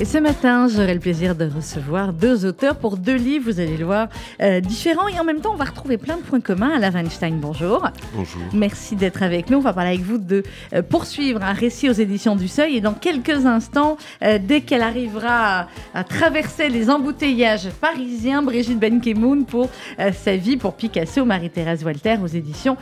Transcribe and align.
Et 0.00 0.04
ce 0.04 0.16
matin, 0.16 0.68
j'aurai 0.68 0.94
le 0.94 1.00
plaisir 1.00 1.34
de 1.34 1.44
recevoir 1.44 2.12
deux 2.12 2.46
auteurs 2.46 2.76
pour 2.76 2.96
deux 2.96 3.16
livres, 3.16 3.50
vous 3.50 3.58
allez 3.58 3.76
le 3.76 3.84
voir, 3.84 4.06
euh, 4.40 4.60
différents. 4.60 5.08
Et 5.08 5.18
en 5.18 5.24
même 5.24 5.40
temps, 5.40 5.54
on 5.54 5.56
va 5.56 5.64
retrouver 5.64 5.98
plein 5.98 6.18
de 6.18 6.22
points 6.22 6.40
communs. 6.40 6.70
Alain 6.70 6.92
Weinstein, 6.92 7.40
bonjour. 7.40 7.84
Bonjour. 8.14 8.40
Merci 8.52 8.94
d'être 8.94 9.24
avec 9.24 9.50
nous. 9.50 9.58
On 9.58 9.60
va 9.60 9.72
parler 9.72 9.94
avec 9.94 10.02
vous 10.02 10.18
de 10.18 10.44
euh, 10.72 10.82
poursuivre 10.82 11.42
un 11.42 11.52
récit 11.52 11.90
aux 11.90 11.94
éditions 11.94 12.36
du 12.36 12.46
Seuil. 12.46 12.76
Et 12.76 12.80
dans 12.80 12.92
quelques 12.92 13.44
instants, 13.44 13.96
euh, 14.22 14.38
dès 14.40 14.60
qu'elle 14.60 14.82
arrivera 14.82 15.62
à, 15.62 15.68
à 15.94 16.04
traverser 16.04 16.68
les 16.68 16.90
embouteillages 16.90 17.68
parisiens, 17.80 18.42
Brigitte 18.42 18.78
Benkemoun 18.78 19.46
pour 19.46 19.68
sa 20.12 20.36
vie 20.36 20.56
pour 20.56 20.74
Picasso, 20.74 21.24
Marie-Thérèse 21.24 21.84
Walter 21.84 22.18
aux 22.22 22.28
éditions 22.28 22.76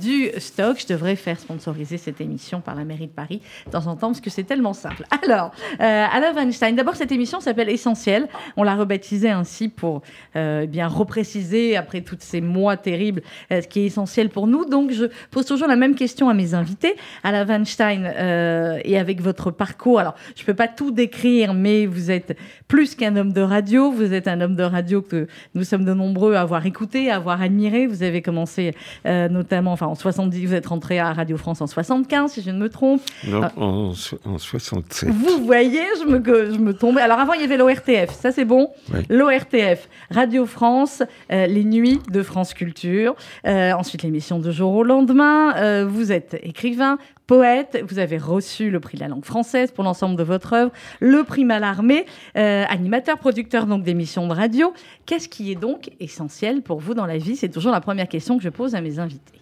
du 0.00 0.30
Stock. 0.38 0.78
Je 0.80 0.86
devrais 0.92 1.16
faire 1.16 1.40
sponsoriser 1.40 1.98
cette 1.98 2.20
émission 2.20 2.60
par 2.60 2.76
la 2.76 2.84
mairie 2.84 3.08
de 3.08 3.12
Paris 3.12 3.40
de 3.66 3.72
temps 3.72 3.86
en 3.88 3.96
temps 3.96 4.08
parce 4.08 4.20
que 4.20 4.30
c'est 4.30 4.44
tellement 4.44 4.74
simple. 4.74 5.04
Alors, 5.26 5.50
Alain 5.78 6.32
Weinstein, 6.34 6.51
d'abord 6.72 6.96
cette 6.96 7.12
émission 7.12 7.40
s'appelle 7.40 7.68
Essentiel. 7.68 8.28
On 8.56 8.62
l'a 8.62 8.74
rebaptisée 8.74 9.30
ainsi 9.30 9.68
pour 9.68 10.02
euh, 10.36 10.66
bien 10.66 10.88
repréciser 10.88 11.76
après 11.76 12.00
tous 12.00 12.16
ces 12.20 12.40
mois 12.40 12.76
terribles 12.76 13.22
euh, 13.50 13.60
ce 13.60 13.68
qui 13.68 13.80
est 13.80 13.86
essentiel 13.86 14.28
pour 14.28 14.46
nous. 14.46 14.64
Donc 14.64 14.92
je 14.92 15.06
pose 15.30 15.46
toujours 15.46 15.68
la 15.68 15.76
même 15.76 15.94
question 15.94 16.28
à 16.28 16.34
mes 16.34 16.54
invités, 16.54 16.94
Alain 17.22 17.46
Weinstein 17.46 18.12
euh, 18.16 18.78
et 18.84 18.98
avec 18.98 19.20
votre 19.20 19.50
parcours. 19.50 19.98
Alors 19.98 20.14
je 20.36 20.44
peux 20.44 20.54
pas 20.54 20.68
tout 20.68 20.90
décrire, 20.90 21.54
mais 21.54 21.86
vous 21.86 22.10
êtes 22.10 22.36
plus 22.68 22.94
qu'un 22.94 23.16
homme 23.16 23.32
de 23.32 23.40
radio. 23.40 23.90
Vous 23.90 24.12
êtes 24.12 24.28
un 24.28 24.40
homme 24.40 24.56
de 24.56 24.62
radio 24.62 25.02
que 25.02 25.26
nous 25.54 25.64
sommes 25.64 25.84
de 25.84 25.94
nombreux 25.94 26.34
à 26.34 26.40
avoir 26.40 26.64
écouté, 26.66 27.10
à 27.10 27.16
avoir 27.16 27.42
admiré. 27.42 27.86
Vous 27.86 28.02
avez 28.02 28.22
commencé 28.22 28.72
notamment, 29.04 29.72
enfin 29.72 29.86
en 29.86 29.94
70, 29.94 30.46
vous 30.46 30.54
êtes 30.54 30.66
rentré 30.66 30.98
à 30.98 31.12
Radio 31.12 31.36
France 31.36 31.60
en 31.60 31.66
75, 31.66 32.32
si 32.32 32.42
je 32.42 32.50
ne 32.50 32.58
me 32.58 32.68
trompe. 32.68 33.02
Non, 33.26 33.42
en, 33.56 33.92
en 34.24 34.38
67. 34.38 35.10
Vous 35.10 35.44
voyez, 35.44 35.84
je 36.00 36.06
me, 36.06 36.18
je 36.50 36.58
me 36.58 36.72
tombais. 36.72 37.00
Alors 37.00 37.18
avant, 37.18 37.32
il 37.34 37.40
y 37.40 37.44
avait 37.44 37.56
l'ORTF, 37.56 38.10
ça 38.10 38.32
c'est 38.32 38.44
bon. 38.44 38.70
Oui. 38.92 39.00
L'ORTF, 39.08 39.88
Radio 40.10 40.46
France, 40.46 41.02
euh, 41.30 41.46
les 41.46 41.64
nuits 41.64 42.00
de 42.10 42.22
France 42.22 42.54
Culture. 42.54 43.14
Euh, 43.46 43.72
ensuite, 43.72 44.02
l'émission 44.02 44.38
de 44.38 44.50
jour 44.50 44.74
au 44.74 44.82
lendemain. 44.82 45.54
Euh, 45.56 45.86
vous 45.88 46.12
êtes 46.12 46.38
écrivain, 46.42 46.98
poète. 47.26 47.82
Vous 47.88 47.98
avez 47.98 48.18
reçu 48.18 48.70
le 48.70 48.80
prix 48.80 48.96
de 48.96 49.02
la 49.02 49.08
langue 49.08 49.24
française 49.24 49.70
pour 49.70 49.84
l'ensemble 49.84 50.16
de 50.16 50.22
votre 50.22 50.52
œuvre, 50.52 50.72
le 51.00 51.22
prix 51.24 51.44
Mallarmé, 51.44 52.06
euh, 52.36 52.64
animateur, 52.68 53.18
producteur 53.18 53.66
donc 53.66 53.82
d'émissions 53.82 54.26
de 54.26 54.34
radio. 54.34 54.72
Qu'est-ce 55.06 55.28
qui 55.28 55.50
est 55.52 55.56
donc 55.56 55.90
essentiel 56.00 56.62
pour 56.62 56.80
vous 56.80 56.94
dans 56.94 57.06
la 57.06 57.18
vie? 57.18 57.36
C'est 57.36 57.48
toujours 57.48 57.72
la 57.72 57.80
première 57.80 58.08
question 58.08 58.36
que 58.36 58.44
je 58.44 58.48
pose 58.48 58.74
à 58.74 58.80
mes 58.80 58.98
invités. 58.98 59.40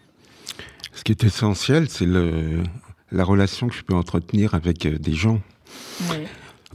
Ce 0.92 1.05
qui 1.05 1.12
est 1.12 1.25
essentiel, 1.25 1.89
c'est 1.89 2.07
la 2.07 3.25
relation 3.25 3.69
que 3.69 3.75
je 3.75 3.83
peux 3.83 3.95
entretenir 3.95 4.55
avec 4.55 4.87
des 4.87 5.12
gens. 5.12 5.41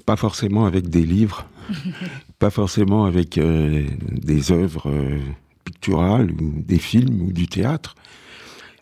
Pas 0.05 0.15
forcément 0.15 0.65
avec 0.65 0.89
des 0.89 1.05
livres, 1.05 1.47
pas 2.39 2.49
forcément 2.49 3.05
avec 3.05 3.37
euh, 3.37 3.85
des 4.11 4.51
œuvres 4.51 4.89
euh, 4.89 5.19
picturales 5.63 6.31
ou 6.31 6.61
des 6.61 6.79
films 6.79 7.21
ou 7.21 7.33
du 7.33 7.47
théâtre, 7.47 7.95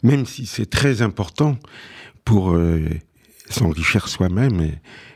même 0.01 0.25
si 0.25 0.45
c'est 0.45 0.69
très 0.69 1.01
important 1.01 1.57
pour 2.25 2.51
euh, 2.51 2.87
s'enrichir 3.49 4.07
soi-même 4.07 4.61
et, 4.61 4.73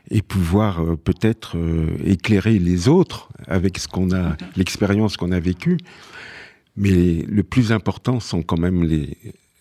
et 0.09 0.21
pouvoir 0.21 0.81
peut-être 1.03 1.57
éclairer 2.05 2.59
les 2.59 2.87
autres 2.87 3.29
avec 3.47 3.77
ce 3.77 3.87
qu'on 3.87 4.11
a, 4.11 4.37
l'expérience 4.55 5.17
qu'on 5.17 5.31
a 5.31 5.39
vécue. 5.39 5.77
Mais 6.75 7.25
le 7.27 7.43
plus 7.43 7.71
important 7.71 8.19
sont 8.19 8.43
quand 8.43 8.59
même 8.59 8.83
les, 8.83 9.17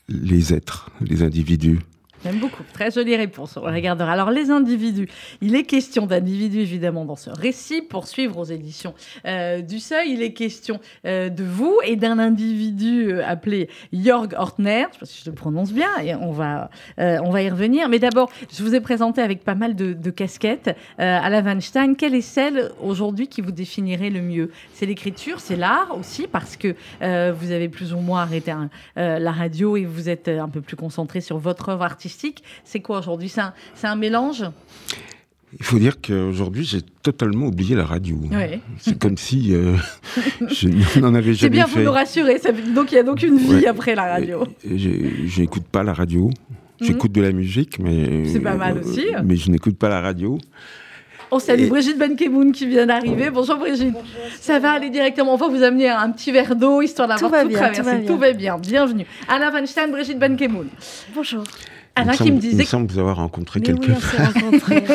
les 0.09 0.53
êtres, 0.53 0.91
les 1.01 1.23
individus. 1.23 1.81
J'aime 2.27 2.41
beaucoup. 2.41 2.65
Très 2.73 2.91
jolie 2.91 3.15
réponse. 3.15 3.57
On 3.57 3.63
regardera. 3.63 4.13
Alors, 4.13 4.31
les 4.31 4.51
individus. 4.51 5.09
Il 5.41 5.55
est 5.55 5.63
question 5.63 6.07
d'individus, 6.07 6.61
évidemment, 6.61 7.05
dans 7.05 7.15
ce 7.15 7.31
récit. 7.31 7.83
Pour 7.83 8.09
suivre 8.09 8.39
aux 8.39 8.45
éditions 8.45 8.95
euh, 9.27 9.61
du 9.61 9.79
Seuil, 9.79 10.13
il 10.13 10.23
est 10.23 10.33
question 10.33 10.81
euh, 11.05 11.29
de 11.29 11.45
vous 11.45 11.79
et 11.85 11.95
d'un 11.95 12.19
individu 12.19 13.13
euh, 13.13 13.23
appelé 13.25 13.69
Jörg 13.93 14.35
Ortner. 14.37 14.87
Je 14.89 14.95
sais 14.95 14.99
pas 15.01 15.07
si 15.07 15.23
je 15.25 15.31
le 15.31 15.37
prononce 15.37 15.73
bien. 15.73 15.91
Et 16.03 16.15
on 16.15 16.33
va, 16.33 16.71
on 16.99 17.31
va 17.31 17.43
y 17.43 17.51
revenir. 17.51 17.89
Mais 17.89 17.99
d'abord, 17.99 18.31
je 18.53 18.63
vous 18.63 18.75
ai 18.75 18.81
présenté 18.81 19.21
avec 19.21 19.45
pas 19.45 19.55
mal 19.55 19.77
de, 19.77 19.93
de 19.93 20.11
casquettes. 20.11 20.77
À 20.99 21.29
la 21.29 21.43
Weinstein, 21.43 21.95
quelle 21.97 22.15
est 22.15 22.21
celle 22.21 22.71
aujourd'hui 22.83 23.29
qui 23.29 23.41
vous 23.41 23.53
définirait 23.53 24.11
le 24.11 24.23
mieux? 24.23 24.51
C'est 24.75 24.87
l'écriture, 24.87 25.41
c'est 25.41 25.57
l'art 25.57 25.97
aussi, 25.97 26.27
parce 26.27 26.57
que 26.57 26.75
vous 27.01 27.51
avez 27.51 27.69
plus 27.69 27.93
ou 27.93 27.99
moins 27.99 28.23
arrêté 28.23 28.47
euh, 28.99 29.19
la 29.19 29.33
radio 29.33 29.77
et 29.77 29.85
vous 29.85 30.09
êtes 30.09 30.29
un 30.29 30.49
peu 30.49 30.61
plus 30.61 30.77
concentré 30.77 31.21
sur 31.21 31.39
votre 31.39 31.71
œuvre 31.71 31.83
artistique. 31.83 32.16
C'est 32.65 32.81
quoi 32.81 32.99
aujourd'hui? 32.99 33.29
C'est 33.29 33.41
un, 33.41 33.53
c'est 33.75 33.87
un 33.87 33.97
mélange? 33.97 34.45
Il 35.59 35.65
faut 35.65 35.79
dire 35.79 36.01
qu'aujourd'hui, 36.01 36.65
j'ai 36.65 36.83
totalement 37.03 37.47
oublié 37.47 37.77
la 37.77 37.85
radio. 37.85 38.19
C'est 38.79 38.99
comme 38.99 39.17
si 39.17 39.55
euh, 39.55 39.77
je 40.49 41.01
n'en 41.01 41.15
avais 41.15 41.33
C'est 41.33 41.41
jamais 41.43 41.51
bien, 41.57 41.67
vous 41.67 41.75
fait. 41.77 41.85
nous 41.85 41.93
rassurez. 41.93 42.41
Donc 42.75 42.93
il 42.93 42.97
y 42.97 42.99
a 42.99 43.03
donc 43.03 43.23
une 43.23 43.39
vie 43.39 43.55
Ouais. 43.55 43.67
après 43.67 43.95
la 43.95 44.05
radio. 44.05 44.45
Je 44.65 45.41
n'écoute 45.41 45.65
pas 45.65 45.83
la 45.83 45.93
radio. 45.95 46.31
J'écoute 46.81 47.13
de 47.13 47.23
la 47.23 47.33
musique, 47.33 47.79
mais. 47.79 47.91
Mhm. 47.93 48.25
euh, 48.27 48.31
C'est 48.33 48.41
pas 48.41 48.55
mal 48.55 48.79
aussi. 48.79 49.07
Mais 49.25 49.37
je 49.37 49.51
n'écoute 49.51 49.79
pas 49.79 49.89
la 49.89 50.01
radio. 50.03 50.37
On 51.31 51.39
salue 51.39 51.63
Et- 51.63 51.67
Brigitte 51.69 51.99
Benkemoun 51.99 52.53
qui 52.53 52.67
vient 52.67 52.87
d'arriver. 52.87 53.31
Bonjour 53.31 53.57
Brigitte. 53.57 53.95
Ça 54.41 54.59
va 54.59 54.73
aller 54.73 54.91
directement. 54.91 55.33
On 55.35 55.37
va 55.37 55.49
vous 55.49 55.63
amener 55.63 55.89
un 55.89 56.11
petit 56.11 56.33
verre 56.33 56.55
d'eau 56.55 56.83
histoire 56.83 57.09
d'avoir 57.09 57.31
Tout 57.33 57.39
tout, 57.43 57.49
bien, 57.49 57.59
traversé. 57.59 57.81
tout 57.83 57.87
va 57.87 57.97
bien. 57.99 58.07
Tout 58.07 58.19
va 58.19 58.33
bien. 58.33 58.59
Bienvenue. 58.59 59.07
Anna 59.27 59.51
Weinstein, 59.51 59.91
Brigitte 59.91 60.19
Benkemoun. 60.19 60.69
Bonjour. 61.15 61.43
Anna 61.97 62.13
il 62.13 62.17
qui 62.17 62.23
me 62.25 62.29
semble- 62.29 62.45
Il 62.45 62.51
disait 62.51 62.63
me 62.63 62.67
semble 62.67 62.93
vous 62.93 62.99
avoir 62.99 63.17
rencontré 63.17 63.61
Mais 63.67 63.73
oui. 63.73 63.89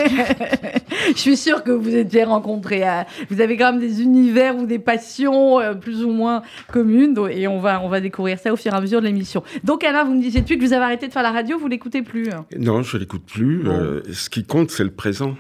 Je 1.16 1.20
suis 1.20 1.36
sûre 1.38 1.64
que 1.64 1.72
vous 1.72 1.96
étiez 1.96 2.24
rencontrés. 2.24 2.84
à- 2.84 3.06
Vous 3.30 3.42
avez 3.42 3.58
quand 3.58 3.72
même 3.72 3.82
des 3.82 4.02
univers 4.02 4.56
ou 4.56 4.66
des 4.66 4.80
passions 4.80 5.60
euh, 5.60 5.74
plus 5.74 6.04
ou 6.04 6.12
moins 6.12 6.42
communes. 6.72 7.14
donc- 7.14 7.32
Et 7.32 7.48
on 7.48 7.60
va, 7.60 7.82
on 7.84 7.90
va 7.90 8.00
découvrir 8.02 8.40
ça 8.40 8.54
au 8.54 8.56
fur 8.56 8.72
et 8.74 8.76
à 8.76 8.82
mesure 8.82 9.02
de 9.02 9.08
l'émission. 9.08 9.44
Donc, 9.64 9.84
Anna, 9.84 10.04
vous 10.04 10.14
me 10.14 10.22
disiez 10.22 10.42
depuis 10.42 10.58
que 10.58 10.64
vous 10.66 10.74
avez 10.74 10.84
arrêté 10.84 11.08
de 11.08 11.14
faire 11.14 11.24
la 11.24 11.32
radio, 11.32 11.58
vous 11.60 11.68
l'écoutez 11.68 12.02
plus. 12.02 12.30
hein 12.32 12.46
Non, 12.58 12.82
je 12.84 12.98
l'écoute 12.98 13.24
plus. 13.26 13.64
Bon. 13.64 13.72
Euh, 13.72 14.02
ce 14.14 14.30
qui 14.30 14.44
compte, 14.44 14.72
c'est 14.72 14.84
le 14.84 14.92
présent. 14.92 15.36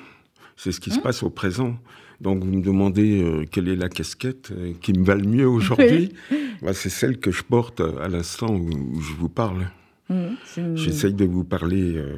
C'est 0.57 0.72
ce 0.72 0.79
qui 0.79 0.89
se 0.91 0.97
Hein 0.97 1.01
passe 1.03 1.23
au 1.23 1.29
présent. 1.29 1.75
Donc, 2.22 2.43
vous 2.43 2.51
me 2.51 2.61
demandez 2.63 3.22
euh, 3.23 3.45
quelle 3.49 3.67
est 3.67 3.75
la 3.75 3.89
casquette 3.89 4.51
euh, 4.51 4.73
qui 4.81 4.93
me 4.93 5.03
va 5.03 5.16
le 5.16 5.23
mieux 5.28 5.47
aujourd'hui. 5.47 6.13
Bah, 6.61 6.73
c'est 6.73 6.89
celle 6.89 7.17
que 7.17 7.31
je 7.31 7.41
porte 7.41 7.79
euh, 7.81 8.03
à 8.03 8.07
l'instant 8.07 8.45
où, 8.53 8.69
où 8.69 9.01
je 9.01 9.13
vous 9.13 9.29
parle. 9.29 9.66
Une- 10.09 10.78
J'essaye 10.78 11.13
de 11.13 11.25
vous 11.25 11.44
parler 11.44 11.95
euh, 11.95 12.17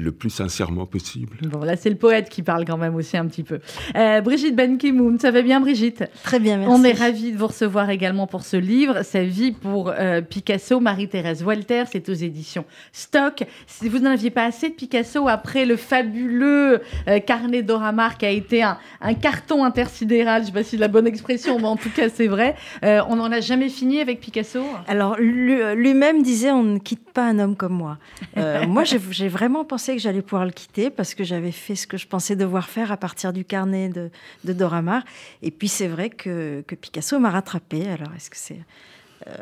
le 0.00 0.12
plus 0.12 0.30
sincèrement 0.30 0.86
possible. 0.86 1.36
Bon, 1.42 1.60
là, 1.60 1.76
c'est 1.76 1.90
le 1.90 1.96
poète 1.96 2.28
qui 2.28 2.42
parle 2.42 2.64
quand 2.64 2.76
même 2.78 2.94
aussi 2.94 3.16
un 3.16 3.26
petit 3.26 3.42
peu. 3.42 3.60
Euh, 3.96 4.20
Brigitte 4.20 4.56
Benkemoun, 4.56 5.18
ça 5.18 5.30
va 5.30 5.42
bien, 5.42 5.60
Brigitte? 5.60 6.04
Très 6.22 6.38
bien, 6.40 6.56
merci. 6.56 6.72
On 6.74 6.82
est 6.84 6.92
ravis 6.92 7.32
de 7.32 7.36
vous 7.36 7.46
recevoir 7.46 7.90
également 7.90 8.26
pour 8.26 8.42
ce 8.42 8.56
livre, 8.56 9.02
Sa 9.02 9.22
vie 9.22 9.52
pour 9.52 9.90
euh, 9.96 10.20
Picasso, 10.22 10.80
Marie-Thérèse 10.80 11.42
Walter, 11.42 11.84
c'est 11.90 12.08
aux 12.08 12.14
éditions 12.14 12.64
Stock. 12.92 13.44
Si 13.66 13.88
vous 13.88 13.98
n'en 13.98 14.10
aviez 14.12 14.30
pas 14.30 14.44
assez 14.44 14.70
de 14.70 14.74
Picasso 14.74 15.28
après 15.28 15.66
le 15.66 15.76
fabuleux 15.76 16.80
euh, 17.08 17.18
carnet 17.20 17.62
d'Oramar 17.62 18.16
qui 18.18 18.26
a 18.26 18.30
été 18.30 18.62
un, 18.62 18.78
un 19.00 19.14
carton 19.14 19.64
intersidéral, 19.64 20.42
je 20.42 20.46
ne 20.46 20.46
sais 20.46 20.52
pas 20.52 20.62
si 20.62 20.70
c'est 20.70 20.76
la 20.76 20.88
bonne 20.88 21.06
expression, 21.06 21.58
mais 21.58 21.66
en 21.66 21.76
tout 21.76 21.90
cas 21.90 22.08
c'est 22.08 22.26
vrai, 22.28 22.56
euh, 22.84 23.00
on 23.08 23.16
n'en 23.16 23.30
a 23.30 23.40
jamais 23.40 23.68
fini 23.68 24.00
avec 24.00 24.20
Picasso? 24.20 24.64
Alors, 24.88 25.16
lui- 25.18 25.60
lui-même 25.74 26.22
disait 26.22 26.50
on 26.50 26.62
ne 26.62 26.78
quitte 26.78 27.10
pas 27.12 27.26
un 27.26 27.38
homme 27.38 27.56
comme 27.56 27.74
moi. 27.74 27.98
Euh, 28.36 28.66
moi, 28.66 28.84
j'ai 28.84 29.28
vraiment 29.28 29.64
pensé 29.64 29.89
que 29.96 30.02
j'allais 30.02 30.22
pouvoir 30.22 30.44
le 30.44 30.52
quitter 30.52 30.90
parce 30.90 31.14
que 31.14 31.24
j'avais 31.24 31.52
fait 31.52 31.76
ce 31.76 31.86
que 31.86 31.96
je 31.96 32.06
pensais 32.06 32.36
devoir 32.36 32.68
faire 32.68 32.92
à 32.92 32.96
partir 32.96 33.32
du 33.32 33.44
carnet 33.44 33.88
de, 33.88 34.10
de 34.44 34.52
Dora 34.52 34.82
Maar. 34.82 35.04
Et 35.42 35.50
puis, 35.50 35.68
c'est 35.68 35.88
vrai 35.88 36.10
que, 36.10 36.62
Picasso 36.80 37.18
m'a 37.18 37.30
rattrapé. 37.30 37.88
Alors, 37.88 38.12
est-ce 38.16 38.30
que 38.30 38.36
c'est. 38.36 38.60
euh, 39.26 39.32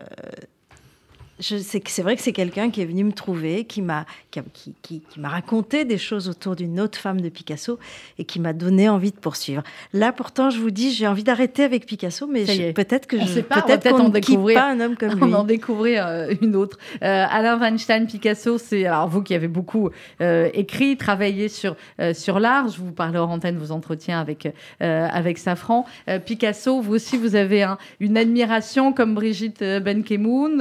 c'est 1.40 2.02
vrai 2.02 2.16
que 2.16 2.22
c'est 2.22 2.32
quelqu'un 2.32 2.70
qui 2.70 2.80
est 2.82 2.84
venu 2.84 3.04
me 3.04 3.12
trouver, 3.12 3.64
qui 3.64 3.82
m'a 3.82 4.06
qui, 4.30 4.40
qui- 4.52 4.74
qui- 4.82 5.00
qui 5.08 5.20
m'a 5.20 5.28
raconté 5.28 5.84
des 5.84 5.98
choses 5.98 6.28
autour 6.28 6.56
d'une 6.56 6.78
autre 6.80 6.98
femme 6.98 7.20
de 7.20 7.28
Picasso 7.28 7.78
et 8.18 8.24
qui 8.24 8.40
m'a 8.40 8.52
donné 8.52 8.88
envie 8.88 9.10
de 9.10 9.16
poursuivre. 9.16 9.62
Là, 9.92 10.12
pourtant, 10.12 10.50
je 10.50 10.60
vous 10.60 10.70
dis, 10.70 10.92
j'ai 10.92 11.06
envie 11.06 11.24
d'arrêter 11.24 11.64
avec 11.64 11.86
Picasso, 11.86 12.26
mais 12.26 12.72
peut-être 12.72 13.06
que 13.06 13.16
On 13.16 13.26
je 13.26 13.40
peut-être 13.40 13.88
qu'on 13.90 14.00
en 14.00 14.08
ne 14.08 14.12
découvrir. 14.12 14.58
pas 14.60 14.70
un 14.70 14.80
homme 14.80 14.96
comme 14.96 15.10
On 15.22 15.26
lui. 15.26 15.34
en 15.34 15.44
découvrir 15.44 16.06
euh, 16.06 16.32
une 16.42 16.56
autre. 16.56 16.78
Euh, 17.02 17.26
Alain 17.30 17.58
Weinstein, 17.58 18.06
Picasso, 18.06 18.58
c'est 18.58 18.86
alors 18.86 19.08
vous 19.08 19.22
qui 19.22 19.34
avez 19.34 19.48
beaucoup 19.48 19.90
euh, 20.20 20.48
écrit, 20.54 20.96
travaillé 20.96 21.48
sur 21.48 21.76
euh, 22.00 22.14
sur 22.14 22.40
l'art. 22.40 22.68
Je 22.68 22.78
vous 22.80 22.92
parlerai 22.92 23.18
en 23.20 23.30
antenne 23.30 23.58
vos 23.58 23.70
entretiens 23.72 24.20
avec 24.20 24.48
avec 24.80 25.38
Safran. 25.38 25.86
Picasso, 26.26 26.80
vous 26.80 26.94
aussi, 26.94 27.16
vous 27.16 27.34
avez 27.34 27.62
un- 27.62 27.78
une 28.00 28.16
admiration 28.16 28.92
comme 28.92 29.14
Brigitte 29.14 29.60
Benkemoun 29.62 30.60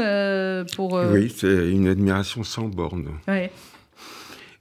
pour. 0.75 0.95
euh, 0.97 1.13
Oui, 1.13 1.33
c'est 1.35 1.69
une 1.71 1.87
admiration 1.87 2.43
sans 2.43 2.67
borne. 2.67 3.09
ouais. 3.27 3.51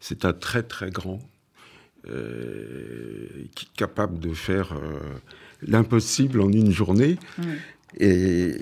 C'est 0.00 0.24
un 0.24 0.32
très 0.32 0.62
très 0.62 0.90
grand, 0.90 1.18
euh, 2.08 3.26
qui 3.54 3.66
est 3.66 3.76
capable 3.76 4.18
de 4.20 4.32
faire 4.32 4.72
euh, 4.72 5.00
l'impossible 5.62 6.40
en 6.40 6.50
une 6.50 6.70
journée. 6.70 7.16
Mm. 7.38 7.42
Et 7.98 8.54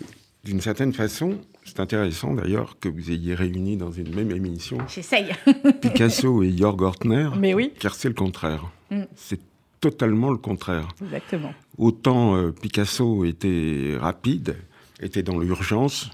d'une 0.45 0.61
certaine 0.61 0.93
façon, 0.93 1.39
c'est 1.65 1.81
intéressant 1.81 2.35
d'ailleurs 2.35 2.79
que 2.81 2.89
vous 2.89 3.11
ayez 3.11 3.35
réuni 3.35 3.77
dans 3.77 3.91
une 3.93 4.15
même 4.15 4.31
émission 4.31 4.79
J'essaye. 4.89 5.33
Picasso 5.83 6.43
et 6.43 6.57
Jörg 6.57 6.81
Ortner, 6.83 7.29
Mais 7.39 7.55
oui. 7.55 7.73
car 7.79 7.95
c'est 7.95 8.09
le 8.09 8.15
contraire. 8.15 8.65
Mm. 8.91 9.03
C'est 9.17 9.41
totalement 9.81 10.31
le 10.31 10.39
contraire. 10.39 10.89
Exactement. 11.03 11.53
Autant 11.77 12.37
euh, 12.37 12.53
Picasso 12.53 13.25
était 13.27 13.97
rapide, 14.01 14.57
était 15.01 15.23
dans 15.23 15.39
l'urgence, 15.39 16.11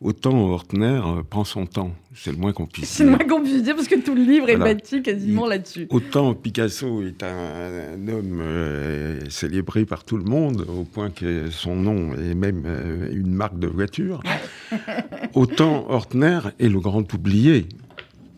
autant 0.00 0.34
Ortner 0.50 1.00
euh, 1.04 1.22
prend 1.22 1.44
son 1.44 1.66
temps. 1.66 1.92
C'est 2.14 2.32
le 2.32 2.38
moins 2.38 2.52
qu'on 2.52 2.66
puisse 2.66 2.88
C'est 2.88 3.04
le 3.04 3.10
dire. 3.10 3.18
moins 3.18 3.28
qu'on 3.28 3.42
puisse 3.44 3.62
dire 3.62 3.76
parce 3.76 3.88
que 3.88 3.96
tout 3.96 4.14
le 4.14 4.22
livre 4.22 4.48
est 4.48 4.56
bâti 4.56 5.02
quasiment 5.02 5.46
là-dessus. 5.46 5.86
Autant 5.90 6.34
Picasso 6.34 7.02
est 7.02 7.22
un, 7.22 7.94
un 7.94 8.08
homme 8.08 8.40
euh, 8.40 9.20
célébré 9.28 9.84
par 9.84 10.04
tout 10.04 10.16
le 10.16 10.24
monde, 10.24 10.66
au 10.68 10.84
point 10.84 11.10
que 11.10 11.50
son 11.50 11.76
nom 11.76 12.14
est 12.14 12.34
même 12.34 12.62
euh, 12.66 13.10
une 13.12 13.32
marque 13.32 13.58
de 13.58 13.66
voiture, 13.66 14.22
autant 15.34 15.86
Ortner 15.90 16.40
est 16.58 16.68
le 16.68 16.80
grand 16.80 17.12
oublié 17.14 17.66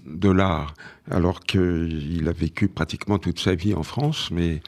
de 0.06 0.30
l'art, 0.30 0.74
alors 1.10 1.40
qu'il 1.40 2.24
a 2.28 2.32
vécu 2.32 2.68
pratiquement 2.68 3.18
toute 3.18 3.38
sa 3.38 3.54
vie 3.54 3.74
en 3.74 3.82
France, 3.82 4.30
mais 4.32 4.60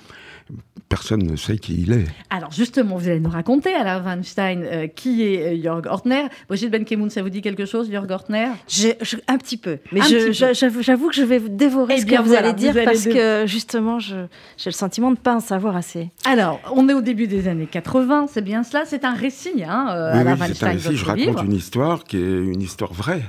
personne 0.89 1.23
ne 1.23 1.37
sait 1.37 1.59
qui 1.59 1.81
il 1.83 1.93
est. 1.93 2.07
Alors 2.31 2.53
justement, 2.53 2.97
vous 2.97 3.09
allez 3.09 3.19
nous 3.21 3.31
raconter, 3.31 3.73
Alain 3.75 4.03
Weinstein, 4.03 4.63
euh, 4.65 4.87
qui 4.87 5.23
est 5.23 5.59
euh, 5.59 5.63
Jörg 5.63 5.87
Ortner. 5.87 6.25
Brigitte 6.49 6.71
Benkemoun, 6.71 7.11
ça 7.11 7.23
vous 7.23 7.31
dit 7.31 7.41
quelque 7.41 7.65
chose, 7.65 7.91
Jörg 7.91 8.11
Ortner? 8.11 8.49
Je- 8.69 8.89
un 9.27 9.39
petit 9.39 9.57
peu. 9.57 9.79
Mais 9.93 10.01
j'avoue 10.03 11.09
que 11.09 11.15
je 11.15 11.23
vais 11.23 11.41
dévorer 11.41 11.95
Eh 11.97 12.01
ce 12.01 12.07
bien, 12.07 12.19
que 12.19 12.23
vous 12.25 12.29
voilà, 12.31 12.49
allez 12.49 12.57
dire 12.59 12.73
vous 12.73 12.79
allez 12.79 12.87
parce 12.87 13.05
que 13.05 13.45
justement, 13.47 13.99
je- 13.99 14.27
j'ai 14.57 14.71
le 14.71 14.75
sentiment 14.75 15.11
de 15.11 15.17
ne 15.17 15.21
pas 15.21 15.37
en 15.37 15.41
savoir 15.41 15.77
assez. 15.77 16.11
Alors, 16.27 16.61
on 16.75 16.89
est 16.89 16.95
au 16.95 17.01
début 17.03 17.27
des 17.27 17.49
années 17.49 17.67
80, 17.71 18.27
c'est 18.31 18.43
bien 18.43 18.63
cela. 18.63 18.85
C'est 18.85 19.05
un 19.05 19.15
récit, 19.15 19.63
hein, 19.67 19.89
euh, 19.91 20.13
Oui, 20.15 20.19
Alain 20.21 20.33
oui, 20.33 20.39
c'est 20.55 20.65
un 20.65 20.69
Weinstein, 20.69 20.73
récit. 20.91 20.97
Je 20.97 21.05
raconte 21.05 21.27
livre. 21.27 21.45
une 21.45 21.53
histoire 21.55 22.05
qui 22.05 22.19
est 22.19 22.21
une 22.21 22.61
histoire 22.63 22.93
vraie. 22.93 23.23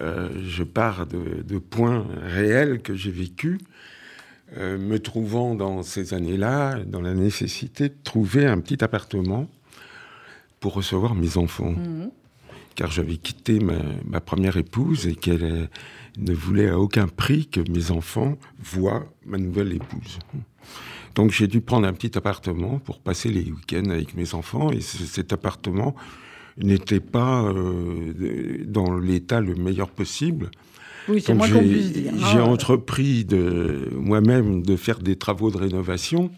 Euh, 0.00 0.28
je 0.48 0.62
pars 0.62 1.06
de, 1.06 1.42
de 1.42 1.58
points 1.58 2.06
réels 2.24 2.80
que 2.80 2.94
j'ai 2.94 3.10
vécus, 3.10 3.58
euh, 4.56 4.78
me 4.78 4.98
trouvant 4.98 5.54
dans 5.54 5.82
ces 5.82 6.14
années-là 6.14 6.80
dans 6.84 7.00
la 7.00 7.14
nécessité 7.14 7.88
de 7.88 7.94
trouver 8.02 8.46
un 8.46 8.60
petit 8.60 8.82
appartement 8.82 9.48
pour 10.58 10.74
recevoir 10.74 11.14
mes 11.14 11.36
enfants. 11.36 11.72
Mhm. 11.72 12.10
Car 12.74 12.90
j'avais 12.90 13.16
quitté 13.16 13.60
ma, 13.60 13.78
ma 14.06 14.20
première 14.20 14.56
épouse 14.56 15.06
et 15.06 15.14
qu'elle 15.14 15.44
euh, 15.44 15.66
ne 16.18 16.32
voulait 16.32 16.68
à 16.68 16.78
aucun 16.78 17.08
prix 17.08 17.46
que 17.46 17.60
mes 17.70 17.90
enfants 17.90 18.36
voient 18.58 19.06
ma 19.26 19.38
nouvelle 19.38 19.72
épouse. 19.72 20.18
Donc 21.14 21.30
j'ai 21.30 21.48
dû 21.48 21.60
prendre 21.60 21.86
un 21.86 21.92
petit 21.92 22.16
appartement 22.16 22.78
pour 22.78 23.00
passer 23.00 23.30
les 23.30 23.50
week-ends 23.50 23.90
avec 23.90 24.14
mes 24.14 24.34
enfants 24.34 24.70
et 24.70 24.80
cet 24.80 25.32
appartement 25.32 25.94
n'était 26.56 27.00
pas 27.00 27.44
euh, 27.44 28.64
dans 28.66 28.96
l'état 28.96 29.40
le 29.40 29.54
meilleur 29.54 29.90
possible. 29.90 30.50
Oui, 31.10 31.20
c'est 31.20 31.34
moins 31.34 31.48
qu'on 31.48 31.60
j'ai 31.62 31.68
puisse 31.68 31.92
dire. 31.92 32.12
j'ai 32.16 32.38
hein. 32.38 32.42
entrepris 32.42 33.24
de 33.24 33.88
moi-même 33.92 34.62
de 34.62 34.76
faire 34.76 34.98
des 35.00 35.16
travaux 35.16 35.50
de 35.50 35.56
rénovation, 35.56 36.30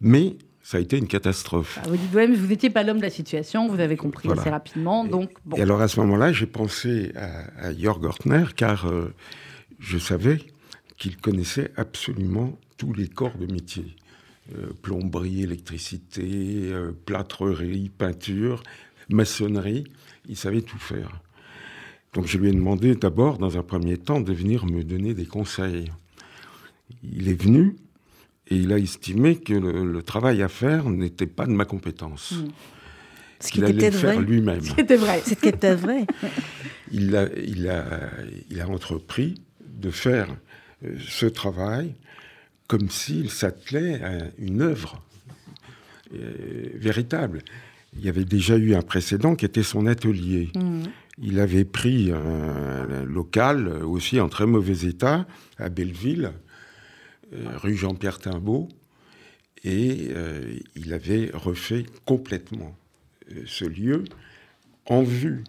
mais 0.00 0.36
ça 0.62 0.78
a 0.78 0.80
été 0.80 0.96
une 0.96 1.06
catastrophe. 1.06 1.78
Ah, 1.82 1.88
vous 1.88 1.96
dites 1.96 2.10
vous-même, 2.10 2.34
vous 2.34 2.46
n'étiez 2.46 2.70
pas 2.70 2.82
l'homme 2.82 2.96
de 2.96 3.02
la 3.02 3.10
situation, 3.10 3.68
vous 3.68 3.80
avez 3.80 3.96
compris 3.96 4.26
Voilà. 4.28 4.40
assez 4.40 4.50
rapidement. 4.50 5.04
Donc, 5.04 5.30
bon. 5.44 5.56
Et 5.56 5.62
alors 5.62 5.80
à 5.82 5.88
ce 5.88 6.00
moment-là, 6.00 6.32
j'ai 6.32 6.46
pensé 6.46 7.12
à, 7.16 7.66
à 7.66 7.76
Jörg 7.76 8.02
Ortner 8.04 8.44
car 8.56 8.86
euh, 8.86 9.12
je 9.78 9.98
savais 9.98 10.38
qu'il 10.98 11.16
connaissait 11.18 11.70
absolument 11.76 12.58
tous 12.78 12.92
les 12.94 13.08
corps 13.08 13.36
de 13.36 13.46
métier. 13.52 13.94
Euh, 14.54 14.68
plomberie, 14.82 15.42
électricité, 15.42 16.24
euh, 16.70 16.92
plâtrerie, 17.06 17.90
peinture, 17.96 18.62
maçonnerie, 19.08 19.84
il 20.28 20.36
savait 20.36 20.60
tout 20.62 20.78
faire. 20.78 21.20
Donc 22.14 22.26
je 22.26 22.38
lui 22.38 22.48
ai 22.48 22.52
demandé 22.52 22.94
d'abord, 22.94 23.38
dans 23.38 23.58
un 23.58 23.62
premier 23.62 23.96
temps, 23.98 24.20
de 24.20 24.32
venir 24.32 24.64
me 24.66 24.82
donner 24.84 25.14
des 25.14 25.26
conseils. 25.26 25.90
Il 27.02 27.28
est 27.28 27.40
venu 27.40 27.76
et 28.48 28.56
il 28.56 28.72
a 28.72 28.78
estimé 28.78 29.36
que 29.36 29.54
le, 29.54 29.84
le 29.90 30.02
travail 30.02 30.42
à 30.42 30.48
faire 30.48 30.88
n'était 30.88 31.26
pas 31.26 31.46
de 31.46 31.52
ma 31.52 31.64
compétence. 31.64 32.32
Mm. 32.32 32.48
Ce 33.40 33.48
qui 33.48 33.52
Qu'il 33.54 33.64
allait 33.64 33.74
était 33.88 33.90
faire 33.90 34.14
vrai. 34.14 34.24
lui-même. 34.24 34.60
C'était 34.62 34.96
vrai. 34.96 35.20
C'était 35.24 35.52
peut-être 35.52 35.80
vrai. 35.80 36.06
il 36.92 37.14
a, 37.16 37.28
il, 37.36 37.68
a, 37.68 37.84
il 38.50 38.60
a 38.60 38.68
entrepris 38.68 39.34
de 39.60 39.90
faire 39.90 40.28
euh, 40.84 40.96
ce 41.06 41.26
travail 41.26 41.94
comme 42.68 42.88
s'il 42.88 43.30
s'attelait 43.30 44.02
à 44.02 44.18
une 44.38 44.62
œuvre 44.62 45.02
euh, 46.14 46.68
véritable. 46.76 47.42
Il 47.96 48.04
y 48.04 48.08
avait 48.08 48.24
déjà 48.24 48.56
eu 48.56 48.74
un 48.74 48.82
précédent 48.82 49.34
qui 49.34 49.44
était 49.44 49.62
son 49.62 49.86
atelier. 49.86 50.50
Mhm. 50.54 50.84
Il 51.18 51.38
avait 51.40 51.64
pris 51.64 52.10
un 52.12 53.04
local 53.04 53.68
euh, 53.68 53.84
aussi 53.86 54.20
en 54.20 54.28
très 54.28 54.46
mauvais 54.46 54.86
état 54.88 55.26
à 55.58 55.68
Belleville, 55.68 56.32
euh, 57.32 57.56
rue 57.56 57.76
Jean-Pierre 57.76 58.18
Timbaud, 58.18 58.68
et 59.62 60.08
euh, 60.10 60.56
il 60.76 60.92
avait 60.92 61.30
refait 61.32 61.86
complètement 62.04 62.76
ce 63.46 63.64
lieu 63.64 64.04
en 64.86 65.02
vue 65.02 65.44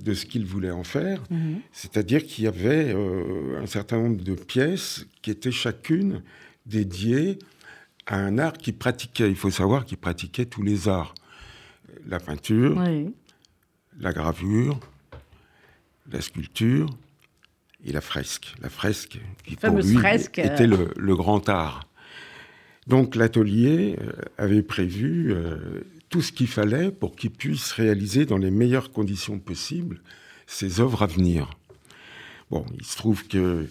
de 0.00 0.14
ce 0.14 0.24
qu'il 0.26 0.44
voulait 0.46 0.70
en 0.72 0.82
faire, 0.84 1.22
Mhm. 1.30 1.60
c'est-à-dire 1.72 2.24
qu'il 2.24 2.44
y 2.44 2.46
avait 2.48 2.92
euh, 2.94 3.60
un 3.62 3.66
certain 3.66 3.98
nombre 3.98 4.22
de 4.24 4.34
pièces 4.34 5.06
qui 5.20 5.30
étaient 5.30 5.52
chacune 5.52 6.22
dédiées 6.66 7.38
à 8.06 8.16
un 8.16 8.38
art 8.38 8.54
qu'il 8.54 8.74
pratiquait. 8.74 9.28
Il 9.28 9.36
faut 9.36 9.50
savoir 9.50 9.84
qu'il 9.84 9.98
pratiquait 9.98 10.46
tous 10.46 10.62
les 10.62 10.88
arts. 10.88 11.14
La 12.08 12.18
peinture, 12.18 12.76
Oui. 12.78 13.14
la 14.00 14.12
gravure, 14.12 14.80
la 16.12 16.20
sculpture 16.20 16.88
et 17.84 17.92
la 17.92 18.00
fresque. 18.00 18.54
La 18.60 18.68
fresque, 18.68 19.18
qui 19.44 19.56
pour 19.56 19.76
lui 19.76 19.94
fresque, 19.94 20.38
euh. 20.38 20.44
était 20.44 20.66
le, 20.66 20.90
le 20.96 21.16
grand 21.16 21.48
art. 21.48 21.88
Donc 22.86 23.14
l'atelier 23.14 23.96
euh, 24.00 24.12
avait 24.38 24.62
prévu 24.62 25.32
euh, 25.32 25.82
tout 26.08 26.20
ce 26.22 26.32
qu'il 26.32 26.48
fallait 26.48 26.90
pour 26.90 27.14
qu'il 27.16 27.30
puisse 27.30 27.72
réaliser 27.72 28.26
dans 28.26 28.38
les 28.38 28.50
meilleures 28.50 28.90
conditions 28.90 29.38
possibles 29.38 30.00
ses 30.46 30.80
œuvres 30.80 31.02
à 31.02 31.06
venir. 31.06 31.50
Bon, 32.50 32.66
il 32.78 32.84
se 32.84 32.96
trouve 32.96 33.26
que 33.26 33.66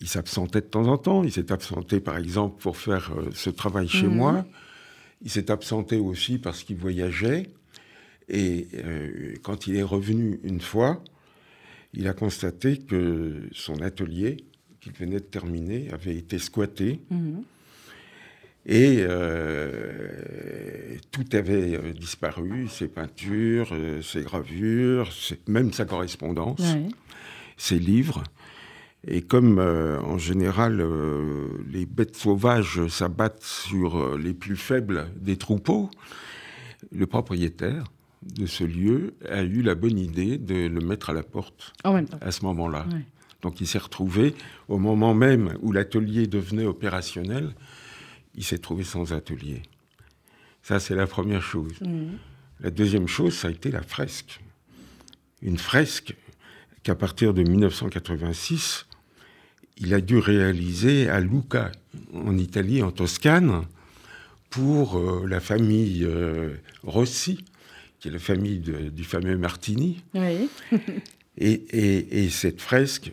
il 0.00 0.08
s'absentait 0.08 0.60
de 0.60 0.66
temps 0.66 0.86
en 0.88 0.98
temps. 0.98 1.22
Il 1.24 1.32
s'est 1.32 1.50
absenté, 1.50 1.98
par 2.00 2.18
exemple, 2.18 2.60
pour 2.60 2.76
faire 2.76 3.12
euh, 3.16 3.30
ce 3.32 3.48
travail 3.48 3.88
chez 3.88 4.06
Mhm. 4.06 4.14
moi. 4.14 4.44
Il 5.22 5.30
s'est 5.30 5.50
absenté 5.50 5.96
aussi 5.96 6.38
parce 6.38 6.62
qu'il 6.62 6.76
voyageait. 6.76 7.48
Et 8.28 8.68
euh, 8.74 9.34
quand 9.42 9.66
il 9.66 9.76
est 9.76 9.82
revenu 9.82 10.40
une 10.42 10.60
fois, 10.60 11.02
il 11.94 12.06
a 12.08 12.12
constaté 12.12 12.78
que 12.78 13.48
son 13.52 13.80
atelier, 13.80 14.44
qu'il 14.80 14.92
venait 14.92 15.20
de 15.20 15.24
terminer, 15.24 15.88
avait 15.92 16.16
été 16.16 16.38
squatté. 16.38 17.00
Mhm. 17.10 17.42
Et 18.66 18.98
euh, 19.00 20.96
tout 21.10 21.24
avait 21.32 21.76
euh, 21.76 21.92
disparu, 21.92 22.66
ses 22.68 22.88
peintures, 22.88 23.68
euh, 23.72 24.00
ses 24.02 24.22
gravures, 24.22 25.12
ses- 25.12 25.38
même 25.46 25.72
sa 25.72 25.84
correspondance, 25.84 26.60
Ouais. 26.60 26.88
ses 27.56 27.78
livres. 27.78 28.22
Et 29.06 29.20
comme 29.20 29.58
en 29.58 30.16
général 30.16 30.82
les 31.70 31.84
bêtes 31.84 32.16
sauvages 32.16 32.86
s'abattent 32.86 33.42
sur 33.42 34.16
les 34.16 34.32
plus 34.32 34.56
faibles 34.56 35.08
des 35.20 35.36
troupeaux, 35.36 35.90
le 36.90 37.06
propriétaire 37.06 37.84
de 38.24 38.46
ce 38.46 38.64
lieu 38.64 39.14
a 39.28 39.42
eu 39.42 39.62
la 39.62 39.74
bonne 39.74 39.98
idée 39.98 40.38
de 40.38 40.66
le 40.66 40.80
mettre 40.80 41.10
à 41.10 41.12
la 41.12 41.22
porte 41.22 41.72
En 41.84 41.92
même 41.92 42.06
temps. 42.08 42.18
à 42.20 42.30
ce 42.30 42.44
moment-là. 42.44 42.86
Ouais. 42.92 43.02
Donc 43.42 43.60
il 43.60 43.66
s'est 43.66 43.78
retrouvé, 43.78 44.34
au 44.68 44.78
moment 44.78 45.14
même 45.14 45.56
où 45.60 45.70
l'atelier 45.72 46.26
devenait 46.26 46.64
opérationnel, 46.64 47.54
il 48.34 48.42
s'est 48.44 48.58
trouvé 48.58 48.84
sans 48.84 49.12
atelier. 49.12 49.62
Ça, 50.62 50.80
c'est 50.80 50.94
la 50.94 51.06
première 51.06 51.42
chose. 51.42 51.78
Mhm. 51.82 52.18
La 52.60 52.70
deuxième 52.70 53.06
chose, 53.06 53.34
ça 53.34 53.48
a 53.48 53.50
été 53.50 53.70
la 53.70 53.82
fresque. 53.82 54.40
Une 55.42 55.58
fresque 55.58 56.16
qu'à 56.82 56.94
partir 56.94 57.34
de 57.34 57.42
1986, 57.42 58.86
il 59.76 59.92
a 59.92 60.00
dû 60.00 60.18
réaliser 60.18 61.08
à 61.10 61.20
Lucca, 61.20 61.70
en 62.14 62.38
Italie, 62.38 62.82
en 62.82 62.90
Toscane, 62.92 63.64
pour 64.48 64.98
euh, 64.98 65.26
la 65.28 65.40
famille 65.40 66.04
euh, 66.04 66.54
Rossi, 66.82 67.44
qui 68.04 68.08
est 68.08 68.12
la 68.12 68.18
famille 68.18 68.58
de- 68.58 68.90
du 68.90 69.02
fameux 69.02 69.38
Martini. 69.38 70.02
Oui. 70.14 70.50
Et, 71.38 71.52
et- 71.52 72.24
et 72.24 72.28
cette 72.28 72.60
fresque, 72.60 73.12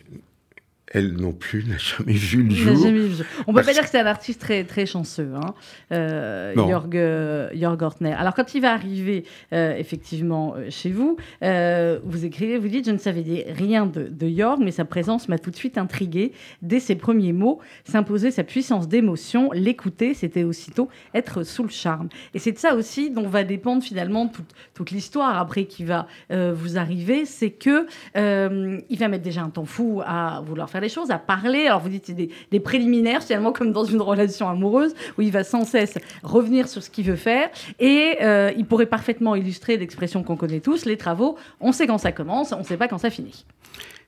elle 0.92 1.14
non 1.14 1.32
plus 1.32 1.64
n'a 1.64 1.78
jamais 1.78 2.12
vu 2.12 2.42
le 2.42 2.54
jour. 2.54 3.26
On 3.46 3.54
peut 3.54 3.62
pas 3.62 3.72
dire 3.72 3.82
que 3.82 3.88
c'est 3.88 4.00
un 4.00 4.06
artiste 4.06 4.40
très, 4.40 4.64
très 4.64 4.84
chanceux, 4.86 5.30
hein, 5.34 5.54
euh, 5.90 6.54
Jörg, 6.54 6.96
euh, 6.96 7.76
Ortner. 7.80 8.12
Alors, 8.12 8.34
quand 8.34 8.54
il 8.54 8.60
va 8.60 8.72
arriver 8.72 9.24
euh, 9.52 9.74
effectivement 9.76 10.54
chez 10.68 10.90
vous, 10.90 11.16
vous 11.40 12.24
écrivez, 12.24 12.58
vous 12.58 12.68
dites 12.68 12.86
Je 12.86 12.90
ne 12.90 12.98
savais 12.98 13.46
rien 13.48 13.86
de, 13.86 14.08
de 14.08 14.28
Jörg, 14.28 14.60
mais 14.62 14.70
sa 14.70 14.84
présence 14.84 15.28
m'a 15.28 15.38
tout 15.38 15.50
de 15.50 15.56
suite 15.56 15.78
intrigué. 15.78 16.32
Dès 16.60 16.80
ses 16.80 16.94
premiers 16.94 17.32
mots, 17.32 17.60
s'imposait 17.84 18.30
sa 18.30 18.44
puissance 18.44 18.86
d'émotion. 18.86 19.50
L'écouter, 19.52 20.14
c'était 20.14 20.44
aussitôt 20.44 20.88
être 21.14 21.42
sous 21.42 21.62
le 21.62 21.70
charme. 21.70 22.08
Et 22.34 22.38
c'est 22.38 22.52
de 22.52 22.58
ça 22.58 22.74
aussi 22.74 23.10
dont 23.10 23.28
va 23.28 23.44
dépendre 23.44 23.82
finalement 23.82 24.28
toute, 24.28 24.54
toute 24.74 24.90
l'histoire 24.90 25.38
après 25.38 25.64
qui 25.64 25.84
va 25.84 26.06
vous 26.30 26.76
arriver 26.76 27.24
c'est 27.24 27.50
que 27.50 27.86
il 28.14 28.98
va 28.98 29.08
mettre 29.08 29.24
déjà 29.24 29.42
un 29.42 29.50
temps 29.50 29.64
fou 29.64 30.02
à 30.04 30.42
vouloir 30.44 30.68
faire 30.68 30.81
les 30.82 30.88
choses, 30.88 31.10
à 31.10 31.18
parler. 31.18 31.66
Alors 31.66 31.80
vous 31.80 31.88
dites 31.88 32.10
des, 32.10 32.60
préliminaires, 32.60 33.22
finalement 33.22 33.52
comme 33.52 33.72
dans 33.72 33.84
une 33.84 34.00
relation 34.00 34.48
amoureuse 34.48 34.94
où 35.16 35.22
il 35.22 35.32
va 35.32 35.44
sans 35.44 35.64
cesse 35.64 35.98
revenir 36.22 36.68
sur 36.68 36.82
ce 36.82 36.90
qu'il 36.90 37.06
veut 37.06 37.16
faire. 37.16 37.50
Et 37.80 38.16
euh, 38.20 38.52
il 38.56 38.66
pourrait 38.66 38.86
parfaitement 38.86 39.34
illustrer 39.34 39.76
l'expression 39.78 40.22
qu'on 40.22 40.36
connaît 40.36 40.60
tous, 40.60 40.84
les 40.84 40.96
travaux. 40.96 41.36
On 41.60 41.72
sait 41.72 41.86
quand 41.86 41.98
ça 41.98 42.12
commence, 42.12 42.52
on 42.52 42.58
ne 42.58 42.64
sait 42.64 42.76
pas 42.76 42.88
quand 42.88 42.98
ça 42.98 43.10
finit. 43.10 43.46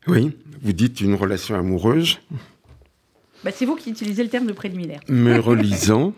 Oui, 0.06 0.36
vous 0.60 0.72
dites 0.72 1.00
une 1.00 1.14
relation 1.14 1.54
amoureuse. 1.54 2.18
Bah, 3.42 3.50
c'est 3.52 3.64
vous 3.64 3.76
qui 3.76 3.90
utilisez 3.90 4.22
le 4.22 4.28
terme 4.28 4.46
de 4.46 4.52
préliminaire. 4.52 5.00
Me 5.08 5.38
relisant, 5.38 6.12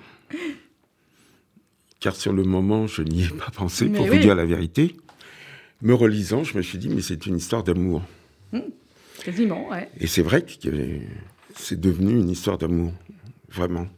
car 2.01 2.15
sur 2.15 2.33
le 2.33 2.45
moment, 2.45 2.87
je 2.87 3.03
n'y 3.03 3.25
ai 3.25 3.29
pas 3.29 3.51
pensé, 3.55 3.89
pour 3.89 4.07
vous 4.07 4.19
dire 4.19 4.35
la 4.35 4.45
vérité. 4.45 4.97
Me 5.83 5.95
relisant, 5.95 6.43
je 6.45 6.57
me 6.57 6.63
suis 6.63 6.79
dit, 6.79 6.89
mais 6.89 7.03
c'est 7.03 7.27
une 7.27 7.37
histoire 7.37 7.63
d'amour. 7.63 8.03
Mmh. 8.53 8.61
Quasiment, 9.25 9.69
ouais. 9.71 9.91
Et 10.01 10.07
c'est 10.07 10.23
vrai 10.23 10.43
que 10.43 10.69
c'est 11.55 11.81
devenu 11.81 12.13
une 12.13 12.31
histoire 12.31 12.59
d'amour, 12.59 12.93
vraiment, 13.49 13.89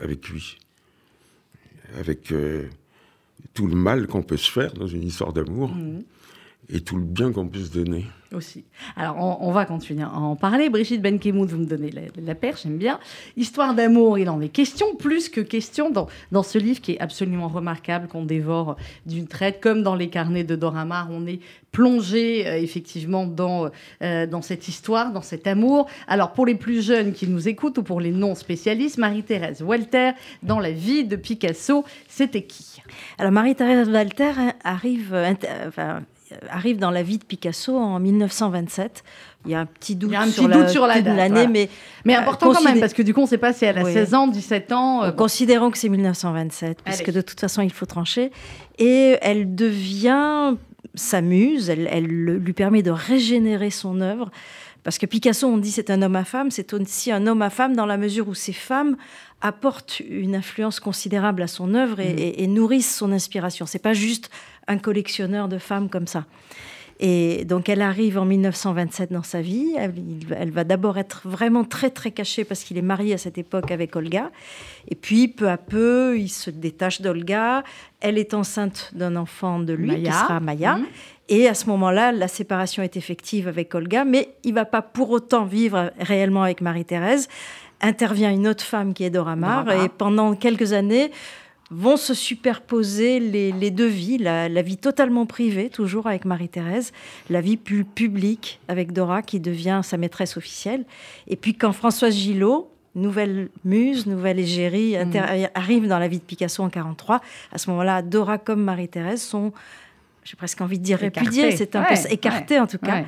avec 0.00 0.28
lui. 0.28 0.58
Avec 1.98 2.30
euh, 2.32 2.68
tout 3.54 3.66
le 3.66 3.74
mal 3.74 4.06
qu'on 4.06 4.22
peut 4.22 4.36
se 4.36 4.50
faire 4.50 4.72
dans 4.74 4.86
une 4.86 5.02
histoire 5.02 5.32
d'amour. 5.32 5.74
Mhm. 5.74 6.04
Et 6.68 6.80
tout 6.80 6.96
le 6.96 7.04
bien 7.04 7.32
qu'on 7.32 7.48
peut 7.48 7.64
se 7.64 7.72
donner. 7.72 8.06
Aussi. 8.32 8.64
Alors, 8.96 9.40
on, 9.42 9.50
va 9.50 9.64
continuer 9.64 10.04
à 10.04 10.12
en 10.12 10.36
parler. 10.36 10.70
Brigitte 10.70 11.02
Benkemoun, 11.02 11.48
vous 11.48 11.58
me 11.58 11.64
donnez 11.64 11.90
la, 11.90 12.34
perche, 12.36 12.62
j'aime 12.62 12.78
bien. 12.78 13.00
Histoire 13.36 13.74
d'amour, 13.74 14.18
il 14.18 14.30
en 14.30 14.40
est 14.40 14.50
question, 14.50 14.94
plus 14.94 15.28
que 15.28 15.40
question 15.40 15.90
dans, 15.90 16.06
dans 16.30 16.44
ce 16.44 16.56
livre 16.56 16.80
qui 16.80 16.92
est 16.92 17.00
absolument 17.00 17.48
remarquable, 17.48 18.06
qu'on 18.06 18.24
dévore 18.24 18.76
d'une 19.04 19.26
traite, 19.26 19.60
comme 19.60 19.82
dans 19.82 19.96
les 19.96 20.10
carnets 20.10 20.44
de 20.44 20.54
Doramar. 20.54 21.08
On 21.10 21.26
est 21.26 21.40
plongé, 21.72 22.46
euh, 22.46 22.58
effectivement, 22.58 23.26
dans, 23.26 23.70
euh, 24.02 24.26
dans 24.26 24.42
cette 24.42 24.68
histoire, 24.68 25.12
dans 25.12 25.22
cet 25.22 25.48
amour. 25.48 25.88
Alors, 26.06 26.32
pour 26.32 26.46
les 26.46 26.54
plus 26.54 26.84
jeunes 26.84 27.12
qui 27.12 27.26
nous 27.26 27.48
écoutent 27.48 27.78
ou 27.78 27.82
pour 27.82 28.00
les 28.00 28.12
non-spécialistes, 28.12 28.98
Marie-Thérèse 28.98 29.62
Walter, 29.62 30.12
dans 30.42 30.60
la 30.60 30.70
vie 30.70 31.04
de 31.04 31.16
Picasso, 31.16 31.84
c'était 32.08 32.42
qui? 32.42 32.80
Alors, 33.18 33.32
Marie-Thérèse 33.32 33.88
Walter 33.88 34.32
arrive. 34.64 35.14
Euh, 35.14 35.34
euh, 35.78 36.00
arrive 36.50 36.78
dans 36.78 36.90
la 36.90 37.02
vie 37.02 37.18
de 37.18 37.24
Picasso 37.24 37.76
en 37.76 37.98
1927. 37.98 39.04
Il 39.46 39.52
y 39.52 39.54
a 39.54 39.60
un 39.60 39.66
petit 39.66 39.96
doute, 39.96 40.14
sur, 40.28 40.86
la, 40.86 41.00
l'année, 41.00 41.46
mais, 41.46 41.70
mais 42.04 42.14
euh, 42.14 42.20
important 42.20 42.52
quand 42.52 42.62
même, 42.62 42.78
parce 42.78 42.92
que 42.92 43.02
du 43.02 43.14
coup, 43.14 43.20
on 43.20 43.24
ne 43.24 43.28
sait 43.28 43.38
pas 43.38 43.52
si 43.52 43.64
elle 43.64 43.78
a 43.78 43.84
16 43.84 44.14
ans, 44.14 44.26
17 44.26 44.72
ans. 44.72 45.04
Euh, 45.04 45.12
considérons 45.12 45.70
que 45.70 45.78
c'est 45.78 45.88
1927, 45.88 46.82
parce 46.82 47.00
que 47.00 47.10
de 47.10 47.20
toute 47.22 47.40
façon, 47.40 47.62
il 47.62 47.72
faut 47.72 47.86
trancher. 47.86 48.32
Et 48.78 49.16
elle 49.22 49.54
devient 49.54 50.56
sa 50.94 51.20
muse, 51.22 51.70
elle, 51.70 51.88
elle 51.90 52.06
lui 52.06 52.52
permet 52.52 52.82
de 52.82 52.90
régénérer 52.90 53.70
son 53.70 54.00
œuvre. 54.00 54.30
Parce 54.82 54.98
que 54.98 55.06
Picasso, 55.06 55.46
on 55.46 55.58
dit 55.58 55.70
c'est 55.70 55.90
un 55.90 56.00
homme 56.02 56.16
à 56.16 56.24
femme, 56.24 56.50
c'est 56.50 56.72
aussi 56.72 57.12
un 57.12 57.26
homme 57.26 57.42
à 57.42 57.50
femme 57.50 57.76
dans 57.76 57.86
la 57.86 57.96
mesure 57.96 58.28
où 58.28 58.34
ces 58.34 58.52
femmes 58.52 58.96
apportent 59.42 60.00
une 60.00 60.34
influence 60.34 60.80
considérable 60.80 61.42
à 61.42 61.46
son 61.46 61.74
œuvre 61.74 62.00
et, 62.00 62.14
mm. 62.14 62.40
et 62.42 62.46
nourrissent 62.46 62.94
son 62.94 63.12
inspiration. 63.12 63.66
C'est 63.66 63.78
pas 63.78 63.92
juste 63.92 64.30
un 64.70 64.78
collectionneur 64.78 65.48
de 65.48 65.58
femmes 65.58 65.88
comme 65.88 66.06
ça. 66.06 66.24
Et 67.02 67.46
donc 67.46 67.70
elle 67.70 67.80
arrive 67.80 68.18
en 68.18 68.26
1927 68.26 69.10
dans 69.10 69.22
sa 69.22 69.40
vie. 69.40 69.74
Elle, 69.78 70.50
va 70.50 70.64
d'abord 70.64 70.98
être 70.98 71.22
vraiment 71.24 71.64
très 71.64 71.88
très 71.88 72.10
cachée 72.10 72.44
parce 72.44 72.62
qu'il 72.62 72.76
est 72.76 72.82
marié 72.82 73.14
à 73.14 73.18
cette 73.18 73.38
époque 73.38 73.70
avec 73.70 73.96
Olga. 73.96 74.30
Et 74.88 74.94
puis 74.94 75.26
peu 75.26 75.48
à 75.48 75.56
peu, 75.56 76.18
il 76.18 76.28
se 76.28 76.50
détache 76.50 77.00
d'Olga. 77.00 77.64
Elle 78.00 78.18
est 78.18 78.34
enceinte 78.34 78.90
d'un 78.94 79.16
enfant 79.16 79.60
de 79.60 79.72
lui 79.72 80.02
qui 80.02 80.12
sera 80.12 80.40
Maya. 80.40 80.76
Mhm. 80.76 80.86
Et 81.30 81.48
à 81.48 81.54
ce 81.54 81.66
moment-là, 81.66 82.12
la 82.12 82.28
séparation 82.28 82.82
est 82.82 82.96
effective 82.98 83.48
avec 83.48 83.74
Olga, 83.74 84.04
mais 84.04 84.34
il 84.44 84.52
va 84.52 84.66
pas 84.66 84.82
pour 84.82 85.10
autant 85.10 85.44
vivre 85.44 85.92
réellement 85.98 86.42
avec 86.42 86.60
Marie-Thérèse. 86.60 87.28
Intervient 87.80 88.30
une 88.30 88.46
autre 88.46 88.64
femme 88.64 88.92
qui 88.92 89.04
est 89.04 89.10
Dora 89.10 89.36
Maar, 89.36 89.70
et 89.70 89.88
pendant 89.88 90.34
quelques 90.34 90.74
années, 90.74 91.12
vont 91.70 91.96
se 91.96 92.14
superposer 92.14 93.20
les, 93.20 93.70
deux 93.70 93.86
vies, 93.86 94.18
la, 94.18 94.62
vie 94.62 94.76
totalement 94.76 95.26
privée, 95.26 95.70
toujours 95.70 96.06
avec 96.06 96.24
Marie-Thérèse, 96.24 96.92
la 97.28 97.40
vie 97.40 97.56
plus 97.56 97.84
publique 97.84 98.60
avec 98.68 98.92
Dora, 98.92 99.22
qui 99.22 99.38
devient 99.38 99.80
sa 99.84 99.96
maîtresse 99.96 100.36
officielle. 100.36 100.84
Et 101.28 101.36
puis 101.36 101.54
quand 101.54 101.72
Françoise 101.72 102.14
Gillot, 102.14 102.68
nouvelle 102.96 103.50
muse, 103.64 104.06
nouvelle 104.06 104.40
égérie, 104.40 104.96
mmh. 104.96 105.48
arrive 105.54 105.86
dans 105.86 106.00
la 106.00 106.08
vie 106.08 106.18
de 106.18 106.24
Picasso 106.24 106.62
en 106.62 106.70
43, 106.70 107.20
à 107.52 107.58
ce 107.58 107.70
moment-là, 107.70 108.02
Dora 108.02 108.38
comme 108.38 108.62
Marie-Thérèse 108.62 109.22
sont, 109.22 109.52
j'ai 110.24 110.36
presque 110.36 110.60
envie 110.60 110.78
de 110.78 110.84
dire 110.84 110.98
répudiées, 110.98 111.52
c'est 111.52 111.76
un 111.76 111.84
peu 111.84 111.94
écarté 112.10 112.58
en 112.58 112.66
tout 112.66 112.78
cas. 112.78 113.04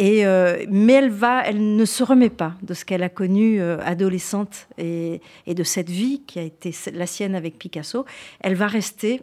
Et, 0.00 0.24
euh, 0.24 0.64
mais 0.70 0.94
elle 0.94 1.76
ne 1.76 1.84
se 1.84 2.02
remet 2.02 2.30
pas 2.30 2.54
de 2.62 2.72
ce 2.72 2.86
qu'elle 2.86 3.02
a 3.02 3.10
connu 3.10 3.60
euh, 3.60 3.76
adolescente 3.84 4.66
et, 4.78 5.20
de 5.46 5.62
cette 5.62 5.90
vie 5.90 6.22
qui 6.26 6.38
a 6.38 6.42
été 6.42 6.74
la 6.94 7.06
sienne 7.06 7.34
avec 7.34 7.58
Picasso. 7.58 8.06
Elle 8.40 8.54
va 8.54 8.66
rester 8.66 9.20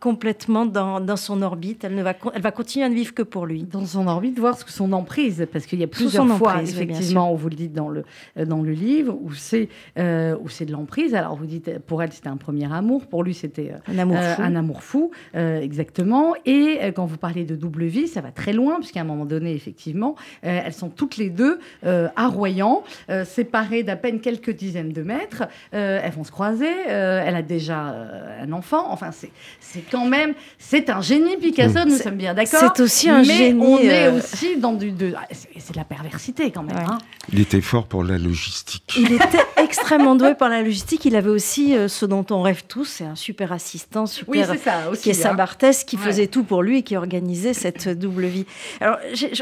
complètement 0.00 0.64
dans, 0.66 1.16
son 1.16 1.42
orbite. 1.42 1.84
Elle 1.84 1.94
ne 1.94 2.02
va, 2.02 2.14
elle 2.34 2.42
va 2.42 2.50
continuer 2.50 2.86
à 2.86 2.88
ne 2.88 2.94
vivre 2.94 3.14
que 3.14 3.22
pour 3.22 3.46
lui. 3.46 3.64
Dans 3.64 3.84
son 3.84 4.06
orbite, 4.08 4.38
voir 4.38 4.58
son 4.58 4.92
emprise, 4.92 5.46
parce 5.52 5.66
qu'il 5.66 5.78
y 5.78 5.84
a 5.84 5.86
plusieurs 5.86 6.26
fois, 6.38 6.62
effectivement, 6.62 7.32
où 7.32 7.36
vous 7.36 7.50
le 7.50 7.54
dites 7.54 7.74
dans 7.74 7.88
le, 7.88 8.04
euh, 8.38 8.46
dans 8.46 8.62
le 8.62 8.72
livre, 8.72 9.16
où 9.20 9.32
c'est 9.34 9.68
euh, 9.98 10.36
c'est 10.48 10.64
de 10.64 10.72
l'emprise. 10.72 11.14
Alors 11.14 11.36
vous 11.36 11.46
dites, 11.46 11.78
pour 11.80 12.02
elle, 12.02 12.12
c'était 12.12 12.28
un 12.28 12.36
premier 12.36 12.72
amour, 12.72 13.06
pour 13.06 13.22
lui, 13.22 13.34
c'était 13.34 13.72
un 13.86 13.98
amour 13.98 14.16
euh, 14.16 14.34
fou, 14.34 14.42
un 14.42 14.56
amour 14.56 14.82
fou 14.82 15.10
exactement. 15.34 16.34
Et 16.46 16.78
quand 16.96 17.06
vous 17.06 17.18
parlez 17.18 17.44
de 17.44 17.54
double 17.54 17.84
vie, 17.84 18.08
ça 18.08 18.20
va 18.20 18.32
très 18.32 18.52
loin, 18.52 18.78
puisqu'à 18.78 19.02
un 19.02 19.04
moment 19.04 19.26
donné, 19.26 19.52
effectivement, 19.52 20.16
elles 20.42 20.72
sont 20.72 20.88
toutes 20.88 21.18
les 21.18 21.30
deux 21.30 21.60
à 21.82 22.26
Royan, 22.26 22.82
séparées 23.24 23.82
d'à 23.82 23.96
peine 23.96 24.20
quelques 24.20 24.50
dizaines 24.50 24.92
de 24.92 25.02
mètres. 25.02 25.44
elles 25.72 26.12
vont 26.12 26.24
se 26.24 26.32
croiser. 26.32 26.70
elle 26.86 27.36
a 27.36 27.42
déjà 27.42 27.94
un 28.40 28.52
enfant. 28.52 28.90
Enfin, 28.90 29.10
c'est 29.12 29.89
quand 29.90 30.06
même, 30.06 30.34
c'est 30.58 30.90
un 30.90 31.00
génie 31.00 31.36
Picasso, 31.36 31.84
nous 31.86 31.96
sommes 31.96 32.16
bien 32.16 32.34
d'accord. 32.34 32.72
C'est 32.74 32.82
aussi 32.82 33.08
un 33.08 33.22
génie. 33.22 33.54
Mais 33.54 33.66
on 33.66 33.78
est 33.78 34.06
euh, 34.06 34.18
aussi 34.18 34.56
dans 34.56 34.72
du, 34.72 34.92
de, 34.92 35.14
ah, 35.16 35.26
c'est 35.30 35.72
de 35.72 35.76
la 35.76 35.84
perversité 35.84 36.50
quand 36.50 36.62
même. 36.62 36.76
Hein. 36.76 36.98
Il 37.32 37.40
était 37.40 37.60
fort 37.60 37.86
pour 37.86 38.04
la 38.04 38.18
logistique. 38.18 38.94
Il 38.96 39.12
était 39.12 39.44
extrêmement 39.56 40.14
doué 40.14 40.34
par 40.34 40.48
la 40.48 40.62
logistique. 40.62 41.04
Il 41.04 41.16
avait 41.16 41.30
aussi 41.30 41.76
euh, 41.76 41.88
ce 41.88 42.06
dont 42.06 42.26
on 42.30 42.42
rêve 42.42 42.64
tous, 42.68 42.84
c'est 42.84 43.04
un 43.04 43.16
super 43.16 43.52
assistant, 43.52 44.06
super, 44.06 44.50
oui, 44.50 44.58
ça, 44.58 44.90
aussi, 44.90 45.02
qui 45.02 45.10
est 45.10 45.18
hein. 45.18 45.30
Saint-Barthès, 45.30 45.84
qui 45.84 45.96
faisait 45.96 46.26
tout 46.26 46.44
pour 46.44 46.62
lui 46.62 46.78
et 46.78 46.82
qui 46.82 46.96
organisait 46.96 47.54
cette 47.54 47.88
double 47.88 48.26
vie. 48.26 48.46
Alors, 48.80 48.98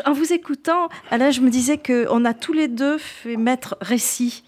en 0.06 0.12
vous 0.12 0.32
écoutant, 0.32 0.88
Alain, 1.10 1.30
je 1.30 1.40
me 1.40 1.50
disais 1.50 1.78
qu'on 1.78 2.24
a 2.24 2.34
tous 2.34 2.52
les 2.52 2.68
deux 2.68 2.98
fait 2.98 3.36
mettre 3.36 3.76
récit 3.80 4.42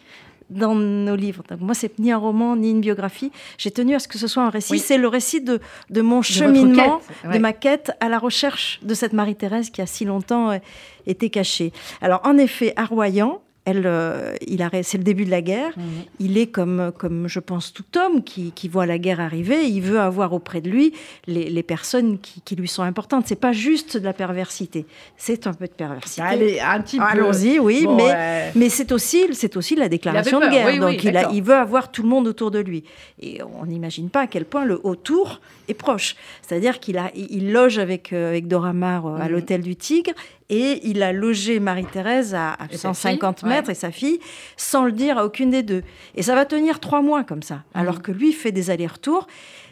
dans 0.50 0.74
nos 0.74 1.16
livres. 1.16 1.42
Donc 1.48 1.60
moi, 1.60 1.74
c'est 1.74 1.98
ni 1.98 2.12
un 2.12 2.18
roman 2.18 2.56
ni 2.56 2.70
une 2.70 2.80
biographie. 2.80 3.32
J'ai 3.56 3.70
tenu 3.70 3.94
à 3.94 3.98
ce 3.98 4.08
que 4.08 4.18
ce 4.18 4.26
soit 4.26 4.42
un 4.42 4.50
récit. 4.50 4.78
C'est 4.78 4.98
le 4.98 5.08
récit 5.08 5.40
de, 5.40 5.60
de 5.88 6.00
mon 6.02 6.22
cheminement, 6.22 7.00
de 7.32 7.38
ma 7.38 7.52
quête 7.52 7.92
à 8.00 8.08
la 8.08 8.18
recherche 8.18 8.80
de 8.82 8.94
cette 8.94 9.12
Marie-Thérèse 9.12 9.70
qui 9.70 9.80
a 9.80 9.86
si 9.86 10.04
longtemps 10.04 10.50
euh, 10.50 10.58
été 11.06 11.30
cachée. 11.30 11.72
Alors, 12.00 12.20
en 12.24 12.36
effet, 12.36 12.72
à 12.76 12.84
Royan, 12.84 13.40
elle, 13.64 13.82
euh, 13.86 14.34
il 14.46 14.66
c'est 14.82 14.98
le 14.98 15.04
début 15.04 15.24
de 15.24 15.30
la 15.30 15.42
guerre. 15.42 15.72
Mhm. 15.76 15.84
Il 16.18 16.38
est 16.38 16.46
comme, 16.46 16.92
comme, 16.96 17.28
je 17.28 17.40
pense, 17.40 17.72
tout 17.72 17.84
homme 17.98 18.22
qui, 18.22 18.52
voit 18.68 18.86
la 18.86 18.98
guerre 18.98 19.20
arriver. 19.20 19.66
Il 19.66 19.82
veut 19.82 20.00
avoir 20.00 20.32
auprès 20.32 20.60
de 20.60 20.70
lui 20.70 20.92
les, 21.26 21.62
personnes 21.62 22.18
qui, 22.18 22.56
lui 22.56 22.68
sont 22.68 22.82
importantes. 22.82 23.24
C'est 23.26 23.36
pas 23.36 23.52
juste 23.52 23.96
de 23.96 24.04
la 24.04 24.12
perversité. 24.12 24.86
C'est 25.16 25.46
un 25.46 25.54
peu 25.54 25.66
de 25.66 25.72
perversité. 25.72 26.22
Allez, 26.22 26.60
un 26.60 26.80
petit 26.80 26.98
Allons-y, 27.00 27.58
oui, 27.58 27.86
mais, 27.96 28.52
mais 28.54 28.68
c'est 28.68 28.92
aussi, 28.92 29.26
c'est 29.32 29.56
aussi 29.56 29.76
la 29.76 29.88
déclaration 29.88 30.40
de 30.40 30.48
guerre. 30.48 30.78
Donc 30.80 31.04
il, 31.04 31.28
il, 31.32 31.42
veut 31.42 31.54
avoir 31.54 31.90
tout 31.90 32.02
le 32.02 32.08
monde 32.08 32.26
autour 32.26 32.50
de 32.50 32.58
lui. 32.58 32.84
Et 33.20 33.40
on 33.42 33.66
n'imagine 33.66 34.08
pas 34.10 34.22
à 34.22 34.26
quel 34.26 34.44
point 34.44 34.64
le 34.64 34.80
autour 34.84 35.40
est 35.68 35.74
proche. 35.74 36.16
C'est-à-dire 36.42 36.80
qu'il 36.80 36.98
a, 36.98 37.10
il 37.14 37.52
loge 37.52 37.78
avec, 37.78 38.12
euh, 38.12 38.30
avec 38.30 38.48
Dora 38.48 38.72
Maar 38.72 39.06
euh, 39.06 39.16
à 39.16 39.24
mhm. 39.24 39.32
l'hôtel 39.32 39.62
du 39.62 39.76
Tigre 39.76 40.12
et 40.50 40.80
il 40.86 41.02
a 41.02 41.12
logé 41.12 41.60
Marie-Thérèse 41.60 42.34
à, 42.34 42.56
150 42.70 43.44
mètres 43.44 43.70
et 43.70 43.74
sa 43.74 43.90
fille 43.90 44.18
sans 44.56 44.84
le 44.84 44.92
dire 44.92 45.16
à 45.16 45.24
aucune 45.24 45.50
des 45.50 45.62
deux. 45.62 45.82
Et 46.16 46.22
ça 46.22 46.34
va 46.34 46.44
tenir 46.44 46.80
trois 46.80 47.00
mois 47.00 47.24
comme 47.24 47.42
ça, 47.42 47.54
mhm. 47.54 47.80
alors 47.80 48.02
que 48.02 48.12
lui 48.12 48.32
fait 48.32 48.52
des 48.52 48.70
allers-retours. 48.70 49.26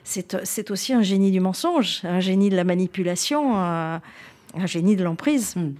C'est 0.04 0.70
aussi 0.70 0.94
un 0.94 1.02
génie 1.02 1.30
du 1.30 1.40
mensonge, 1.40 2.00
un 2.04 2.20
génie 2.20 2.48
de 2.48 2.56
la 2.56 2.64
manipulation, 2.64 3.58
un, 3.58 4.00
génie 4.64 4.96
de 4.96 5.04
l'emprise. 5.04 5.56
Mhm. 5.56 5.74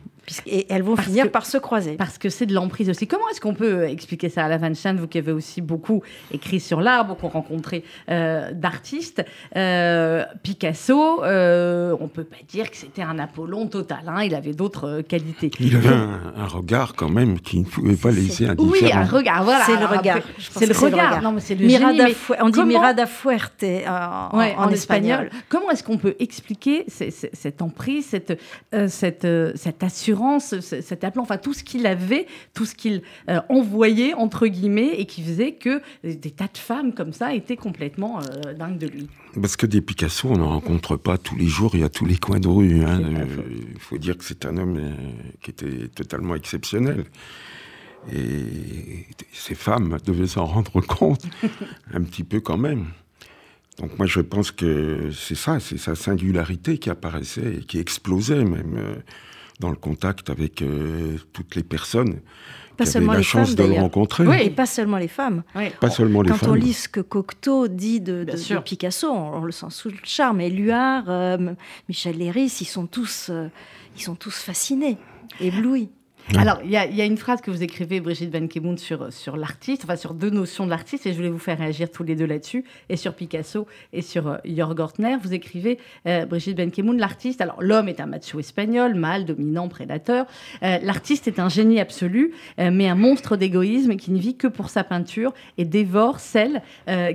Et 0.46 0.66
elles 0.70 0.82
vont 0.82 0.96
finir 0.96 1.30
par 1.30 1.46
se 1.46 1.58
croiser. 1.58 1.92
Parce 1.96 2.18
que 2.18 2.28
c'est 2.28 2.46
de 2.46 2.54
l'emprise 2.54 2.90
aussi. 2.90 3.06
Comment 3.06 3.28
est-ce 3.30 3.40
qu'on 3.40 3.54
peut 3.54 3.84
expliquer 3.84 4.28
ça 4.28 4.44
à 4.44 4.48
la 4.48 4.58
Van 4.58 4.72
vous 4.96 5.06
qui 5.06 5.18
avez 5.18 5.32
aussi 5.32 5.60
beaucoup 5.60 6.02
écrit 6.30 6.60
sur 6.60 6.80
l'art, 6.80 7.06
beaucoup 7.06 7.28
rencontré 7.28 7.84
euh, 8.10 8.52
d'artistes 8.52 9.24
euh, 9.56 10.24
Picasso, 10.42 11.24
euh, 11.24 11.96
on 12.00 12.08
peut 12.08 12.24
pas 12.24 12.36
dire 12.48 12.70
que 12.70 12.76
c'était 12.76 13.02
un 13.02 13.18
Apollon 13.18 13.66
total. 13.66 14.00
Hein, 14.06 14.22
il 14.24 14.34
avait 14.34 14.52
d'autres 14.52 15.02
qualités. 15.02 15.50
Il 15.60 15.76
avait 15.76 15.88
un, 15.88 16.46
regard 16.46 16.94
quand 16.94 17.10
même 17.10 17.40
qui 17.40 17.60
ne 17.60 17.64
pouvait 17.64 17.96
pas 17.96 18.10
laisser 18.10 18.46
indifférent. 18.46 18.70
Oui, 18.70 18.92
un 18.92 19.04
regard. 19.04 19.44
Voilà. 19.44 19.64
C'est 19.64 19.78
le 19.78 19.86
regard. 19.86 20.18
C'est 20.38 20.66
le, 20.66 20.74
regard. 20.74 21.22
Non, 21.22 21.32
mais 21.32 21.40
c'est 21.40 21.54
le 21.54 21.66
Mirada 21.66 22.06
On 22.40 22.48
dit 22.48 22.64
Mirada 22.64 23.06
fuerte 23.06 23.64
en, 23.86 24.70
espagnol. 24.70 25.30
Comment 25.48 25.70
est-ce 25.70 25.84
qu'on 25.84 25.98
peut 25.98 26.16
expliquer 26.18 26.84
cette 26.88 27.62
emprise, 27.62 28.06
cette, 28.06 28.40
cette, 28.88 29.26
cette 29.54 29.82
assurance, 29.82 30.17
cet 30.38 31.04
aplomb, 31.04 31.22
enfin 31.22 31.38
tout 31.38 31.54
ce 31.54 31.64
qu'il 31.64 31.86
avait, 31.86 32.26
tout 32.54 32.64
ce 32.64 32.74
qu'il 32.74 33.02
envoyait 33.48 34.14
entre 34.14 34.46
guillemets 34.46 34.94
et 34.98 35.06
qui 35.06 35.22
faisait 35.22 35.52
que 35.52 35.80
des 36.04 36.30
tas 36.30 36.48
de 36.52 36.58
femmes 36.58 36.92
comme 36.94 37.12
ça 37.12 37.34
étaient 37.34 37.56
complètement 37.56 38.20
euh, 38.20 38.54
dingues 38.54 38.78
de 38.78 38.86
lui. 38.86 39.08
Parce 39.40 39.56
que 39.56 39.66
des 39.66 39.80
Picasso, 39.80 40.28
on 40.28 40.38
n'en 40.38 40.48
rencontre 40.48 40.96
pas 40.96 41.18
tous 41.18 41.36
les 41.36 41.46
jours, 41.46 41.72
il 41.74 41.80
y 41.80 41.84
a 41.84 41.88
tous 41.88 42.06
les 42.06 42.16
coins 42.16 42.40
de 42.40 42.48
rue. 42.48 42.84
Hein. 42.84 43.00
Il 43.50 43.80
faut 43.80 43.98
dire 43.98 44.16
que 44.16 44.24
c'est 44.24 44.44
un 44.46 44.56
homme 44.56 44.76
euh, 44.76 44.92
qui 45.42 45.50
était 45.50 45.88
totalement 45.88 46.34
exceptionnel. 46.34 47.04
Et 48.12 49.06
ces 49.32 49.54
femmes 49.54 49.98
devaient 50.04 50.26
s'en 50.26 50.46
rendre 50.46 50.80
compte, 50.80 51.24
un 51.92 52.02
petit 52.02 52.24
peu 52.24 52.40
quand 52.40 52.56
même. 52.56 52.86
Donc 53.78 53.96
moi 53.98 54.06
je 54.06 54.20
pense 54.20 54.50
que 54.50 55.10
c'est 55.12 55.36
ça, 55.36 55.60
c'est 55.60 55.78
sa 55.78 55.94
singularité 55.94 56.78
qui 56.78 56.90
apparaissait 56.90 57.56
et 57.56 57.60
qui 57.60 57.78
explosait 57.78 58.44
même 58.44 58.76
euh, 58.76 58.94
dans 59.60 59.70
le 59.70 59.76
contact 59.76 60.30
avec 60.30 60.62
toutes 61.32 61.54
les 61.56 61.62
personnes 61.62 62.20
pas 62.78 62.86
seulement 62.86 63.12
la 63.12 63.18
les 63.18 63.24
chance 63.24 63.54
femmes, 63.54 63.66
de 63.66 63.74
le 63.74 63.80
rencontrer. 63.80 64.26
Oui, 64.26 64.36
et 64.40 64.50
pas 64.50 64.64
seulement 64.64 64.98
les 64.98 65.08
femmes. 65.08 65.42
Pas 65.80 65.90
seulement 65.90 66.22
les 66.22 66.30
Quand 66.30 66.36
femmes. 66.36 66.50
on 66.50 66.54
lit 66.54 66.72
ce 66.72 66.88
que 66.88 67.00
Cocteau 67.00 67.66
dit 67.66 68.00
de, 68.00 68.24
Picasso, 68.64 69.10
on, 69.10 69.42
le 69.42 69.52
sent 69.52 69.66
sous 69.70 69.90
le 69.90 69.96
charme. 70.04 70.40
Et 70.40 70.48
Luard, 70.48 71.04
euh, 71.08 71.54
Michel 71.88 72.18
Léris, 72.18 72.58
ils 72.60 72.66
sont 72.66 72.86
tous, 72.86 73.30
euh, 73.30 73.48
ils 73.96 74.02
sont 74.02 74.14
tous 74.14 74.38
fascinés, 74.38 74.96
éblouis. 75.40 75.90
Alors, 76.36 76.58
il 76.62 76.70
y, 76.70 76.76
a 76.76 77.04
une 77.06 77.16
phrase 77.16 77.40
que 77.40 77.50
vous 77.50 77.62
écrivez, 77.62 78.00
Brigitte 78.00 78.30
Van 78.30 78.76
sur, 78.76 79.10
sur 79.10 79.38
l'artiste, 79.38 79.84
enfin 79.84 79.96
sur 79.96 80.12
deux 80.12 80.28
notions 80.28 80.66
de 80.66 80.70
l'artiste, 80.70 81.06
et 81.06 81.12
je 81.12 81.16
voulais 81.16 81.30
vous 81.30 81.38
faire 81.38 81.56
réagir 81.56 81.90
tous 81.90 82.02
les 82.02 82.16
deux 82.16 82.26
là-dessus, 82.26 82.64
et 82.90 82.96
sur 82.96 83.14
Picasso 83.14 83.66
et 83.94 84.02
sur 84.02 84.28
euh, 84.28 84.36
Jörg 84.44 84.78
Ortner. 84.78 85.16
Vous 85.22 85.32
écrivez, 85.32 85.78
euh, 86.06 86.26
Brigitte 86.26 86.60
Van 86.60 86.92
l'artiste, 86.92 87.40
alors 87.40 87.62
l'homme 87.62 87.88
est 87.88 87.98
un 88.00 88.06
macho 88.06 88.38
espagnol, 88.40 88.94
mâle, 88.94 89.24
dominant, 89.24 89.68
prédateur. 89.68 90.26
Euh, 90.62 90.78
l'artiste 90.82 91.28
est 91.28 91.38
un 91.38 91.48
génie 91.48 91.80
absolu, 91.80 92.32
mais 92.58 92.88
un 92.88 92.94
monstre 92.94 93.36
d'égoïsme 93.36 93.96
qui 93.96 94.10
ne 94.10 94.18
vit 94.18 94.36
que 94.36 94.46
pour 94.46 94.68
sa 94.68 94.84
peinture 94.84 95.32
et 95.56 95.64
dévore 95.64 96.20
celles 96.20 96.62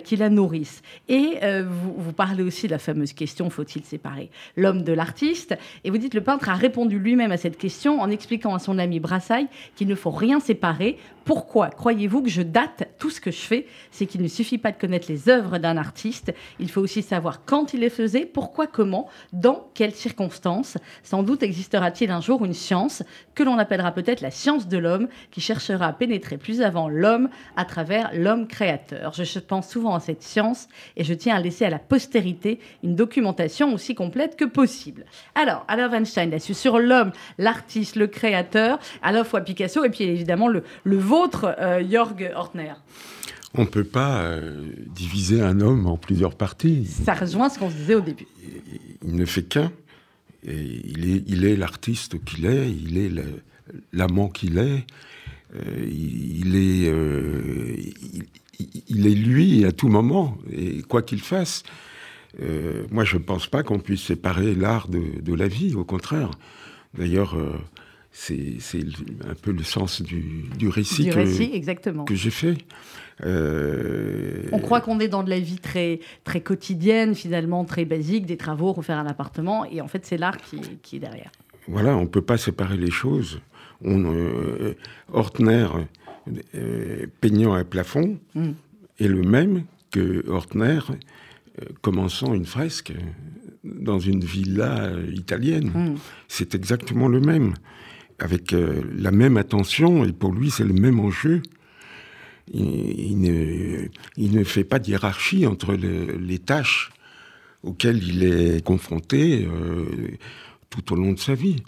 qui 0.04 0.16
la 0.16 0.30
nourrissent. 0.30 0.82
Et 1.10 1.40
vous, 1.64 1.94
vous 1.98 2.14
parlez 2.14 2.44
aussi 2.44 2.68
de 2.68 2.72
la 2.72 2.80
fameuse 2.80 3.14
question, 3.14 3.50
faut-il 3.50 3.84
séparer 3.84 4.30
l'homme 4.56 4.84
de 4.84 4.94
l'artiste? 4.94 5.56
Et 5.84 5.90
vous 5.90 5.98
dites, 5.98 6.14
le 6.14 6.22
peintre 6.22 6.50
a 6.50 6.56
répondu 6.56 7.00
lui-même 7.00 7.32
à 7.32 7.38
cette 7.38 7.58
question 7.58 8.02
en 8.02 8.10
expliquant 8.10 8.56
à 8.56 8.60
son 8.60 8.78
ami 8.80 9.00
Brassailles 9.04 9.48
qu'il 9.76 9.88
ne 9.88 9.96
faut 9.96 10.10
rien 10.10 10.40
séparer. 10.40 10.98
Pourquoi 11.26 11.70
croyez-vous 11.70 12.24
que 12.24 12.30
je 12.30 12.42
date 12.42 12.90
tout 12.98 13.10
ce 13.10 13.22
que 13.22 13.32
je 13.32 13.40
fais? 13.40 13.68
C'est 13.92 14.08
qu'il 14.08 14.22
ne 14.24 14.28
suffit 14.28 14.58
pas 14.58 14.72
de 14.72 14.78
connaître 14.78 15.06
les 15.10 15.30
œuvres 15.30 15.60
d'un 15.60 15.78
artiste, 15.78 16.34
il 16.60 16.70
faut 16.70 16.82
aussi 16.82 17.02
savoir 17.04 17.46
quand 17.46 17.74
il 17.74 17.82
les 17.82 17.90
faisait, 17.90 18.26
pourquoi, 18.26 18.68
comment, 18.68 19.08
dans 19.32 19.68
quelles 19.74 19.94
circonstances. 19.94 20.78
Sans 21.04 21.24
doute 21.24 21.44
existera-t-il 21.44 22.12
un 22.12 22.20
jour 22.20 22.44
une 22.44 22.54
science 22.54 23.04
que 23.36 23.44
l'on 23.44 23.58
appellera 23.58 23.92
peut-être 23.92 24.22
la 24.22 24.32
science 24.32 24.68
de 24.68 24.78
l'homme, 24.78 25.08
qui 25.32 25.42
cherchera 25.42 25.88
à 25.88 25.94
pénétrer 25.94 26.38
plus 26.38 26.62
avant 26.62 26.90
l'homme 26.90 27.30
à 27.56 27.66
travers 27.66 28.12
l'homme 28.14 28.48
créateur. 28.48 29.14
Je 29.14 29.40
pense 29.40 29.70
souvent 29.70 29.96
à 29.96 30.00
cette 30.00 30.24
science 30.24 30.68
et 30.98 31.04
je 31.04 31.14
tiens 31.14 31.36
à 31.36 31.40
laisser 31.40 31.66
à 31.66 31.70
la 31.70 31.80
postérité 31.80 32.60
une 32.84 32.96
documentation 32.96 33.74
aussi 33.74 33.96
complète 33.96 34.36
que 34.36 34.46
possible. 34.46 35.06
Alors, 35.36 35.66
Alain 35.68 35.90
Weinstein, 35.90 36.30
là-dessus, 36.30 36.54
sur 36.54 36.80
l'homme, 36.80 37.12
l'artiste, 37.38 37.96
le 37.96 38.08
créateur, 38.08 38.80
à 39.02 39.24
fois 39.24 39.42
Picasso 39.42 39.84
et 39.84 39.90
puis 39.90 40.04
évidemment 40.04 40.48
le, 40.48 40.64
le 40.84 40.98
vôtre, 40.98 41.56
euh, 41.60 41.84
Jörg 41.90 42.32
Ortner. 42.36 42.74
On 43.56 43.62
ne 43.62 43.68
peut 43.68 43.84
pas 43.84 44.22
euh, 44.22 44.64
diviser 44.88 45.42
un 45.42 45.60
homme 45.62 45.86
en 45.86 45.98
plusieurs 45.98 46.36
parties. 46.36 46.86
Ça 46.86 47.14
rejoint 47.14 47.50
ce 47.50 47.60
qu'on 47.60 47.70
se 47.70 47.76
disait 47.76 47.96
au 47.96 48.02
début. 48.02 48.28
Il, 49.06 49.16
ne 49.16 49.26
fait 49.26 49.44
qu'un. 49.44 49.72
il 50.46 51.10
est, 51.10 51.24
il 51.28 51.46
est 51.46 51.56
l'artiste 51.56 52.24
qu'il 52.24 52.46
est, 52.46 52.72
il 52.72 52.98
est 52.98 53.12
l'amant 53.92 54.30
qu'il 54.30 54.58
est, 54.58 54.86
euh, 55.56 55.88
il, 55.88 56.56
est, 56.56 56.92
il, 58.88 59.06
est 59.06 59.16
lui 59.16 59.66
à 59.66 59.72
tout 59.72 59.88
moment, 59.88 60.36
et 60.52 60.82
quoi 60.82 61.04
qu'il 61.04 61.22
fasse. 61.22 61.64
moi, 62.92 63.04
je 63.04 63.18
ne 63.18 63.22
pense 63.22 63.46
pas 63.46 63.62
qu'on 63.62 63.80
puisse 63.80 64.02
séparer 64.02 64.56
l'art 64.56 64.88
de, 64.88 65.22
de, 65.22 65.34
la 65.36 65.48
vie, 65.48 65.76
au 65.76 65.84
contraire. 65.84 66.32
D'ailleurs, 66.98 67.38
c'est 68.14 68.60
un 69.28 69.34
peu 69.34 69.52
le 69.52 69.64
sens 69.64 70.02
du, 70.02 70.46
récit, 70.70 71.10
que, 71.10 72.04
que 72.06 72.16
j'ai 72.16 72.30
fait. 72.30 72.56
Euh, 73.26 74.44
on 74.52 74.60
croit 74.60 74.82
qu'on 74.82 75.00
est 75.00 75.08
dans 75.08 75.24
de 75.24 75.30
la 75.30 75.40
vie 75.40 75.58
très, 75.58 76.00
très 76.24 76.42
quotidienne, 76.42 77.16
finalement 77.16 77.66
très 77.66 77.86
basique, 77.86 78.26
des 78.26 78.38
travaux, 78.38 78.72
refaire 78.72 79.00
un 79.00 79.08
appartement, 79.08 79.66
et 79.66 79.82
en 79.82 79.88
fait 79.88 80.06
c'est 80.06 80.18
l'art 80.18 80.38
qui, 80.38 80.96
est 80.96 81.00
derrière. 81.00 81.32
Voilà, 81.68 81.98
on 81.98 82.02
ne 82.02 82.08
peut 82.08 82.22
pas 82.22 82.38
séparer 82.38 82.78
les 82.78 82.92
choses. 82.92 83.40
On, 83.84 84.14
euh, 84.14 84.76
Hortner, 85.12 85.68
euh, 86.56 87.08
peignant 87.20 87.54
un 87.54 87.64
plafond, 87.64 88.20
hmm. 88.36 88.52
est 89.00 89.08
le 89.08 89.24
même 89.24 89.64
que 89.92 90.24
Hortner 90.30 90.80
commençant 91.82 92.34
une 92.34 92.46
fresque 92.46 92.94
dans 93.64 94.00
une 94.00 94.24
villa 94.24 94.92
italienne. 95.14 95.72
Hmm. 95.74 95.96
C'est 96.28 96.56
exactement 96.56 97.08
le 97.08 97.20
même 97.20 97.54
avec 98.20 98.54
euh, 98.54 98.82
la 98.96 99.12
même 99.12 99.38
attention, 99.38 100.06
et 100.06 100.12
pour 100.12 100.32
lui, 100.32 100.52
c'est 100.52 100.64
le 100.64 100.74
même 100.74 101.00
enjeu. 101.00 101.42
Il, 102.54 103.20
ne, 103.22 104.44
fait 104.44 104.66
pas 104.66 104.80
de 104.80 104.90
hiérarchie 104.90 105.48
entre 105.48 105.74
les 105.74 106.40
tâches 106.40 106.92
auxquelles 107.64 108.04
il 108.04 108.24
est 108.24 108.64
confronté 108.64 109.46
euh, 109.46 109.86
tout 110.70 110.94
au 110.94 110.96
long 110.96 111.14
de 111.14 111.20
sa 111.20 111.34
vie. 111.34 111.64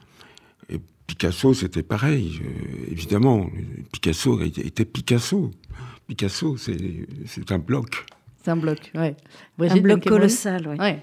Et 0.69 0.79
Picasso, 1.07 1.53
c'était 1.53 1.83
pareil. 1.83 2.41
Euh, 2.43 2.91
évidemment, 2.91 3.49
Picasso 3.91 4.41
était 4.41 4.85
Picasso. 4.85 5.51
Picasso, 6.07 6.57
c'est 6.57 7.51
un 7.51 7.59
bloc. 7.59 8.05
C'est 8.43 8.51
un 8.51 8.57
bloc, 8.57 8.91
ouais. 8.93 9.15
un 9.59 9.77
bloc 9.77 10.05
colossal, 10.05 10.67
oui. 10.67 10.77
Ouais. 10.77 11.01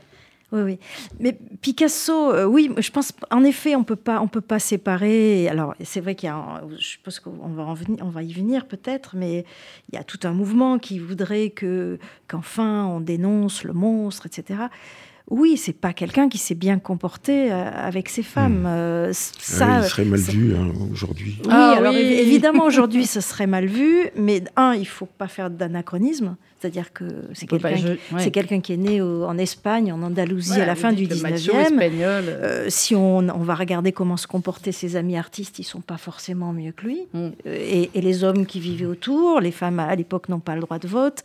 Oui, 0.52 0.60
oui. 0.62 0.78
Mais 1.18 1.38
Picasso, 1.60 2.32
euh, 2.32 2.44
oui, 2.44 2.70
je 2.78 2.90
pense, 2.90 3.12
en 3.30 3.42
effet, 3.42 3.74
on 3.74 3.84
peut 3.84 3.96
pas, 3.96 4.20
on 4.20 4.28
peut 4.28 4.40
pas 4.42 4.58
séparer. 4.58 5.48
Alors, 5.48 5.74
c'est 5.82 6.00
vrai 6.00 6.14
qu'il 6.14 6.28
y 6.28 6.30
a, 6.30 6.62
je 6.78 6.84
suppose 6.84 7.20
qu'on 7.20 7.48
va 7.48 7.64
en 7.64 7.74
venir, 7.74 8.04
on 8.04 8.10
va 8.10 8.22
y 8.22 8.32
venir 8.32 8.66
peut-être, 8.66 9.16
mais 9.16 9.44
il 9.90 9.94
y 9.94 9.98
a 9.98 10.04
tout 10.04 10.20
un 10.24 10.32
mouvement 10.32 10.78
qui 10.78 10.98
voudrait 10.98 11.50
que, 11.50 11.98
qu'enfin, 12.28 12.84
on 12.86 13.00
dénonce 13.00 13.64
le 13.64 13.72
monstre, 13.72 14.26
etc 14.26 14.68
oui, 15.30 15.56
c'est 15.56 15.72
pas 15.72 15.92
quelqu'un 15.92 16.28
qui 16.28 16.38
s'est 16.38 16.54
bien 16.54 16.78
comporté 16.78 17.50
euh, 17.50 17.70
avec 17.74 18.08
ses 18.08 18.22
femmes. 18.22 18.62
Hmm. 18.62 18.66
Euh, 18.66 19.10
ah 19.10 19.32
ça, 19.38 19.78
il 19.78 19.88
serait 19.88 20.04
mal 20.04 20.20
vu 20.20 20.54
hein, 20.54 20.70
aujourd'hui. 20.92 21.36
Oui, 21.44 21.50
ah 21.50 21.74
alors 21.78 21.94
évidemment 21.94 22.64
aujourd'hui, 22.64 23.06
ce 23.06 23.20
serait 23.20 23.46
mal 23.46 23.66
vu, 23.66 24.08
mais 24.16 24.44
un, 24.56 24.74
il 24.74 24.86
faut 24.86 25.06
pas 25.06 25.28
faire 25.28 25.50
d'anachronisme. 25.50 26.36
C'est-à-dire 26.62 26.92
que 26.92 27.04
c'est 27.34 28.30
quelqu'un 28.30 28.60
qui 28.60 28.72
est 28.72 28.76
né 28.76 29.02
en 29.02 29.36
Espagne, 29.36 29.92
en 29.92 30.00
Andalousie, 30.00 30.60
à 30.60 30.64
la 30.64 30.76
fin 30.76 30.92
du 30.92 31.08
19e. 31.08 31.76
Euh, 31.80 32.66
si 32.68 32.94
on, 32.94 33.20
va 33.20 33.56
regarder 33.56 33.90
comment 33.90 34.16
se 34.16 34.28
comportaient 34.28 34.70
ses 34.70 34.94
amis 34.94 35.16
artistes, 35.16 35.58
ils 35.58 35.64
sont 35.64 35.80
pas 35.80 35.96
forcément 35.96 36.52
mieux 36.52 36.70
que 36.70 36.84
lui. 36.86 37.00
Hmm. 37.14 37.30
Et, 37.46 37.90
les 37.94 38.22
hommes 38.22 38.46
qui 38.46 38.60
vivaient 38.60 38.86
autour, 38.86 39.40
les 39.40 39.50
femmes 39.50 39.80
à 39.80 39.92
l'époque 39.96 40.28
n'ont 40.28 40.38
pas 40.38 40.54
le 40.54 40.60
droit 40.60 40.78
de 40.78 40.86
vote. 40.86 41.24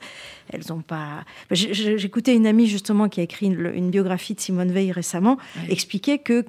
Elles 0.49 0.63
n'ont 0.69 0.81
pas. 0.81 1.23
J'écoutais 1.51 2.35
une 2.35 2.47
amie 2.47 2.65
justement 2.65 3.07
qui 3.07 3.19
a 3.19 3.23
écrit 3.23 3.45
une, 3.45 3.91
biographie 3.91 4.33
de 4.33 4.39
Simone 4.39 4.71
Veil 4.71 4.91
récemment, 4.91 5.37
expliquer 5.69 6.17
que 6.17 6.45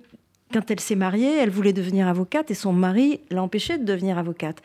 quand 0.53 0.71
elle 0.71 0.81
s'est 0.81 0.95
mariée, 0.95 1.37
elle 1.39 1.51
voulait 1.51 1.73
devenir 1.73 2.09
avocate 2.09 2.51
et 2.51 2.55
son 2.55 2.73
mari 2.73 3.21
l'a 3.31 3.43
empêchée 3.43 3.79
de 3.79 3.85
devenir 3.85 4.19
avocate. 4.19 4.63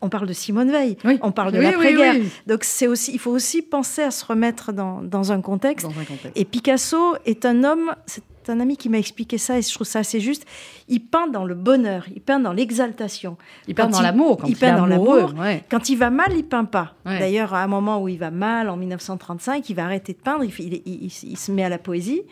on 0.00 0.08
parle 0.08 0.26
de 0.26 0.32
Simone 0.32 0.70
Veil, 0.70 0.96
on 1.22 1.32
parle 1.32 1.52
de 1.52 1.60
l'après-guerre. 1.60 2.16
Donc 2.46 2.64
c'est 2.64 2.86
aussi, 2.86 3.12
il 3.12 3.18
faut 3.18 3.30
aussi 3.30 3.62
penser 3.62 4.02
à 4.02 4.10
se 4.10 4.24
remettre 4.24 4.72
dans, 4.72 5.32
un 5.32 5.40
contexte. 5.40 5.86
Et 6.34 6.44
Picasso 6.44 7.16
est 7.24 7.44
un 7.44 7.64
homme, 7.64 7.94
c'est 8.06 8.22
un 8.48 8.60
ami 8.60 8.76
qui 8.76 8.88
m'a 8.88 8.98
expliqué 8.98 9.38
ça 9.38 9.58
et 9.58 9.62
je 9.62 9.74
trouve 9.74 9.86
ça 9.86 10.00
assez 10.00 10.20
juste. 10.20 10.46
Il 10.88 11.00
peint 11.00 11.26
dans 11.26 11.44
le 11.44 11.54
bonheur, 11.54 12.06
il 12.14 12.22
peint 12.22 12.38
dans 12.38 12.52
l'exaltation. 12.52 13.36
Il 13.66 13.74
peint 13.74 13.88
dans 13.88 14.00
l'amour. 14.00 14.40
Il, 14.46 14.56
peint 14.56 14.76
dans 14.76 14.86
l'amour. 14.86 15.34
Quand 15.68 15.88
il 15.88 15.96
va 15.96 16.10
mal, 16.10 16.32
il 16.36 16.44
peint 16.44 16.64
pas. 16.64 16.94
D'ailleurs, 17.04 17.54
à 17.54 17.62
un 17.62 17.66
moment 17.66 18.00
où 18.00 18.08
il 18.08 18.18
va 18.18 18.30
mal, 18.30 18.68
en 18.68 18.76
1935, 18.76 19.68
il 19.68 19.74
va 19.74 19.84
arrêter 19.84 20.12
de 20.12 20.18
peindre, 20.18 20.44
il, 20.44 20.82
il 20.86 21.10
se 21.10 21.52
met 21.52 21.64
à 21.64 21.68
la 21.68 21.78
poésie. 21.78 22.22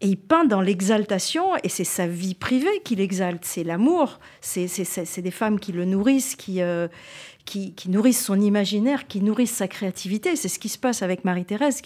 Et 0.00 0.08
il 0.08 0.16
peint 0.16 0.44
dans 0.44 0.60
l'exaltation, 0.60 1.56
et 1.64 1.68
c'est 1.68 1.84
sa 1.84 2.06
vie 2.06 2.34
privée 2.34 2.82
qu'il 2.84 3.00
exalte, 3.00 3.44
c'est 3.44 3.64
l'amour, 3.64 4.20
c'est 4.40 5.20
des 5.20 5.30
femmes 5.30 5.58
qui 5.58 5.72
le 5.72 5.84
nourrissent, 5.84 6.36
qui, 6.36 6.62
euh, 6.62 6.86
qui, 7.44 7.74
nourrissent 7.88 8.24
son 8.24 8.40
imaginaire, 8.40 9.08
qui 9.08 9.20
nourrissent 9.20 9.56
sa 9.56 9.66
créativité. 9.66 10.36
C'est 10.36 10.48
ce 10.48 10.60
qui 10.60 10.68
se 10.68 10.78
passe 10.78 11.02
avec 11.02 11.24
Marie-Thérèse, 11.24 11.82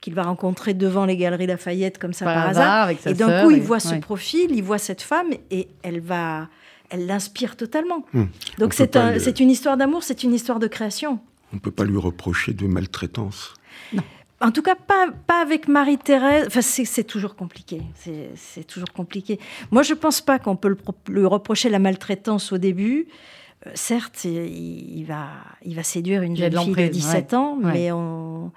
qu'il 0.00 0.14
va 0.14 0.22
rencontrer 0.22 0.74
devant 0.74 1.06
les 1.06 1.16
galeries 1.16 1.46
Lafayette 1.46 1.98
comme 1.98 2.12
ça 2.12 2.24
par, 2.26 2.48
hasard. 2.48 2.90
et 2.90 3.14
d'un 3.14 3.42
coup, 3.42 3.50
il 3.50 3.62
voit 3.62 3.80
ce 3.80 3.96
profil, 3.96 4.52
il 4.52 4.62
voit 4.62 4.78
cette 4.78 5.02
femme, 5.02 5.30
et 5.50 5.68
elle 5.82 6.00
va... 6.00 6.48
Elle 6.88 7.06
l'inspire 7.06 7.56
totalement. 7.56 8.04
Hmm. 8.12 8.26
Donc 8.58 8.72
c'est 8.72 8.94
un, 8.94 9.18
une 9.18 9.50
histoire 9.50 9.76
d'amour, 9.76 10.04
c'est 10.04 10.22
une 10.22 10.32
histoire 10.32 10.60
de 10.60 10.68
création. 10.68 11.18
On 11.52 11.56
ne 11.56 11.60
peut 11.60 11.72
pas 11.72 11.82
lui 11.82 11.98
reprocher 11.98 12.52
de 12.52 12.68
maltraitance. 12.68 13.54
En 14.40 14.50
tout 14.50 14.62
cas, 14.62 14.74
pas, 14.74 15.08
pas 15.26 15.40
avec 15.40 15.66
Marie-Thérèse. 15.66 16.46
Enfin, 16.46 16.60
c'est 16.60 17.04
toujours 17.04 17.36
compliqué. 17.36 17.82
C'est 18.34 18.64
toujours 18.66 18.92
compliqué. 18.92 19.38
Moi, 19.70 19.82
je 19.82 19.94
ne 19.94 19.98
pense 19.98 20.20
pas 20.20 20.38
qu'on 20.38 20.56
peut 20.56 20.76
lui 21.08 21.24
reprocher 21.24 21.70
la 21.70 21.78
maltraitance 21.78 22.52
au 22.52 22.58
début. 22.58 23.06
Euh, 23.66 23.70
certes, 23.74 24.24
il, 24.24 25.04
va, 25.04 25.28
il 25.64 25.74
va 25.74 25.82
séduire 25.82 26.22
une 26.22 26.36
jeune 26.36 26.52
fille 26.52 26.74
de 26.74 26.88
17 26.88 27.32
ans, 27.34 27.56
mais 27.56 27.90
on, 27.92 28.52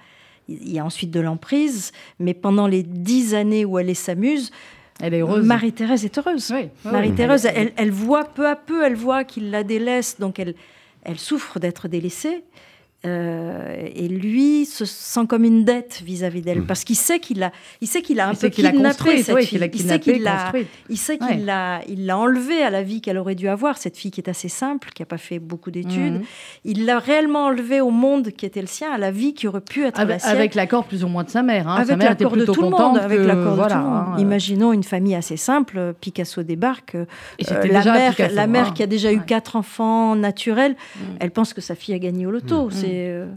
il 0.50 0.74
y 0.74 0.80
a 0.80 0.86
ensuite 0.86 1.12
de 1.12 1.22
l'emprise. 1.22 1.94
Mais 2.20 2.34
pendant 2.34 2.68
les 2.68 2.84
dix 2.84 3.34
années 3.34 3.64
où 3.64 3.80
elle 3.80 3.96
s'amuse, 3.96 4.52
elle 5.00 5.14
est 5.14 5.22
heureuse. 5.22 5.46
Marie-Thérèse 5.46 6.04
est 6.04 6.18
heureuse. 6.18 6.54
Marie-Thérèse, 6.84 7.46
elle, 7.46 7.72
elle, 7.78 7.92
voit 7.92 8.26
peu 8.26 8.48
à 8.48 8.58
peu, 8.58 8.84
elle 8.84 8.96
voit 8.96 9.24
qu'il 9.24 9.50
la 9.50 9.64
délaisse, 9.64 10.20
donc 10.20 10.40
elle, 10.40 10.56
elle 11.04 11.20
souffre 11.20 11.60
d'être 11.60 11.88
délaissée. 11.88 12.44
Euh, 13.06 13.88
et 13.96 14.10
lui 14.10 14.66
se 14.66 14.84
sent 14.84 15.26
comme 15.26 15.46
une 15.46 15.64
dette 15.64 16.02
vis-à-vis 16.04 16.42
d'elle, 16.42 16.60
hmm. 16.60 16.66
parce 16.66 16.84
qu'il 16.84 16.98
sait 16.98 17.22
qu'il 17.22 17.42
a, 17.44 17.54
il 17.80 17.88
sait 17.88 18.02
qu'il 18.02 18.20
a 18.20 18.28
un 18.28 18.34
peu 18.34 18.50
kidnappé 18.50 19.24
cette 19.24 19.40
fille. 19.40 19.70
il 19.74 19.80
sait 19.80 20.00
qu'il 20.02 20.22
l'a, 20.22 20.52
il 20.90 20.98
sait 20.98 21.18
qu'il 21.18 21.46
l'a, 21.46 21.80
il 21.88 22.06
l'a 22.06 22.18
enlevé 22.18 22.62
à 22.62 22.70
la 22.70 22.84
vie 22.84 23.00
qu'elle 23.00 23.18
aurait 23.18 23.36
dû 23.36 23.48
avoir. 23.48 23.78
Cette 23.78 23.96
fille 23.96 24.12
qui 24.12 24.20
est 24.20 24.30
assez 24.30 24.50
simple, 24.50 24.90
qui 24.94 25.02
n'a 25.02 25.06
pas 25.06 25.18
fait 25.18 25.40
beaucoup 25.40 25.72
d'études, 25.72 26.20
hmm. 26.20 26.26
il 26.66 26.86
l'a 26.86 27.00
réellement 27.00 27.46
enlevé 27.46 27.80
au 27.80 27.90
monde 27.90 28.32
qui 28.32 28.46
était 28.46 28.60
le 28.60 28.68
sien, 28.68 28.92
à 28.92 28.98
la 28.98 29.12
vie 29.12 29.34
qui 29.34 29.48
aurait 29.48 29.62
pu 29.62 29.86
être 29.86 29.98
avec, 29.98 30.16
la 30.16 30.20
sienne. 30.20 30.36
Avec 30.36 30.56
l'accord 30.56 30.84
plus 30.84 31.06
ou 31.06 31.08
moins 31.08 31.24
de 31.24 31.30
sa 31.30 31.42
mère. 31.42 31.70
Hein. 31.70 31.78
Avec 31.78 32.04
l'accord 32.04 32.36
de 32.36 32.44
tout 32.44 32.62
le 32.62 32.70
monde. 32.70 32.98
Avec 32.98 33.22
l'accord 33.22 33.56
de 33.56 33.62
tout 33.62 33.78
le 33.78 33.82
monde. 33.82 34.20
Imaginons 34.20 34.74
une 34.74 34.84
famille 34.84 35.16
assez 35.16 35.38
simple. 35.38 35.94
Picasso 36.02 36.44
débarque. 36.44 36.96
Euh, 36.96 37.06
la 37.70 37.84
mère, 37.86 38.14
la 38.34 38.48
mère 38.48 38.68
hein. 38.68 38.74
qui 38.76 38.84
a 38.84 38.88
déjà 38.88 39.14
eu 39.14 39.22
quatre 39.22 39.56
enfants 39.56 40.18
naturels, 40.18 40.76
hmm. 40.98 41.00
elle 41.22 41.32
pense 41.32 41.54
que 41.54 41.62
sa 41.62 41.76
fille 41.76 41.96
a 41.96 42.00
gagné 42.00 42.26
au 42.26 42.32
loto. 42.32 42.70
C'est 42.70 42.89
euh, 42.90 43.28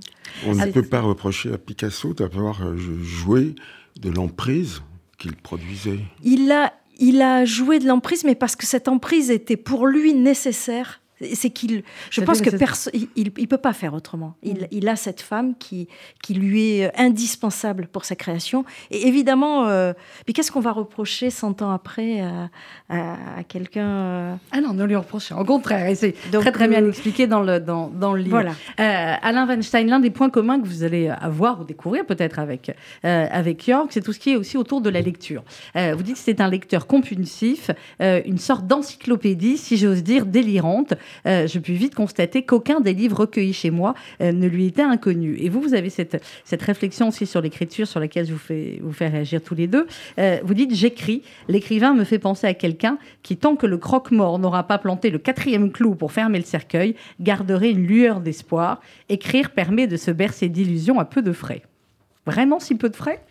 On 0.47 0.55
ne 0.55 0.71
peut 0.71 0.83
pas 0.83 1.01
reprocher 1.01 1.53
à 1.53 1.59
Picasso 1.59 2.15
d'avoir 2.15 2.67
euh, 2.67 2.77
joué 2.77 3.55
de 4.01 4.11
l'emprise 4.11 4.83
qu'il 5.19 5.37
produisait. 5.37 6.01
Il 6.23 6.51
a, 6.51 6.73
il 6.99 7.23
a 7.23 7.45
joué 7.45 7.79
de 7.79 7.87
l'emprise, 7.87 8.25
mais 8.25 8.35
parce 8.35 8.57
que 8.57 8.67
cette 8.67 8.89
emprise 8.89 9.31
était 9.31 9.57
pour 9.57 9.87
lui 9.87 10.15
nécessaire 10.15 11.02
c'est 11.35 11.51
qu'il, 11.51 11.83
je 12.11 12.21
pense 12.21 12.41
que 12.41 12.51
il, 12.93 13.33
il, 13.37 13.49
peut 13.49 13.59
pas 13.59 13.73
faire 13.73 13.95
autrement. 13.95 14.35
Il, 14.43 14.55
mm. 14.55 14.67
il, 14.71 14.89
a 14.89 14.97
cette 14.97 15.21
femme 15.21 15.55
qui, 15.59 15.89
qui 16.23 16.35
lui 16.35 16.79
est 16.79 17.01
indispensable 17.01 17.89
pour 17.91 18.05
sa 18.05 18.17
création. 18.17 18.65
Et 18.91 19.09
évidemment, 19.09 19.67
euh, 19.67 19.93
mais 20.27 20.33
qu'est-ce 20.33 20.53
qu'on 20.53 20.61
va 20.61 20.73
reprocher 20.73 21.31
100 21.31 21.63
ans 21.63 21.71
après 21.71 22.21
à, 22.21 22.49
à, 22.89 23.43
quelqu'un 23.49 23.89
euh? 23.89 24.35
Ah 24.51 24.61
non, 24.61 24.75
ne 24.75 24.85
lui 24.85 24.97
reprocher. 24.97 25.35
Au 25.35 25.45
contraire, 25.45 25.95
c'est 25.97 26.15
très 26.31 26.53
très 26.53 26.69
bien 26.69 26.83
euh, 26.83 26.89
expliqué 26.89 27.27
dans 27.27 27.41
le 27.41 27.61
dans, 27.61 27.89
dans 27.89 28.13
le 28.13 28.23
livre. 28.23 28.43
Voilà. 28.43 28.55
Alain 29.23 29.47
Weinstein, 29.47 29.89
l'un 29.89 30.01
des 30.01 30.11
points 30.11 30.31
communs 30.31 30.61
que 30.61 30.67
vous 30.67 30.85
allez 30.85 31.09
avoir 31.09 31.61
ou 31.61 31.65
découvrir 31.65 32.05
peut-être 32.07 32.39
avec 32.39 32.73
avec 33.03 33.67
York, 33.67 33.89
c'est 33.91 34.03
tout 34.03 34.13
ce 34.13 34.19
qui 34.19 34.31
est 34.31 34.37
aussi 34.37 34.57
autour 34.57 34.81
de 34.81 34.91
la 34.91 35.01
lecture. 35.01 35.43
vous 35.75 36.03
dites 36.03 36.15
que 36.15 36.21
c'est 36.21 36.41
un 36.41 36.49
lecteur 36.49 36.87
compulsif, 36.87 37.71
une 38.01 38.39
sorte 38.39 38.67
d'encyclopédie, 38.67 39.59
si 39.59 39.77
j'ose 39.77 40.03
dire, 40.03 40.27
délirante. 40.27 40.95
Euh, 41.27 41.47
je 41.47 41.59
puis 41.59 41.75
vite 41.75 41.95
constater 41.95 42.43
qu'aucun 42.43 42.81
des 42.81 42.93
livres 42.93 43.21
recueillis 43.21 43.53
chez 43.53 43.71
moi 43.71 43.95
euh, 44.21 44.33
ne 44.33 44.47
lui 44.47 44.67
était 44.67 44.83
inconnu. 44.83 45.37
Et 45.39 45.49
vous, 45.49 45.61
vous 45.61 45.75
avez 45.75 45.91
cette, 45.91 46.23
cette 46.45 46.63
réflexion 46.63 47.09
aussi 47.09 47.27
sur 47.27 47.41
l'écriture 47.41 47.87
sur 47.87 48.01
laquelle 48.01 48.27
je 48.27 48.33
vous 48.33 48.39
fais, 48.39 48.79
vous 48.83 48.93
faire 48.93 49.13
réagir 49.13 49.43
tous 49.43 49.55
les 49.55 49.67
deux. 49.67 49.87
Euh, 50.19 50.39
vous 50.45 50.55
dites 50.55 50.75
J'écris. 50.75 51.23
L'écrivain 51.49 51.95
me 51.95 52.05
fait 52.05 52.19
penser 52.19 52.47
à 52.47 52.55
quelqu'un 52.55 52.99
qui, 53.23 53.37
tant 53.37 53.57
que 53.57 53.67
le 53.67 53.79
croque-mort 53.79 54.39
n'aura 54.39 54.67
pas 54.67 54.79
planté 54.79 55.11
le 55.11 55.19
quatrième 55.19 55.71
clou 55.71 55.95
pour 55.95 56.13
fermer 56.13 56.39
le 56.39 56.45
cercueil, 56.45 56.97
garderait 57.21 57.71
une 57.71 57.87
lueur 57.87 58.21
d'espoir. 58.21 58.81
Écrire 59.09 59.51
permet 59.51 59.87
de 59.87 59.97
se 59.97 60.11
bercer 60.11 60.49
d'illusions 60.49 60.99
à 60.99 61.05
peu 61.05 61.23
de 61.23 61.33
frais. 61.33 61.63
Vraiment 62.27 62.61
si 62.61 62.75
peu 62.75 62.89
de 62.89 62.97
frais? 62.97 63.25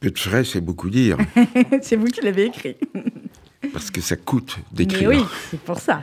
Peu 0.00 0.10
de 0.10 0.18
frais, 0.18 0.44
c'est 0.44 0.60
beaucoup 0.60 0.90
dire. 0.90 1.16
c'est 1.82 1.96
vous 1.96 2.06
qui 2.06 2.20
l'avez 2.20 2.46
écrit. 2.46 2.76
Parce 3.72 3.90
que 3.90 4.00
ça 4.00 4.16
coûte 4.16 4.58
d'écrire. 4.72 5.08
oui, 5.08 5.24
c'est 5.50 5.60
pour 5.60 5.78
ça 5.78 6.02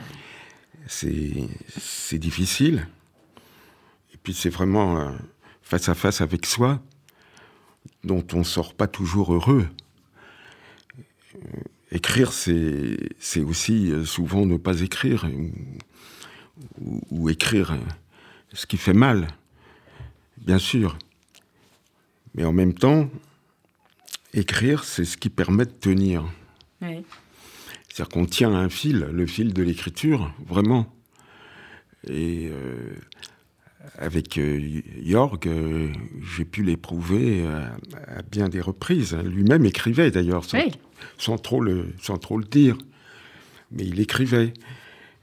c'est 0.92 2.18
difficile. 2.18 2.86
Et 4.12 4.16
puis 4.22 4.34
c'est 4.34 4.50
vraiment 4.50 4.98
euh, 4.98 5.10
face 5.62 5.88
à 5.88 5.94
face 5.94 6.20
avec 6.20 6.46
soi, 6.46 6.80
dont 8.04 8.24
on 8.32 8.38
ne 8.38 8.44
sort 8.44 8.74
pas 8.74 8.86
toujours 8.86 9.32
heureux. 9.34 9.68
Euh, 11.34 11.38
écrire, 11.90 12.32
c'est 12.32 13.40
aussi 13.40 13.90
euh, 13.90 14.04
souvent 14.04 14.46
ne 14.46 14.56
pas 14.56 14.80
écrire, 14.80 15.28
ou, 17.10 17.28
écrire 17.28 17.76
ce 18.52 18.66
qui 18.66 18.76
fait 18.76 18.92
mal, 18.92 19.28
bien 20.38 20.58
sûr. 20.58 20.98
Mais 22.34 22.44
en 22.44 22.52
même 22.52 22.74
temps, 22.74 23.10
écrire, 24.32 24.84
c'est 24.84 25.04
ce 25.04 25.16
qui 25.16 25.30
permet 25.30 25.64
de 25.64 25.70
tenir. 25.70 26.24
Oui. 26.80 27.04
C'est-à-dire 27.92 28.08
qu'on 28.08 28.24
tient 28.24 28.54
un 28.54 28.70
fil, 28.70 29.06
le 29.12 29.26
fil 29.26 29.52
de 29.52 29.62
l'écriture, 29.62 30.32
vraiment. 30.46 30.90
Et 32.08 32.48
euh, 32.50 32.94
avec 33.98 34.38
euh, 34.38 34.80
Jorg, 35.04 35.46
euh, 35.46 35.92
j'ai 36.34 36.46
pu 36.46 36.62
l'éprouver 36.62 37.44
à, 37.44 38.22
bien 38.22 38.48
des 38.48 38.62
reprises. 38.62 39.14
Lui-même 39.14 39.66
écrivait 39.66 40.10
d'ailleurs, 40.10 40.42
sans, 41.18 41.36
trop 41.36 41.60
le, 41.60 41.88
sans 42.00 42.16
trop 42.16 42.38
le 42.38 42.44
dire. 42.44 42.78
Mais 43.72 43.84
il 43.84 44.00
écrivait. 44.00 44.54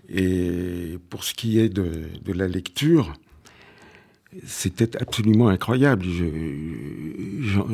Et 0.07 0.99
pour 1.09 1.23
ce 1.23 1.33
qui 1.33 1.57
est 1.57 1.69
de, 1.69 2.07
la 2.27 2.47
lecture, 2.47 3.15
c'était 4.45 4.95
absolument 5.01 5.47
incroyable. 5.47 6.05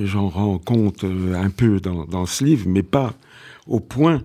J'en 0.06 0.30
rends 0.30 0.58
compte 0.58 1.04
un 1.04 1.50
peu 1.50 1.82
dans, 1.82 2.06
dans, 2.06 2.26
ce 2.26 2.46
livre, 2.46 2.70
mais 2.70 2.84
pas 2.84 3.14
au 3.68 3.82
point 3.82 4.24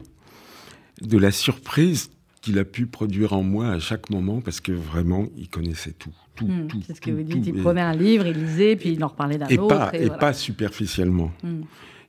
de 1.00 1.18
la 1.18 1.30
surprise 1.30 2.10
qu'il 2.40 2.58
a 2.58 2.64
pu 2.64 2.86
produire 2.86 3.32
en 3.32 3.42
moi 3.42 3.70
à 3.70 3.78
chaque 3.78 4.10
moment 4.10 4.40
parce 4.40 4.60
que 4.60 4.72
vraiment, 4.72 5.26
il 5.36 5.48
connaissait 5.48 5.92
tout. 5.92 6.12
tout, 6.34 6.46
hmm, 6.46 6.66
tout 6.68 6.80
c'est 6.86 6.94
ce 6.94 7.00
que 7.00 7.10
vous 7.10 7.22
dites. 7.22 7.46
Il 7.46 7.62
prenait 7.62 7.80
un 7.80 7.94
livre, 7.94 8.26
il 8.26 8.36
lisait, 8.36 8.76
puis 8.76 8.92
il 8.92 9.04
en 9.04 9.08
reparlait 9.08 9.38
d'un 9.38 9.46
autre. 9.56 9.68
Pas, 9.68 9.90
et, 9.94 10.08
pas 10.08 10.32
superficiellement. 10.32 11.32
Hmm. 11.42 11.62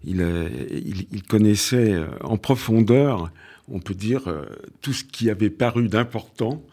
Euh, 0.07 0.49
il, 0.71 1.05
il, 1.11 1.23
connaissait 1.23 1.93
euh, 1.93 2.07
en 2.23 2.37
profondeur, 2.37 3.31
on 3.67 3.79
peut 3.79 3.93
dire, 3.93 4.27
euh, 4.27 4.45
tout 4.81 4.93
ce 4.93 5.03
qui 5.03 5.29
avait 5.29 5.51
paru 5.51 5.89
d'important 5.89 6.63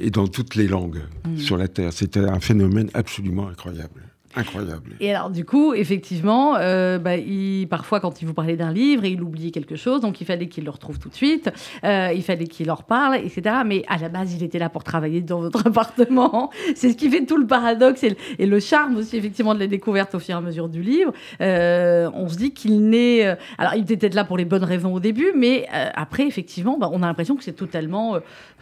et 0.00 0.10
dans 0.10 0.26
toutes 0.26 0.56
les 0.56 0.66
langues 0.66 1.02
hmm. 1.26 1.36
sur 1.36 1.56
la 1.56 1.68
Terre. 1.68 1.92
C'était 1.92 2.20
un 2.20 2.40
phénomène 2.40 2.90
absolument 2.94 3.48
incroyable. 3.48 4.09
Incroyable. 4.36 4.92
Et 5.00 5.12
alors, 5.12 5.30
du 5.30 5.44
coup, 5.44 5.74
effectivement, 5.74 6.56
euh, 6.56 6.98
bah, 6.98 7.16
il, 7.16 7.66
parfois, 7.68 8.00
quand 8.00 8.22
il 8.22 8.26
vous 8.26 8.34
parlait 8.34 8.56
d'un 8.56 8.72
livre, 8.72 9.04
il 9.04 9.22
oubliait 9.22 9.50
quelque 9.50 9.76
chose, 9.76 10.00
donc 10.00 10.20
il 10.20 10.26
fallait 10.26 10.48
qu'il 10.48 10.64
le 10.64 10.70
retrouve 10.70 10.98
tout 10.98 11.08
de 11.08 11.14
suite, 11.14 11.50
euh, 11.84 12.12
il 12.14 12.22
fallait 12.22 12.46
qu'il 12.46 12.66
leur 12.66 12.84
parle, 12.84 13.16
etc. 13.16 13.56
Mais 13.66 13.82
à 13.88 13.98
la 13.98 14.08
base, 14.08 14.34
il 14.34 14.42
était 14.42 14.58
là 14.58 14.68
pour 14.68 14.84
travailler 14.84 15.20
dans 15.20 15.40
votre 15.40 15.66
appartement. 15.66 16.50
C'est 16.76 16.90
ce 16.90 16.96
qui 16.96 17.10
fait 17.10 17.24
tout 17.24 17.38
le 17.38 17.46
paradoxe 17.46 18.04
et 18.04 18.46
le, 18.46 18.60
charme 18.60 18.96
aussi, 18.96 19.16
effectivement, 19.16 19.54
de 19.54 19.60
la 19.60 19.66
découverte 19.66 20.14
au 20.14 20.18
fur 20.18 20.34
et 20.34 20.38
à 20.38 20.40
mesure 20.40 20.68
du 20.68 20.82
livre. 20.82 21.12
Euh, 21.40 22.08
on 22.14 22.28
se 22.28 22.36
dit 22.36 22.52
qu'il 22.52 22.88
n'est. 22.88 23.36
alors, 23.58 23.74
il 23.74 23.82
était 23.82 23.96
peut-être 23.96 24.14
là 24.14 24.24
pour 24.24 24.36
les 24.36 24.44
bonnes 24.44 24.64
raisons 24.64 24.94
au 24.94 25.00
début, 25.00 25.32
mais 25.34 25.66
après, 25.94 26.26
effectivement, 26.26 26.78
bah, 26.78 26.88
on 26.92 27.02
a 27.02 27.06
l'impression 27.06 27.36
que 27.36 27.42
c'est 27.42 27.52
totalement 27.52 28.18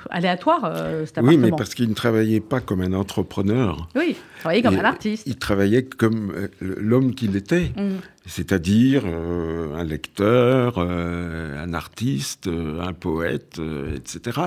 aléatoire, 0.09 0.61
cet 1.05 1.19
appartement. 1.19 1.29
Oui, 1.29 1.37
mais 1.37 1.51
parce 1.51 1.75
qu'il 1.75 1.89
ne 1.89 1.95
travaillait 1.95 2.41
pas 2.41 2.61
comme 2.61 2.81
un 2.81 2.93
entrepreneur. 2.93 3.89
Oui, 3.97 4.17
il 4.17 4.41
travaillait 4.41 4.63
comme 4.63 4.79
un 4.79 4.85
artiste 4.85 5.27
travaillait 5.39 5.58
comme 5.97 6.33
euh, 6.35 6.49
l'homme 6.61 7.15
qu'il 7.15 7.37
était, 7.37 7.73
mm. 7.77 7.99
c'est-à-dire 8.27 9.03
euh, 9.07 9.75
un 9.75 9.85
lecteur, 9.85 10.75
euh, 10.79 11.63
un 11.63 11.75
artiste, 11.75 12.49
un 12.49 12.93
poète, 12.93 13.61
etc. 13.95 14.41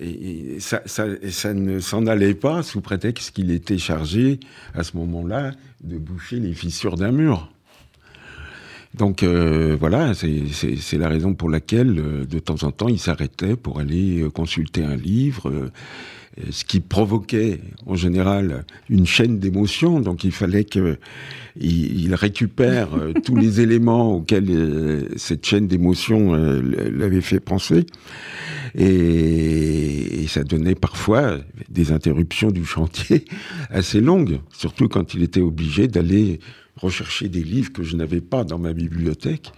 Et, 0.00 0.58
ça, 0.60 0.82
ça, 0.86 1.54
ne 1.54 1.78
s'en 1.80 2.06
allait 2.06 2.34
pas 2.34 2.62
sous 2.62 2.80
prétexte 2.80 3.34
qu'il 3.34 3.50
était 3.50 3.78
chargé, 3.78 4.40
à 4.74 4.82
ce 4.84 4.96
moment-là, 4.96 5.52
de 5.82 5.98
boucher 5.98 6.38
les 6.38 6.54
fissures 6.54 6.96
d'un 6.96 7.12
mur. 7.12 7.50
Donc 8.94 9.24
voilà, 9.24 10.12
c'est 10.14 10.98
la 10.98 11.08
raison 11.08 11.34
pour 11.34 11.48
laquelle 11.48 11.94
de 12.26 12.38
temps 12.38 12.62
en 12.62 12.70
temps 12.72 12.88
il 12.88 12.98
s'arrêtait 12.98 13.56
pour 13.56 13.80
aller 13.80 14.26
consulter 14.34 14.84
un 14.84 14.96
livre 14.96 15.70
ce 16.50 16.64
qui 16.64 16.80
provoquait 16.80 17.60
en 17.86 17.94
général 17.94 18.64
une 18.88 19.06
chaîne 19.06 19.38
d'émotions. 19.38 20.00
Donc 20.00 20.24
il 20.24 20.32
fallait 20.32 20.64
qu'il 20.64 20.98
il 21.60 22.14
récupère 22.14 22.94
euh, 22.94 23.12
tous 23.24 23.36
les 23.36 23.60
éléments 23.60 24.16
auxquels 24.16 24.50
euh, 24.50 25.08
cette 25.16 25.44
chaîne 25.46 25.66
d'émotions 25.66 26.34
euh, 26.34 26.62
l'avait 26.90 27.20
fait 27.20 27.40
penser. 27.40 27.86
Et, 28.74 30.26
ça 30.28 30.44
donnait 30.44 30.74
parfois 30.74 31.40
des 31.68 31.92
interruptions 31.92 32.50
du 32.50 32.64
chantier 32.64 33.26
assez 33.70 34.00
longues, 34.00 34.40
surtout 34.50 34.88
quand 34.88 35.12
il 35.12 35.22
était 35.22 35.42
obligé 35.42 35.88
d'aller 35.88 36.40
rechercher 36.76 37.28
des 37.28 37.42
livres 37.42 37.70
que 37.70 37.82
je 37.82 37.96
n'avais 37.96 38.22
pas 38.22 38.44
dans 38.44 38.58
ma 38.58 38.72
bibliothèque 38.72 39.52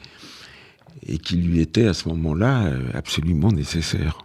et 1.06 1.18
qui 1.18 1.36
lui 1.36 1.60
étaient 1.60 1.86
à 1.86 1.94
ce 1.94 2.08
moment-là 2.08 2.72
absolument 2.92 3.52
nécessaires. 3.52 4.24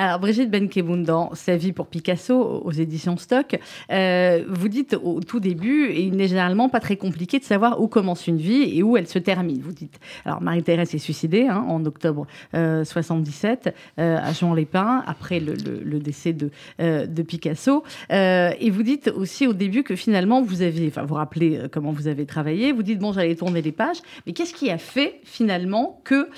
Alors, 0.00 0.20
Brigitte 0.20 0.48
Benkeboun, 0.48 1.02
dans 1.02 1.34
Sa 1.34 1.56
vie 1.56 1.72
pour 1.72 1.88
Picasso, 1.88 2.62
aux 2.64 2.70
éditions 2.70 3.16
Stock, 3.16 3.58
euh, 3.90 4.44
vous 4.48 4.68
dites 4.68 4.96
au 5.02 5.18
tout 5.18 5.40
début, 5.40 5.86
et 5.86 6.02
il 6.02 6.14
n'est 6.14 6.28
généralement 6.28 6.68
pas 6.68 6.78
très 6.78 6.94
compliqué 6.94 7.40
de 7.40 7.44
savoir 7.44 7.80
où 7.80 7.88
commence 7.88 8.28
une 8.28 8.36
vie 8.36 8.78
et 8.78 8.84
où 8.84 8.96
elle 8.96 9.08
se 9.08 9.18
termine. 9.18 9.60
Vous 9.60 9.72
dites, 9.72 9.98
alors 10.24 10.40
Marie-Thérèse 10.40 10.90
s'est 10.90 10.98
suicidée 10.98 11.48
hein, 11.48 11.64
en 11.66 11.84
octobre 11.84 12.28
77 12.52 13.66
euh, 13.66 13.70
euh, 14.00 14.18
à 14.22 14.32
Jean 14.32 14.54
Lépin, 14.54 15.02
après 15.04 15.40
le, 15.40 15.98
décès 15.98 16.32
de, 16.32 16.52
de 16.78 17.22
Picasso. 17.22 17.82
et 18.08 18.70
vous 18.70 18.84
dites 18.84 19.08
aussi 19.08 19.48
au 19.48 19.52
début 19.52 19.82
que 19.82 19.96
finalement, 19.96 20.42
vous 20.42 20.62
avez, 20.62 20.86
enfin, 20.86 21.02
vous 21.02 21.16
rappelez 21.16 21.62
comment 21.72 21.90
vous 21.90 22.06
avez 22.06 22.24
travaillé, 22.24 22.70
vous 22.70 22.84
dites, 22.84 23.00
bon, 23.00 23.12
j'allais 23.12 23.34
tourner 23.34 23.62
les 23.62 23.72
pages, 23.72 23.98
mais 24.28 24.32
qu'est-ce 24.32 24.54
qui 24.54 24.70
a 24.70 24.78
fait 24.78 25.20
finalement 25.24 26.00
que 26.04 26.28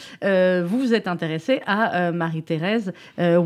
vous 0.65 0.79
vous 0.79 0.95
êtes 0.95 1.09
intéressé 1.09 1.61
à 1.67 2.11
Marie-Thérèse 2.11 2.95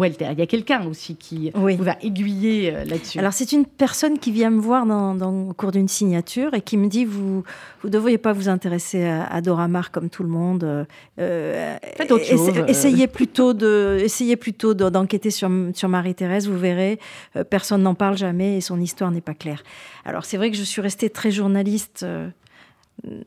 il 0.09 0.39
y 0.39 0.43
a 0.43 0.47
quelqu'un 0.47 0.87
aussi 0.87 1.17
qui 1.17 1.51
vous 1.55 1.77
va 1.79 1.97
aiguiller 2.03 2.73
euh, 2.73 2.85
là-dessus. 2.85 3.19
Alors, 3.19 3.33
c'est 3.33 3.53
une 3.53 3.67
personne 3.67 4.19
qui 4.19 4.33
vient 4.33 4.51
me 4.51 4.61
voir 4.61 4.87
dans, 4.87 5.15
au 5.49 5.53
cours 5.53 5.73
d'une 5.73 5.89
signature 5.89 6.55
et 6.55 6.61
qui 6.61 6.77
me 6.77 6.89
dit 6.89 7.05
Vous 7.05 7.43
ne 7.85 7.89
devriez 7.89 8.19
pas 8.19 8.33
vous 8.33 8.49
intéresser 8.49 9.05
à, 9.05 9.41
Dora 9.41 9.69
Maar 9.69 9.91
comme 9.91 10.11
tout 10.11 10.23
le 10.23 10.29
monde. 10.29 10.87
Euh, 11.19 11.77
autre 12.11 12.25
chose. 12.25 12.51
Essayez 12.69 13.07
plutôt, 13.07 13.53
de, 13.53 13.99
essayez 14.03 14.37
plutôt 14.37 14.75
d'enquêter 14.75 15.31
sur, 15.31 15.51
sur 15.75 15.89
Marie-Thérèse, 15.89 16.49
vous 16.49 16.59
verrez. 16.59 16.99
Euh, 17.37 17.45
personne 17.45 17.83
n'en 17.83 17.95
parle 17.95 18.17
jamais 18.17 18.57
et 18.59 18.61
son 18.61 18.81
histoire 18.81 19.11
n'est 19.11 19.21
pas 19.21 19.35
claire. 19.35 19.63
Alors, 20.05 20.25
c'est 20.25 20.37
vrai 20.37 20.51
que 20.51 20.57
je 20.57 20.63
suis 20.63 20.81
restée 20.81 21.11
très 21.11 21.31
journaliste 21.31 22.07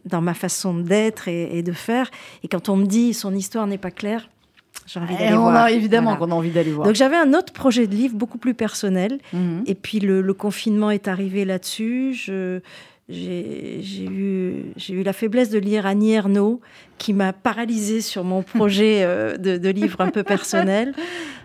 dans 0.06 0.22
ma 0.22 0.34
façon 0.34 0.74
d'être 0.74 1.28
et, 1.28 1.58
et, 1.58 1.64
de 1.64 1.74
faire. 1.74 2.10
Et 2.44 2.48
quand 2.48 2.70
on 2.70 2.78
me 2.78 2.86
dit 2.86 3.14
son 3.14 3.36
histoire 3.36 3.68
n'est 3.68 3.78
pas 3.78 3.92
claire, 3.92 4.30
j'ai 4.88 5.00
envie 5.00 5.16
d'aller 5.16 5.36
voir. 5.36 5.56
A, 5.56 5.72
évidemment 5.72 6.16
qu'on 6.16 6.32
a 6.32 6.36
envie 6.36 6.52
d'aller 6.52 6.72
voir. 6.72 6.88
Donc 6.88 6.96
j'avais 6.96 7.18
un 7.18 7.34
autre 7.34 7.54
projet 7.54 7.88
de 7.88 7.94
livre 7.94 8.16
beaucoup 8.16 8.38
plus 8.38 8.54
personnel. 8.54 9.20
Mhm. 9.34 9.64
Et 9.66 9.76
puis 9.76 10.00
le, 10.00 10.34
confinement 10.34 10.92
est 10.92 11.08
arrivé 11.08 11.46
là-dessus. 11.46 12.14
Je, 12.14 12.62
j'ai 13.10 14.06
eu, 14.06 14.74
eu 14.90 15.04
la 15.04 15.14
faiblesse 15.14 15.50
de 15.50 15.60
lire 15.60 15.86
Annie 15.86 16.14
Ernaux, 16.14 16.62
qui 16.98 17.14
m'a 17.14 17.34
paralysée 17.34 18.02
sur 18.02 18.24
mon 18.24 18.44
projet 18.58 19.04
euh, 19.04 19.38
de, 19.38 19.58
de, 19.58 19.70
livre 19.70 20.02
un 20.02 20.10
peu 20.10 20.24
personnel. 20.24 20.94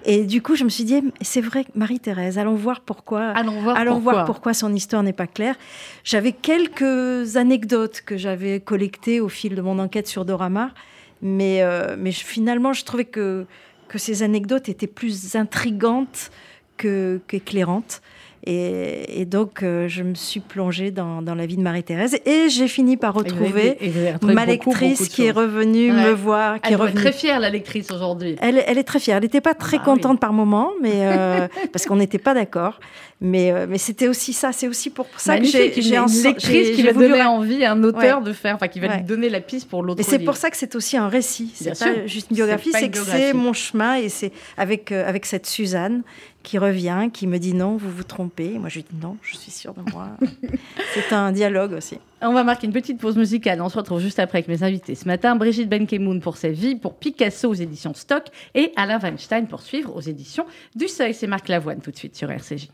Et 0.04 0.24
du 0.24 0.42
coup, 0.42 0.54
je 0.56 0.64
me 0.64 0.68
suis 0.68 0.84
dit, 0.84 1.02
c'est 1.20 1.40
vrai, 1.40 1.64
Marie-Thérèse, 1.74 2.38
allons 2.38 2.54
voir 2.54 2.80
pourquoi. 2.80 3.30
Allons 3.30 3.60
voir, 3.60 3.76
allons 3.76 3.94
pourquoi. 3.94 4.12
voir 4.12 4.24
pourquoi 4.24 4.54
son 4.54 4.74
histoire 4.74 5.02
n'est 5.02 5.12
pas 5.12 5.26
claire. 5.26 5.56
J'avais 6.04 6.32
quelques 6.32 7.36
anecdotes 7.36 8.02
que 8.04 8.16
j'avais 8.16 8.60
collectées 8.60 9.20
au 9.20 9.28
fil 9.28 9.54
de 9.54 9.62
mon 9.62 9.78
enquête 9.78 10.06
sur 10.06 10.24
Dora 10.24 10.48
Maar. 10.48 10.74
Mais, 11.22 11.62
euh, 11.62 11.96
finalement, 12.10 12.72
je 12.72 12.84
trouvais 12.84 13.04
que, 13.04 13.46
que 13.88 13.98
ces 13.98 14.22
anecdotes 14.22 14.68
étaient 14.68 14.86
plus 14.86 15.36
intrigantes 15.36 16.30
qu'éclairantes. 16.76 18.02
Et, 18.44 19.24
donc, 19.24 19.62
euh, 19.62 19.86
je 19.86 20.02
me 20.02 20.14
suis 20.14 20.40
plongée 20.40 20.90
dans, 20.90 21.22
la 21.22 21.46
vie 21.46 21.56
de 21.56 21.62
Marie-Thérèse 21.62 22.18
et 22.26 22.48
j'ai 22.48 22.66
fini 22.66 22.96
par 22.96 23.14
retrouver 23.14 23.78
ma 24.22 24.44
lectrice 24.44 25.08
qui 25.08 25.26
est 25.26 25.30
revenue 25.30 25.92
me 25.92 26.12
voir. 26.12 26.60
Qui 26.60 26.72
elle 26.72 26.80
est 26.80 26.92
très 26.92 27.12
fière, 27.12 27.38
la 27.38 27.50
lectrice, 27.50 27.90
aujourd'hui. 27.90 28.36
Elle, 28.40 28.62
elle, 28.66 28.78
est 28.78 28.84
très 28.84 28.98
fière. 28.98 29.18
Elle 29.18 29.22
n'était 29.22 29.40
pas 29.40 29.54
très 29.54 29.76
ah 29.80 29.84
contente 29.84 30.18
par 30.18 30.32
moment, 30.32 30.72
mais 30.80 30.92
euh, 31.02 31.46
parce 31.72 31.86
qu'on 31.86 31.96
n'était 31.96 32.18
pas 32.18 32.34
d'accord. 32.34 32.80
Mais, 33.20 33.52
euh, 33.52 33.66
mais 33.68 33.78
c'était 33.78 34.08
aussi 34.08 34.32
ça. 34.32 34.50
C'est 34.50 34.66
aussi 34.66 34.90
pour 34.90 35.06
ça 35.16 35.38
que 35.38 35.44
j'ai 35.44 35.78
une 35.78 36.22
lectrice 36.24 36.74
qui 36.74 36.82
va 36.82 36.92
donner 36.92 37.22
envie 37.22 37.64
à 37.64 37.72
un 37.72 37.84
auteur 37.84 38.22
de 38.22 38.32
faire, 38.32 38.56
enfin, 38.56 38.66
qui 38.66 38.80
va 38.80 38.96
lui 38.96 39.04
donner 39.04 39.28
la 39.28 39.40
piste 39.40 39.68
pour 39.68 39.84
l'autre. 39.84 40.00
Et 40.00 40.02
c'est 40.02 40.18
pour 40.18 40.36
ça 40.36 40.50
que 40.50 40.56
c'est 40.56 40.74
aussi 40.74 40.96
un 40.96 41.08
récit. 41.08 41.52
C'est 41.54 41.78
pas 41.78 42.06
juste 42.06 42.30
une 42.30 42.36
biographie, 42.36 42.72
c'est 42.72 42.90
que 42.90 42.98
c'est 42.98 43.32
mon 43.32 43.52
chemin 43.52 43.94
et 43.94 44.08
c'est 44.08 44.32
avec, 44.56 44.90
avec 44.90 45.26
cette 45.26 45.46
Suzanne 45.46 46.02
qui 46.42 46.58
revient, 46.58 47.10
qui 47.12 47.26
me 47.26 47.38
dit 47.38 47.54
non, 47.54 47.76
vous 47.76 47.90
vous 47.90 48.04
trompez. 48.04 48.58
Moi, 48.58 48.68
je 48.68 48.76
lui 48.76 48.86
dis 48.88 48.96
non, 49.00 49.16
je 49.22 49.36
suis 49.36 49.50
sûre 49.50 49.74
de 49.74 49.82
moi. 49.92 50.08
c'est 50.94 51.12
un 51.14 51.32
dialogue 51.32 51.72
aussi. 51.72 51.98
On 52.20 52.32
va 52.32 52.44
marquer 52.44 52.66
une 52.66 52.72
petite 52.72 53.00
pause 53.00 53.16
musicale. 53.16 53.60
On 53.60 53.68
se 53.68 53.76
retrouve 53.76 54.00
juste 54.00 54.18
après 54.18 54.38
avec 54.38 54.48
mes 54.48 54.62
invités. 54.62 54.94
Ce 54.94 55.06
matin, 55.06 55.36
Brigitte 55.36 55.68
Benkemoun 55.68 56.20
pour 56.20 56.36
sa 56.36 56.50
vie, 56.50 56.76
pour 56.76 56.94
Picasso 56.94 57.48
aux 57.48 57.54
éditions 57.54 57.94
Stock 57.94 58.24
et 58.54 58.72
Alain 58.76 58.98
Weinstein 58.98 59.46
pour 59.46 59.62
suivre 59.62 59.94
aux 59.96 60.00
éditions 60.00 60.46
du 60.74 60.88
Seuil. 60.88 61.14
C'est 61.14 61.26
Marc 61.26 61.48
Lavoine 61.48 61.80
tout 61.80 61.90
de 61.90 61.96
suite 61.96 62.16
sur 62.16 62.30
RCJ. 62.30 62.68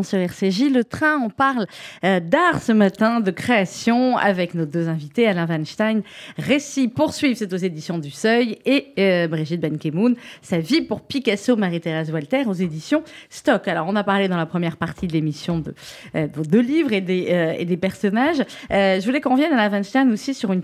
Sur 0.00 0.18
RCJ. 0.18 0.70
Le 0.72 0.84
train, 0.84 1.18
on 1.18 1.28
parle 1.28 1.66
euh, 2.04 2.20
d'art 2.20 2.62
ce 2.62 2.72
matin, 2.72 3.20
de 3.20 3.30
création 3.30 4.16
avec 4.16 4.54
nos 4.54 4.64
deux 4.64 4.88
invités, 4.88 5.26
Alain 5.26 5.46
Weinstein, 5.46 6.02
Récit 6.38 6.88
poursuivre, 6.88 7.36
c'est 7.36 7.52
aux 7.52 7.58
éditions 7.58 7.98
du 7.98 8.10
Seuil, 8.10 8.58
et 8.64 8.92
euh, 8.98 9.28
Brigitte 9.28 9.60
Benkemoun, 9.60 10.16
Sa 10.40 10.58
vie 10.58 10.80
pour 10.80 11.02
Picasso, 11.02 11.56
Marie-Thérèse 11.56 12.10
Walter, 12.10 12.44
aux 12.46 12.54
éditions 12.54 13.02
Stock. 13.28 13.68
Alors, 13.68 13.86
on 13.88 13.96
a 13.96 14.04
parlé 14.04 14.28
dans 14.28 14.38
la 14.38 14.46
première 14.46 14.78
partie 14.78 15.06
de 15.06 15.12
l'émission 15.12 15.58
de, 15.58 15.74
euh, 16.14 16.28
deux 16.48 16.62
livres 16.62 16.92
et 16.92 17.02
des, 17.02 17.56
et 17.58 17.64
des 17.64 17.76
personnages. 17.76 18.42
Je 18.70 19.04
voulais 19.04 19.20
qu'on 19.20 19.32
revienne, 19.32 19.52
Alain 19.52 19.68
Weinstein, 19.68 20.10
aussi 20.10 20.32
sur 20.32 20.52
une 20.52 20.62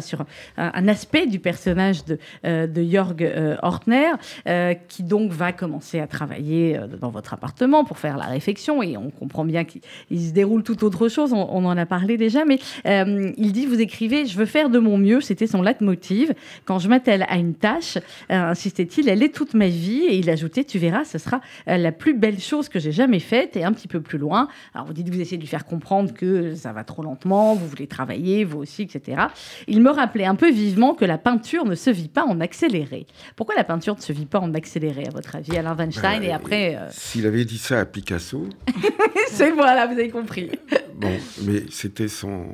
sur 0.00 0.24
un, 0.56 0.88
aspect 0.88 1.26
du 1.26 1.38
personnage 1.38 2.04
de, 2.04 2.18
euh, 2.44 2.66
de 2.66 2.82
Jörg 2.82 3.22
euh, 3.22 3.56
Ortner, 3.62 4.10
euh, 4.46 4.74
qui 4.88 5.02
donc 5.02 5.30
va 5.32 5.52
commencer 5.52 6.00
à 6.00 6.06
travailler 6.06 6.78
euh, 6.78 6.86
dans 6.86 7.10
votre 7.10 7.34
appartement 7.34 7.84
pour 7.84 7.98
faire 7.98 8.16
la 8.16 8.26
réfection, 8.26 8.82
et 8.82 8.96
on 8.96 9.10
comprend 9.10 9.44
bien 9.44 9.64
qu'il 9.64 9.80
il 10.10 10.20
se 10.20 10.32
déroule 10.32 10.62
tout 10.62 10.84
autre 10.84 11.08
chose, 11.08 11.32
on, 11.32 11.48
on 11.50 11.64
en 11.64 11.76
a 11.76 11.86
parlé 11.86 12.16
déjà, 12.16 12.44
mais 12.44 12.58
euh, 12.86 13.32
il 13.36 13.52
dit, 13.52 13.66
vous 13.66 13.80
écrivez, 13.80 14.26
je 14.26 14.36
veux 14.38 14.46
faire 14.46 14.70
de 14.70 14.78
mon 14.78 14.98
mieux, 14.98 15.20
c'était 15.20 15.46
son 15.46 15.62
leitmotiv, 15.62 16.32
quand 16.64 16.78
je 16.78 16.88
m'attelle 16.88 17.26
à 17.28 17.36
une 17.36 17.54
tâche, 17.54 17.98
insistait-il, 18.28 19.08
elle 19.08 19.22
est 19.22 19.34
toute 19.34 19.54
ma 19.54 19.68
vie, 19.68 20.04
et 20.08 20.16
il 20.16 20.30
ajoutait, 20.30 20.64
tu 20.64 20.78
verras, 20.78 21.04
ce 21.04 21.18
sera 21.18 21.40
la 21.66 21.92
plus 21.92 22.14
belle 22.14 22.40
chose 22.40 22.68
que 22.68 22.78
j'ai 22.78 22.92
jamais 22.92 23.20
faite, 23.20 23.56
et 23.56 23.64
un 23.64 23.72
petit 23.72 23.88
peu 23.88 24.00
plus 24.00 24.18
loin, 24.18 24.48
alors 24.74 24.86
vous 24.86 24.92
dites, 24.92 25.08
vous 25.08 25.20
essayez 25.20 25.36
de 25.36 25.42
lui 25.42 25.48
faire 25.48 25.64
comprendre 25.64 26.12
que 26.12 26.54
ça 26.54 26.72
va 26.72 26.84
trop 26.84 27.02
lentement, 27.02 27.54
vous 27.54 27.66
voulez 27.66 27.86
travailler, 27.86 28.44
vous 28.44 28.58
aussi, 28.58 28.82
etc. 28.82 29.22
Il 29.66 29.80
me 29.82 29.90
rappelait 29.90 30.24
un 30.26 30.34
peu 30.34 30.50
vivement 30.50 30.94
que 30.94 31.04
la 31.04 31.18
peinture 31.18 31.64
ne 31.64 31.74
se 31.74 31.90
vit 31.90 32.08
pas 32.08 32.24
en 32.24 32.40
accéléré. 32.40 33.06
Pourquoi 33.36 33.54
la 33.54 33.64
peinture 33.64 33.96
ne 33.96 34.00
se 34.00 34.12
vit 34.12 34.26
pas 34.26 34.40
en 34.40 34.52
accéléré, 34.54 35.04
à 35.06 35.10
votre 35.10 35.36
avis, 35.36 35.56
Alain 35.56 35.74
Weinstein 35.76 36.22
Et 36.22 36.30
Euh, 36.32 36.36
après, 36.36 36.76
euh, 36.76 36.88
S'il 36.90 37.26
avait 37.26 37.44
dit 37.44 37.58
ça 37.58 37.80
à 37.80 37.84
Picasso, 37.84 38.46
c'est 39.30 39.50
voilà, 39.52 39.86
vous 39.86 39.92
avez 39.94 40.10
compris. 40.10 40.50
bon, 40.96 41.12
mais 41.44 41.64
c'était 41.70 42.08
son, 42.08 42.46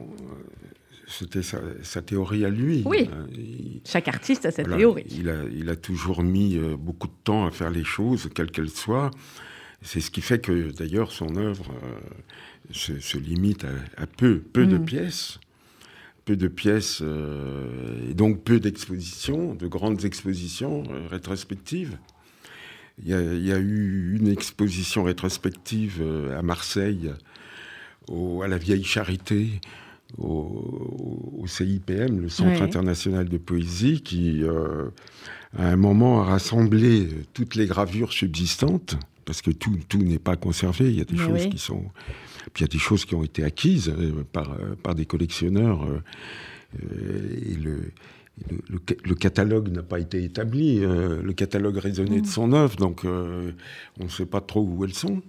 c'était 1.07 1.43
sa, 1.43 1.59
sa 1.83 2.03
théorie 2.03 2.45
à 2.45 2.49
lui. 2.49 2.83
Oui. 2.85 3.09
Euh, 3.13 3.27
il- 3.33 3.81
Chaque 3.85 4.09
artiste 4.09 4.47
a 4.47 4.51
sa 4.51 4.63
voilà, 4.63 4.79
théorie. 4.79 5.07
Il 5.11 5.29
a, 5.29 5.43
il 5.55 5.69
a 5.71 5.77
toujours 5.77 6.23
mis 6.23 6.59
beaucoup 6.79 7.09
de 7.09 7.13
temps 7.25 7.47
à 7.47 7.51
faire 7.51 7.71
les 7.71 7.85
choses, 7.85 8.29
quelles 8.35 8.51
qu'elles 8.51 8.71
soient. 8.71 9.11
C'est 9.83 10.01
ce 10.01 10.11
qui 10.11 10.23
fait 10.23 10.39
que, 10.41 10.73
d'ailleurs, 10.73 11.13
son 11.13 11.37
œuvre 11.37 11.67
euh, 11.71 11.99
se, 12.73 12.99
se 13.01 13.19
limite 13.19 13.65
à, 13.65 14.03
à 14.03 14.07
peu, 14.07 14.39
peu 14.41 14.67
de 14.67 14.79
Mm. 14.79 14.85
pièces. 14.87 15.39
Peu 16.25 16.37
de 16.37 16.49
pièces, 16.49 17.01
euh, 17.03 18.11
et 18.11 18.15
donc 18.15 18.43
peu 18.45 18.59
d'expositions, 18.59 19.55
de 19.55 19.67
grandes 19.67 20.05
expositions 20.07 20.83
euh, 20.91 21.07
rétrospectives. 21.11 21.99
Il 23.03 23.09
y, 23.09 23.13
a, 23.15 23.21
il 23.21 23.45
y 23.45 23.53
a 23.53 23.59
eu 23.59 24.17
une 24.19 24.29
exposition 24.29 25.03
rétrospective 25.03 25.99
euh, 26.01 26.39
à 26.39 26.43
Marseille, 26.43 27.13
au- 28.09 28.41
à 28.43 28.49
la 28.49 28.57
Vieille 28.57 28.85
Charité, 28.85 29.61
au, 30.17 31.35
au 31.41 31.47
CIPM, 31.47 32.21
le 32.21 32.29
Centre 32.31 32.61
Ouais. 32.61 32.63
international 32.63 33.29
de 33.29 33.37
poésie, 33.37 34.01
qui, 34.01 34.43
à 35.59 35.69
un 35.69 35.77
moment, 35.77 36.23
a 36.23 36.25
rassemblé 36.25 37.09
toutes 37.35 37.55
les 37.55 37.67
gravures 37.67 38.13
subsistantes, 38.13 38.97
parce 39.25 39.43
que 39.43 39.51
tout, 39.51 39.77
tout 39.89 39.99
n'est 39.99 40.19
pas 40.19 40.37
conservé. 40.37 40.87
Il 40.91 40.97
y 40.99 41.01
a 41.01 41.05
des 41.05 41.15
Mais 41.17 41.25
choses 41.25 41.43
oui. 41.45 41.51
qui 41.51 41.59
sont. 41.59 41.85
Puis 42.53 42.63
il 42.63 42.63
y 42.63 42.65
a 42.65 42.69
des 42.69 42.79
choses 42.79 43.05
qui 43.05 43.15
ont 43.15 43.25
été 43.25 43.43
acquises 43.45 43.89
euh, 43.89 44.25
par, 44.33 44.53
euh, 44.53 44.75
par 44.83 44.95
des 44.95 45.07
collectionneurs. 45.07 45.85
euh, 45.85 45.99
et 46.83 47.55
le, 47.55 47.93
le, 48.51 48.59
le 48.69 48.81
ca- 48.87 48.97
le 49.05 49.15
catalogue 49.15 49.69
n'a 49.71 49.83
pas 49.83 50.01
été 50.01 50.23
établi. 50.25 50.81
euh, 50.85 51.23
le 51.23 51.33
catalogue 51.33 51.77
raisonné 51.77 52.19
Mm. 52.19 52.23
de 52.23 52.27
son 52.27 52.53
œuvre, 52.53 52.77
donc 52.77 53.05
euh, 53.05 53.53
on 54.01 54.05
ne 54.05 54.09
sait 54.09 54.27
pas 54.27 54.41
trop 54.41 54.63
où 54.63 54.85
elles 54.85 54.95
sont. 54.95 55.23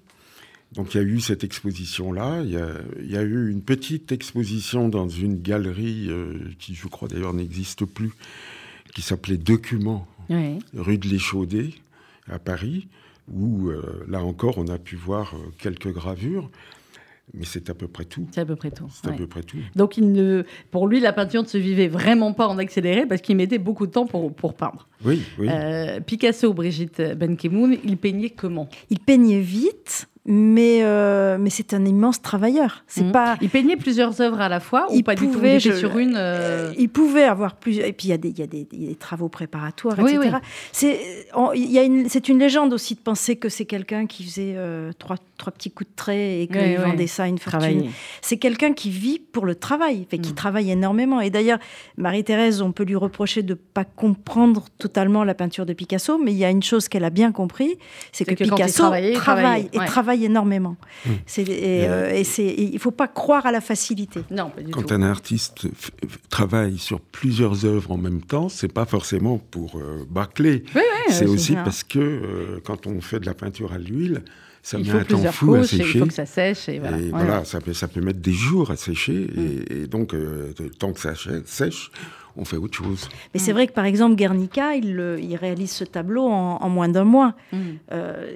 Donc 0.74 0.94
il 0.94 0.98
y 0.98 1.00
a 1.00 1.04
eu 1.04 1.20
cette 1.20 1.44
exposition-là. 1.44 2.42
Il 2.44 2.50
y 2.52 2.58
a, 2.58 2.68
il 3.00 3.12
y 3.12 3.16
a 3.18 3.22
eu 3.22 3.50
une 3.52 3.62
petite 3.62 4.12
exposition 4.12 4.90
dans 4.90 5.08
une 5.08 5.42
galerie 5.42 6.08
euh, 6.10 6.34
qui, 6.60 6.74
je 6.76 6.88
crois 6.88 7.08
d'ailleurs, 7.08 7.34
n'existe 7.34 7.86
plus, 7.86 8.12
qui 8.94 9.02
s'appelait 9.02 9.38
Documents, 9.38 10.08
Oui. 10.30 10.60
rue 10.76 10.98
de 10.98 11.08
l'Échaudé, 11.08 11.76
à 12.28 12.40
Paris, 12.40 12.88
où 13.32 13.70
euh, 13.70 14.06
là 14.08 14.24
encore 14.24 14.58
on 14.58 14.68
a 14.68 14.78
pu 14.78 14.96
voir 14.96 15.34
euh, 15.36 15.52
quelques 15.58 15.92
gravures, 15.92 16.50
mais 17.34 17.46
c'est 17.46 17.70
à 17.70 17.74
peu 17.74 17.88
près 17.88 18.06
tout. 18.06 18.28
C'est 18.32 18.42
à 18.42 18.46
peu 18.46 18.56
près 18.56 18.72
tout. 18.72 18.88
C'est 18.92 19.10
à 19.10 19.14
peu 19.14 19.28
près 19.28 19.42
tout. 19.42 19.58
Donc, 19.76 19.98
il 19.98 20.12
ne, 20.12 20.44
pour 20.72 20.88
lui, 20.88 21.00
la 21.00 21.12
peinture 21.12 21.42
ne 21.42 21.48
se 21.48 21.58
vivait 21.58 21.88
vraiment 21.88 22.34
pas 22.34 22.48
en 22.48 22.58
accéléré 22.58 23.06
parce 23.06 23.22
qu'il 23.22 23.36
mettait 23.36 23.58
beaucoup 23.58 23.88
de 23.88 23.92
temps 23.92 24.06
pour, 24.06 24.34
pour 24.34 24.54
peindre. 24.54 24.88
Oui, 25.04 25.22
oui. 25.40 25.48
Euh, 25.50 26.00
Picasso, 26.00 26.54
Brigitte 26.54 27.02
Benkemoun, 27.02 27.78
il 27.84 27.98
peignait 27.98 28.30
comment? 28.30 28.70
Il 28.90 29.00
peignait 29.00 29.42
vite, 29.42 30.08
mais, 30.28 30.80
euh, 30.84 31.38
mais 31.40 31.50
c'est 31.52 31.74
un 31.74 31.86
immense 31.86 32.22
travailleur. 32.22 32.84
C'est 32.88 33.04
Mhm. 33.04 33.12
pas. 33.12 33.38
Il 33.42 33.50
peignait 33.50 33.76
plusieurs 33.76 34.22
œuvres 34.22 34.42
à 34.42 34.50
la 34.50 34.60
fois 34.60 34.88
ou 34.90 34.96
Il 34.96 35.04
pas 35.04 35.14
du 35.16 35.26
tout? 35.28 35.32
Pouvait, 35.34 35.54
Il 35.54 35.58
était 35.58 35.72
je- 35.72 35.76
sur 35.76 35.98
une. 35.98 36.16
euh, 36.16 36.70
Euh, 36.70 36.74
il 36.78 36.90
pouvait 36.90 37.24
avoir 37.24 37.56
plusieurs. 37.56 37.88
Et 37.88 37.94
puis 37.94 38.08
il 38.08 38.12
y 38.12 38.14
a 38.14 38.18
des, 38.18 38.30
il 38.30 38.40
y 38.40 38.42
a 38.42 38.48
des, 38.48 38.68
il 38.72 38.84
y 38.84 38.86
a 38.86 38.90
des 38.90 38.96
travaux 38.96 39.30
préparatoires, 39.30 39.98
Oui, 40.00 40.16
etc. 40.16 40.38
oui. 40.38 40.40
C'est, 42.10 42.30
une, 42.30 42.40
légende 42.40 42.74
aussi 42.74 42.96
de 42.96 43.00
penser 43.00 43.36
que 43.36 43.50
c'est 43.50 43.66
quelqu'un 43.66 44.06
qui 44.08 44.24
faisait 44.24 44.54
euh, 44.58 44.92
trois, 44.98 45.18
trois 45.38 45.52
petits 45.54 45.70
coups 45.72 45.90
de 45.90 45.96
trait 45.96 46.42
et 46.42 46.48
qu'il 46.48 46.58
Oui, 46.58 46.76
vendait 46.76 47.08
ça 47.08 47.24
à 47.24 47.28
une 47.28 47.38
fortune. 47.38 47.90
C'est 48.22 48.38
quelqu'un 48.38 48.74
qui 48.74 48.90
vit 48.90 49.20
pour 49.20 49.46
le 49.46 49.56
travail, 49.56 50.06
fait, 50.10 50.18
qui 50.18 50.32
Mm. 50.32 50.36
travaille 50.36 50.72
énormément. 50.72 51.22
Et 51.22 51.30
d'ailleurs, 51.30 51.60
Marie-Thérèse, 51.98 52.62
on 52.62 52.72
peut 52.72 52.84
lui 52.84 52.96
reprocher 52.96 53.44
de 53.44 53.54
ne 53.54 53.60
pas 53.60 53.84
comprendre 53.86 54.66
totalement 54.80 55.24
la 55.24 55.34
peinture 55.34 55.66
de 55.66 55.74
Picasso, 55.74 56.18
mais 56.18 56.32
il 56.32 56.38
y 56.38 56.46
a 56.46 56.50
une 56.50 56.64
chose 56.64 56.88
qu'elle 56.88 57.04
a 57.04 57.10
bien 57.10 57.32
compris, 57.32 57.78
c'est 58.12 58.26
que, 58.26 58.34
Picasso 58.36 58.84
travaille 59.14 59.70
et 59.74 59.80
ouais. 59.80 59.86
Travaille 60.16 60.26
énormément. 60.26 60.76
Mm. 61.06 61.10
Et, 61.38 61.86
euh, 61.88 62.12
et 62.14 62.42
et 62.42 62.62
il 62.64 62.74
ne 62.74 62.80
faut 62.80 62.92
pas 62.92 63.08
croire 63.08 63.46
à 63.46 63.52
la 63.52 63.62
facilité. 63.62 64.22
Non, 64.32 64.50
pas 64.50 64.62
du 64.62 64.72
Quand 64.72 64.84
tout. 64.84 64.94
un 64.94 65.02
artiste 65.04 65.68
travaille 66.30 66.78
sur 66.78 67.00
plusieurs 67.00 67.66
œuvres 67.66 67.92
en 67.92 67.98
même 67.98 68.22
temps, 68.22 68.50
c'est 68.50 68.72
pas 68.72 68.86
forcément 68.86 69.38
pour 69.38 69.78
euh, 69.78 70.06
bâcler. 70.10 70.64
Oui, 70.76 70.82
oui, 71.08 71.14
c'est 71.14 71.26
euh, 71.26 71.30
aussi 71.34 71.54
ça. 71.54 71.64
parce 71.64 71.84
que 71.84 72.00
euh, 72.00 72.60
quand 72.64 72.88
on 72.88 73.02
fait 73.02 73.20
de 73.20 73.26
la 73.26 73.34
peinture 73.34 73.74
à 73.74 73.78
l'huile, 73.78 74.24
ça 74.62 74.78
il 74.80 74.86
met 74.86 74.92
faut 74.92 74.98
un 74.98 75.04
temps 75.04 75.32
fou 75.32 75.54
à 75.56 75.60
et 75.60 75.62
il 75.62 75.68
sécher. 75.68 76.00
faut 76.00 76.06
que 76.08 76.14
ça 76.14 76.26
sèche. 76.26 76.70
Et 76.70 76.80
voilà. 76.80 76.98
Et 76.98 77.04
Ouais. 77.04 77.10
voilà, 77.12 77.46
ça, 77.46 77.60
peut, 77.62 77.74
ça 77.74 77.88
peut 77.88 78.02
mettre 78.02 78.20
des 78.20 78.34
jours 78.34 78.72
à 78.72 78.76
sécher. 78.76 79.28
Mm. 79.36 79.40
Et, 79.70 79.74
et 79.84 79.88
donc, 79.88 80.14
euh, 80.14 80.52
temps 80.80 80.92
que 80.94 81.00
ça 81.00 81.14
sèche- 81.14 81.92
on 82.38 82.44
fait 82.44 82.58
autre 82.58 82.76
chose. 82.76 83.08
Mais 83.34 83.40
c'est 83.40 83.54
vrai 83.54 83.66
que 83.66 83.72
par 83.72 83.86
exemple, 83.86 84.16
Guernica, 84.16 84.76
il, 84.76 85.38
réalise 85.40 85.72
ce 85.72 85.86
tableau 85.86 86.24
en, 86.28 86.58
en 86.62 86.70
moins 86.70 86.90
d'un 86.90 87.06
mois. 87.06 87.34
Mm. 87.54 87.58
Euh, 87.94 88.36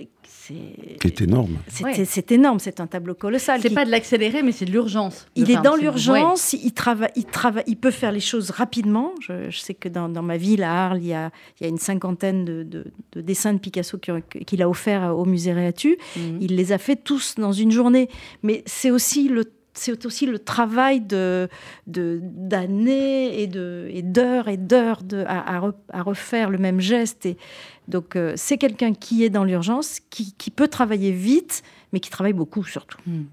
c'est, 0.49 0.97
Qui 0.99 1.07
est 1.07 1.21
énorme. 1.21 1.57
c'est, 1.67 1.83
Ouais. 1.83 2.23
énorme, 2.31 2.59
c'est 2.59 2.79
un 2.79 2.88
tableau 2.88 3.13
colossal. 3.13 3.62
C'est 3.62 3.69
qui- 3.69 3.75
pas 3.75 3.85
de 3.85 3.91
l'accéléré, 3.91 4.41
mais 4.43 4.51
c'est 4.51 4.65
de 4.65 4.71
l'urgence. 4.71 5.27
Il 5.35 5.49
est 5.51 5.62
dans 5.62 5.75
l'urgence, 5.75 6.53
il, 6.53 6.71
travaille, 6.73 7.12
il, 7.15 7.25
travaille, 7.25 7.63
il 7.67 7.77
peut 7.77 7.91
faire 7.91 8.12
les 8.12 8.19
choses 8.19 8.49
rapidement. 8.49 9.12
Je, 9.21 9.49
je 9.49 9.59
sais 9.59 9.73
que 9.73 9.89
dans, 9.89 10.09
dans 10.09 10.23
ma 10.23 10.38
ville, 10.38 10.63
à 10.63 10.85
Arles, 10.88 10.99
il 11.01 11.07
y 11.07 11.13
a, 11.13 11.31
il 11.59 11.63
y 11.63 11.65
a 11.67 11.69
une 11.69 11.77
cinquantaine 11.77 12.45
de, 12.45 12.63
de- 12.63 12.85
de 13.13 13.21
dessins 13.21 13.53
de 13.53 13.59
Picasso 13.59 13.97
qu'il 13.97 14.62
a 14.62 14.69
offerts 14.69 15.15
au 15.17 15.25
musée 15.25 15.53
Réatu. 15.53 15.97
Mhm. 16.15 16.38
Il 16.41 16.55
les 16.55 16.71
a 16.71 16.77
fait 16.77 16.95
tous 16.95 17.35
dans 17.35 17.51
une 17.53 17.71
journée. 17.71 18.09
Mais 18.43 18.63
c'est 18.65 18.91
aussi 18.91 19.29
le 19.29 19.45
c'est 19.73 20.05
aussi 20.05 20.25
le 20.25 20.39
travail 20.39 20.99
de 20.99 21.47
de- 21.88 22.19
d'années 22.21 23.41
et 23.41 23.47
de 23.47 23.88
et 23.91 24.01
d'heures 24.01 24.47
et 24.49 24.57
d'heures 24.57 25.03
de 25.03 25.23
à, 25.27 25.55
à 25.57 25.59
re- 25.62 25.73
à 25.93 26.01
refaire 26.01 26.49
le 26.49 26.57
même 26.57 26.81
geste 26.81 27.25
et 27.25 27.38
donc 27.89 28.15
euh, 28.15 28.34
c'est 28.36 28.58
quelqu'un 28.58 28.93
qui 28.93 29.23
est 29.23 29.30
dans 29.30 29.43
l'urgence 29.43 29.99
qui, 30.10 30.34
qui 30.38 30.52
peut 30.52 30.67
travailler 30.67 31.12
vite 31.12 31.63
mais 31.91 31.99
qui 31.99 32.12
travaille 32.12 32.34
beaucoup 32.34 32.63
surtout. 32.63 32.99
Hmm. 33.08 33.23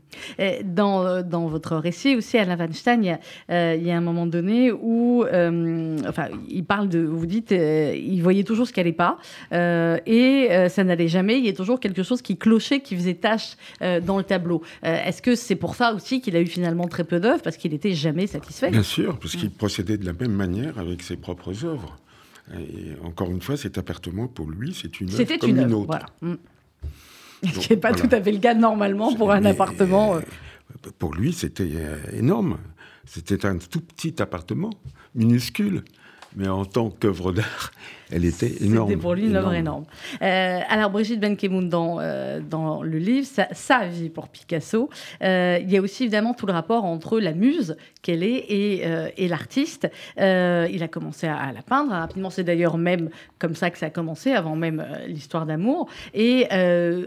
Dans, 0.65 1.23
dans, 1.23 1.47
votre 1.47 1.77
récit 1.77 2.17
aussi, 2.17 2.39
Alain 2.39 2.57
Weinstein, 2.57 3.05
il 3.05 3.07
y 3.07 3.11
a, 3.11 3.75
il 3.75 3.83
y 3.83 3.91
a 3.91 3.97
un 3.99 4.01
moment 4.01 4.25
donné 4.25 4.73
où, 4.73 5.27
enfin, 5.27 6.29
il 6.49 6.65
parle 6.65 6.89
de, 6.89 7.01
vous 7.01 7.27
dites, 7.27 7.51
il 7.51 8.19
voyait 8.23 8.45
toujours 8.45 8.67
ce 8.67 8.73
qui 8.73 8.81
n'allait 8.81 8.95
pas, 8.95 9.19
et 9.53 10.69
ça 10.71 10.85
n'allait 10.85 11.09
jamais. 11.09 11.39
Il 11.39 11.45
y 11.45 11.51
a 11.51 11.53
toujours 11.53 11.81
quelque 11.81 12.03
chose 12.03 12.23
qui 12.23 12.39
clochait, 12.39 12.81
qui 12.81 12.97
faisait 12.97 13.13
tâche 13.13 13.59
dans 13.83 14.17
le 14.17 14.25
tableau. 14.25 14.63
Est-ce 14.83 15.21
que 15.21 15.35
c'est 15.35 15.57
pour 15.57 15.75
ça 15.75 15.93
aussi 15.93 16.23
qu'il 16.23 16.35
a 16.35 16.41
eu 16.41 16.47
finalement 16.47 16.89
très 16.89 17.05
peu 17.05 17.21
d'œuvres, 17.21 17.43
parce 17.43 17.59
qu'il 17.59 17.73
n'était 17.73 17.93
jamais 17.93 18.27
satisfait? 18.27 18.71
Bien 18.71 18.83
sûr, 18.83 19.19
parce 19.19 19.37
qu'il 19.37 19.51
procédait 19.51 19.99
de 19.99 20.07
la 20.07 20.15
même 20.15 20.33
manière 20.33 20.79
avec 20.79 21.03
ses 21.03 21.17
propres 21.17 21.67
œuvres. 21.67 21.99
Et 22.55 22.95
encore 23.05 23.31
une 23.31 23.41
fois, 23.41 23.57
cet 23.57 23.79
appartement, 23.79 24.29
pour 24.29 24.51
lui, 24.51 24.75
c'est 24.75 25.01
une 25.01 25.11
œuvre 25.13 25.37
comme 25.39 25.51
une, 25.51 25.75
autre. 25.75 25.87
Voilà. 25.87 26.07
Mm. 26.21 26.35
Ce 27.45 27.59
qui 27.61 27.73
n'est 27.73 27.81
pas 27.81 27.93
tout 27.93 28.09
à 28.11 28.21
fait 28.21 28.33
le 28.33 28.39
cas 28.39 28.55
normalement 28.55 29.15
pour 29.15 29.33
un 29.33 29.45
appartement. 29.45 30.17
Euh. 30.17 30.21
Pour 30.99 31.15
lui, 31.15 31.33
c'était 31.33 31.69
euh, 31.75 31.97
énorme. 32.13 32.59
C'était 33.05 33.47
un 33.47 33.59
tout 33.59 33.81
petit 33.81 34.21
appartement, 34.21 34.71
minuscule 35.15 35.83
mais 36.37 36.49
en 36.49 36.65
tant 36.65 36.91
qu'œuvre 36.91 37.33
d'art, 37.33 37.73
elle 38.11 38.25
était 38.25 38.53
énorme. 38.61 38.89
C'était 38.89 39.01
pour 39.01 39.15
lui 39.15 39.27
une 39.27 39.37
œuvre 39.37 39.53
énorme. 39.53 39.85
Euh, 40.23 40.61
alors, 40.69 40.91
Brigitte 40.91 41.21
Benkemoun, 41.21 41.69
dans, 41.69 41.99
euh, 42.01 42.41
dans 42.41 42.83
le 42.83 42.99
livre, 42.99 43.27
sa, 43.53 43.87
vie 43.87 44.11
pour 44.11 44.29
Picasso, 44.29 44.89
euh, 45.23 45.59
il 45.61 45.71
y 45.71 45.77
a 45.77 45.81
aussi 45.81 46.05
évidemment 46.05 46.35
tout 46.35 46.47
le 46.47 46.53
rapport 46.53 46.85
entre 46.85 47.19
la 47.19 47.33
muse 47.33 47.77
qu'elle 48.03 48.23
est 48.23 48.37
et, 48.49 48.85
et 49.17 49.29
l'artiste. 49.29 49.91
il 50.17 50.23
a 50.83 50.89
commencé 50.89 51.27
à, 51.27 51.53
la 51.53 51.63
peindre 51.63 51.91
rapidement, 51.91 52.31
c'est 52.31 52.45
d'ailleurs 52.45 52.79
même 52.79 53.11
comme 53.39 53.55
ça 53.55 53.71
que 53.71 53.79
ça 53.79 53.87
a 53.87 53.91
commencé, 53.91 54.31
avant 54.33 54.55
même 54.55 54.87
l'histoire 55.09 55.47
d'amour. 55.47 55.89
Et 56.15 56.47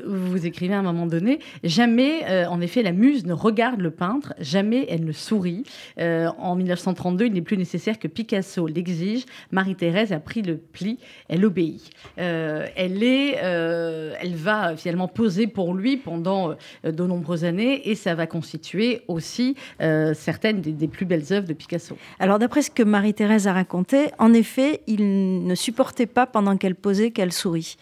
vous 0.06 0.46
écrivez 0.46 0.74
à 0.74 0.80
un 0.80 0.84
moment 0.84 1.06
donné, 1.06 1.40
jamais, 1.64 2.46
en 2.48 2.60
effet, 2.60 2.84
la 2.84 2.92
muse 2.92 3.26
ne 3.26 3.34
regarde 3.34 3.80
le 3.80 3.92
peintre, 3.92 4.34
jamais 4.40 4.86
elle 4.90 5.06
ne 5.06 5.14
sourit. 5.14 5.64
en 5.98 6.56
1932, 6.56 7.28
il 7.28 7.34
n'est 7.34 7.42
plus 7.42 7.58
nécessaire 7.58 7.98
que 7.98 8.10
Picasso 8.10 8.68
l'exige 8.68 9.26
Marie-Thérèse 9.52 10.12
a 10.12 10.20
pris 10.20 10.42
le 10.42 10.58
pli, 10.58 10.89
elle 11.28 11.46
obéit. 11.46 11.90
Euh, 12.18 12.66
elle, 12.76 13.04
est, 13.04 13.38
euh, 13.44 14.14
elle 14.20 14.36
va 14.36 14.76
finalement 14.76 15.08
poser 15.08 15.48
pour 15.48 15.74
lui 15.74 15.98
pendant 15.98 16.52
euh, 16.52 16.92
de 16.92 17.04
nombreuses 17.04 17.46
années 17.46 17.90
et 17.90 17.96
ça 17.96 18.16
va 18.16 18.28
constituer 18.28 19.02
aussi 19.08 19.56
certaines 19.80 20.62
des, 20.62 20.88
plus 20.88 21.06
belles 21.06 21.32
œuvres 21.32 21.48
de 21.48 21.54
Picasso. 21.54 21.98
Alors 22.20 22.40
d'après 22.40 22.62
ce 22.62 22.72
que 22.72 22.84
Marie-Thérèse 22.84 23.48
a 23.48 23.54
raconté, 23.54 24.08
en 24.18 24.34
effet, 24.34 24.82
il 24.88 25.46
ne 25.46 25.56
supportait 25.56 26.06
pas 26.06 26.26
pendant 26.26 26.58
qu'elle 26.58 26.76
posait 26.76 27.12
qu'elle 27.12 27.34
sourit. 27.34 27.78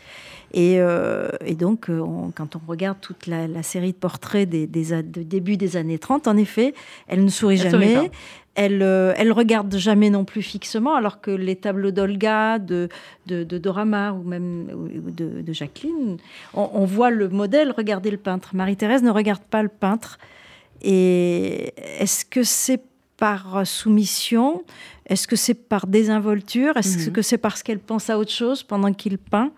Et, 0.54 0.80
donc, 1.58 1.90
quand 2.36 2.56
on 2.56 2.62
regarde 2.68 2.98
toute 3.02 3.28
la, 3.28 3.64
série 3.64 3.92
de 3.92 3.98
portraits 3.98 4.48
des, 4.48 4.68
de 4.68 5.24
début 5.24 5.58
des 5.58 5.78
années 5.78 6.00
30, 6.00 6.28
en 6.28 6.38
effet, 6.38 6.74
elle 7.08 7.24
ne 7.24 7.30
sourit 7.30 7.58
jamais. 7.58 8.12
Elle, 8.60 8.82
euh, 8.82 9.14
elle 9.18 9.32
regarde 9.32 9.78
jamais 9.78 10.10
non 10.10 10.26
plus 10.26 10.42
fixement, 10.42 10.96
alors 10.96 11.22
que 11.22 11.30
les 11.30 11.56
tableaux 11.56 11.92
d'Olga, 11.92 12.58
de, 12.58 12.90
de, 13.28 13.44
Dora 13.44 13.86
Maar 13.86 14.18
ou 14.18 14.24
même 14.24 14.68
de, 15.16 15.54
Jacqueline, 15.54 16.18
on, 16.56 16.86
voit 16.86 17.12
le 17.12 17.30
modèle 17.30 17.72
regarder 17.72 18.10
le 18.10 18.18
peintre. 18.18 18.56
Marie-Thérèse 18.56 19.04
ne 19.04 19.12
regarde 19.12 19.44
pas 19.44 19.62
le 19.62 19.70
peintre. 19.70 20.18
Et 20.82 21.72
est-ce 22.00 22.26
que 22.26 22.42
c'est 22.42 22.82
par 23.16 23.66
soumission? 23.68 24.64
Est-ce 25.06 25.28
que 25.28 25.36
c'est 25.36 25.54
par 25.54 25.86
désinvolture? 25.86 26.78
Est-ce 26.78 27.10
mhm. 27.10 27.14
que 27.14 27.22
c'est 27.22 27.38
parce 27.38 27.62
qu'elle 27.62 27.80
pense 27.80 28.10
à 28.10 28.18
autre 28.18 28.32
chose 28.32 28.64
pendant 28.64 28.92
qu'il 28.92 29.20
peint? 29.20 29.52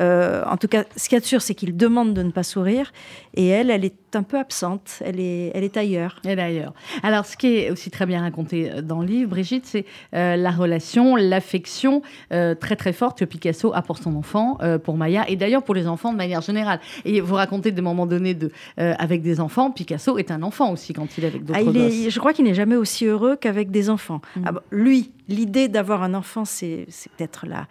Euh, 0.00 0.42
en 0.46 0.56
tout 0.56 0.68
cas, 0.68 0.84
ce 0.96 1.08
qu'il 1.08 1.16
y 1.16 1.18
a 1.18 1.20
de 1.20 1.26
sûr, 1.26 1.42
c'est 1.42 1.54
qu'il 1.54 1.76
demande 1.76 2.14
de 2.14 2.22
ne 2.22 2.30
pas 2.30 2.42
sourire. 2.42 2.92
Et 3.34 3.48
elle, 3.48 3.70
elle 3.70 3.84
est 3.84 3.94
un 4.14 4.22
peu 4.22 4.38
absente. 4.38 5.02
Elle 5.04 5.20
est, 5.20 5.52
elle 5.54 5.64
est 5.64 5.76
ailleurs. 5.76 6.20
Elle 6.24 6.38
est 6.38 6.42
ailleurs. 6.42 6.72
Alors, 7.02 7.26
ce 7.26 7.36
qui 7.36 7.58
est 7.58 7.70
aussi 7.70 7.90
très 7.90 8.06
bien 8.06 8.20
raconté 8.22 8.70
euh, 8.70 8.82
dans 8.82 9.00
le 9.00 9.06
livre, 9.06 9.30
Brigitte, 9.30 9.66
c'est 9.66 9.84
euh, 10.14 10.36
la 10.36 10.50
relation, 10.50 11.16
l'affection 11.16 12.02
très 12.30 12.76
très 12.76 12.92
forte 12.92 13.18
que 13.18 13.24
Picasso 13.24 13.72
a 13.74 13.82
pour 13.82 13.98
son 13.98 14.16
enfant, 14.16 14.58
pour 14.84 14.96
Maya, 14.96 15.28
et 15.28 15.36
d'ailleurs 15.36 15.62
pour 15.62 15.74
les 15.74 15.86
enfants 15.86 16.12
de 16.12 16.16
manière 16.16 16.40
générale. 16.40 16.80
Et 17.04 17.20
vous 17.20 17.34
racontez 17.34 17.72
des 17.72 17.82
moments 17.82 18.06
donnés 18.06 18.34
de, 18.34 18.50
avec 18.76 19.22
des 19.22 19.40
enfants. 19.40 19.70
Picasso 19.70 20.18
est 20.18 20.30
un 20.30 20.42
enfant 20.42 20.72
aussi 20.72 20.92
quand 20.92 21.18
il 21.18 21.24
est 21.24 21.28
avec 21.28 21.44
d'autres 21.44 21.60
ah, 21.60 22.08
Je 22.08 22.18
crois 22.18 22.32
qu'il 22.32 22.44
n'est 22.44 22.54
jamais 22.54 22.76
aussi 22.76 23.06
heureux 23.06 23.36
qu'avec 23.36 23.70
des 23.70 23.90
enfants. 23.90 24.20
Mm. 24.36 24.42
Ah, 24.46 24.52
lui, 24.70 25.12
l'idée 25.28 25.68
d'avoir 25.68 26.02
un 26.02 26.14
enfant, 26.14 26.44
c'est 26.44 26.86
peut-être 27.16 27.46
la 27.46 27.66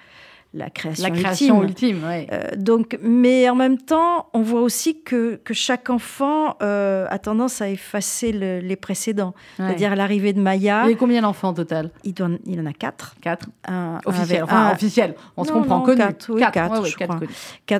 la 0.53 0.69
création, 0.69 1.63
ultime. 1.63 2.01
Euh, 2.03 2.43
donc, 2.57 2.97
mais 3.03 3.47
en 3.49 3.55
même 3.55 3.77
temps, 3.77 4.29
on 4.33 4.41
voit 4.41 4.61
aussi 4.61 5.01
que, 5.01 5.35
que 5.43 5.53
chaque 5.53 5.89
enfant 5.89 6.57
euh, 6.61 7.05
a 7.09 7.19
tendance 7.19 7.61
à 7.61 7.69
effacer 7.69 8.31
les 8.31 8.75
précédents. 8.75 9.33
C'est-à-dire 9.57 9.95
l'arrivée 9.95 10.33
de 10.33 10.41
Maya. 10.41 10.83
Il 10.85 10.91
y 10.91 10.93
a 10.93 10.97
combien 10.97 11.21
d'enfants 11.21 11.49
au 11.49 11.53
total? 11.53 11.91
Il, 12.03 12.13
doit, 12.13 12.29
il 12.45 12.59
en 12.59 12.65
a 12.65 12.73
quatre. 12.73 13.15
Quatre. 13.21 13.47
Un, 13.67 13.99
officiel. 14.05 14.43
enfin, 14.43 14.71
officiel. 14.73 15.15
On 15.37 15.43
se 15.43 15.51
comprend. 15.51 15.81
connu. 15.81 15.97
Quatre, 15.97 16.33
oui, 16.33 16.41
quatre, 16.51 16.85
je 16.85 16.95
crois. 16.95 17.19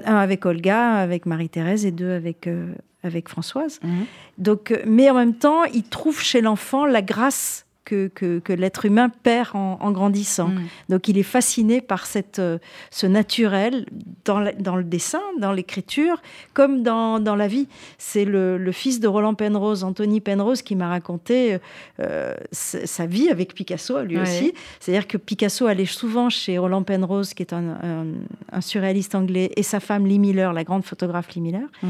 un 0.05 0.15
avec 0.17 0.45
Olga, 0.45 0.93
avec 0.95 1.25
Marie-Thérèse 1.25 1.85
et 1.85 1.91
deux 1.91 2.11
avec. 2.11 2.47
Euh, 2.47 2.73
avec 3.01 3.29
Françoise. 3.29 3.79
Mhm. 3.81 4.05
Donc, 4.39 4.77
mais 4.85 5.09
en 5.09 5.13
même 5.13 5.33
temps, 5.33 5.63
il 5.63 5.83
trouve 5.83 6.21
chez 6.21 6.41
l'enfant 6.41 6.85
la 6.85 7.01
grâce 7.01 7.65
que, 7.89 8.53
l'être 8.53 8.85
humain 8.85 9.09
perd 9.09 9.49
en, 9.53 9.91
grandissant. 9.91 10.49
Mm. 10.49 10.67
Donc 10.89 11.07
il 11.07 11.17
est 11.17 11.23
fasciné 11.23 11.81
par 11.81 12.05
cette, 12.05 12.39
euh, 12.39 12.57
ce 12.91 13.07
naturel 13.07 13.85
dans, 14.25 14.45
dans 14.59 14.75
le 14.75 14.83
dessin, 14.83 15.21
dans 15.39 15.51
l'écriture, 15.51 16.21
comme 16.53 16.83
dans, 16.83 17.19
dans, 17.19 17.35
la 17.35 17.47
vie. 17.47 17.67
C'est 17.97 18.25
le, 18.25 18.71
fils 18.71 18.99
de 18.99 19.07
Roland 19.07 19.33
Penrose, 19.33 19.83
Anthony 19.83 20.21
Penrose, 20.21 20.61
qui 20.61 20.75
m'a 20.75 20.89
raconté 20.89 21.57
euh, 21.99 22.33
sa 22.51 23.05
vie 23.05 23.29
avec 23.29 23.53
Picasso, 23.53 24.01
lui 24.03 24.19
aussi. 24.19 24.53
C'est-à-dire 24.79 25.07
que 25.07 25.17
Picasso 25.17 25.65
allait 25.65 25.85
souvent 25.85 26.29
chez 26.29 26.57
Roland 26.57 26.83
Penrose, 26.83 27.33
qui 27.33 27.43
est 27.43 27.53
un, 27.53 28.05
un, 28.51 28.61
surréaliste 28.61 29.15
anglais, 29.15 29.51
et 29.55 29.63
sa 29.63 29.79
femme 29.79 30.05
Lee 30.05 30.19
Miller, 30.19 30.53
la 30.53 30.63
grande 30.63 30.83
photographe 30.83 31.33
Lee 31.35 31.41
Miller. 31.41 31.67
Mm. 31.81 31.87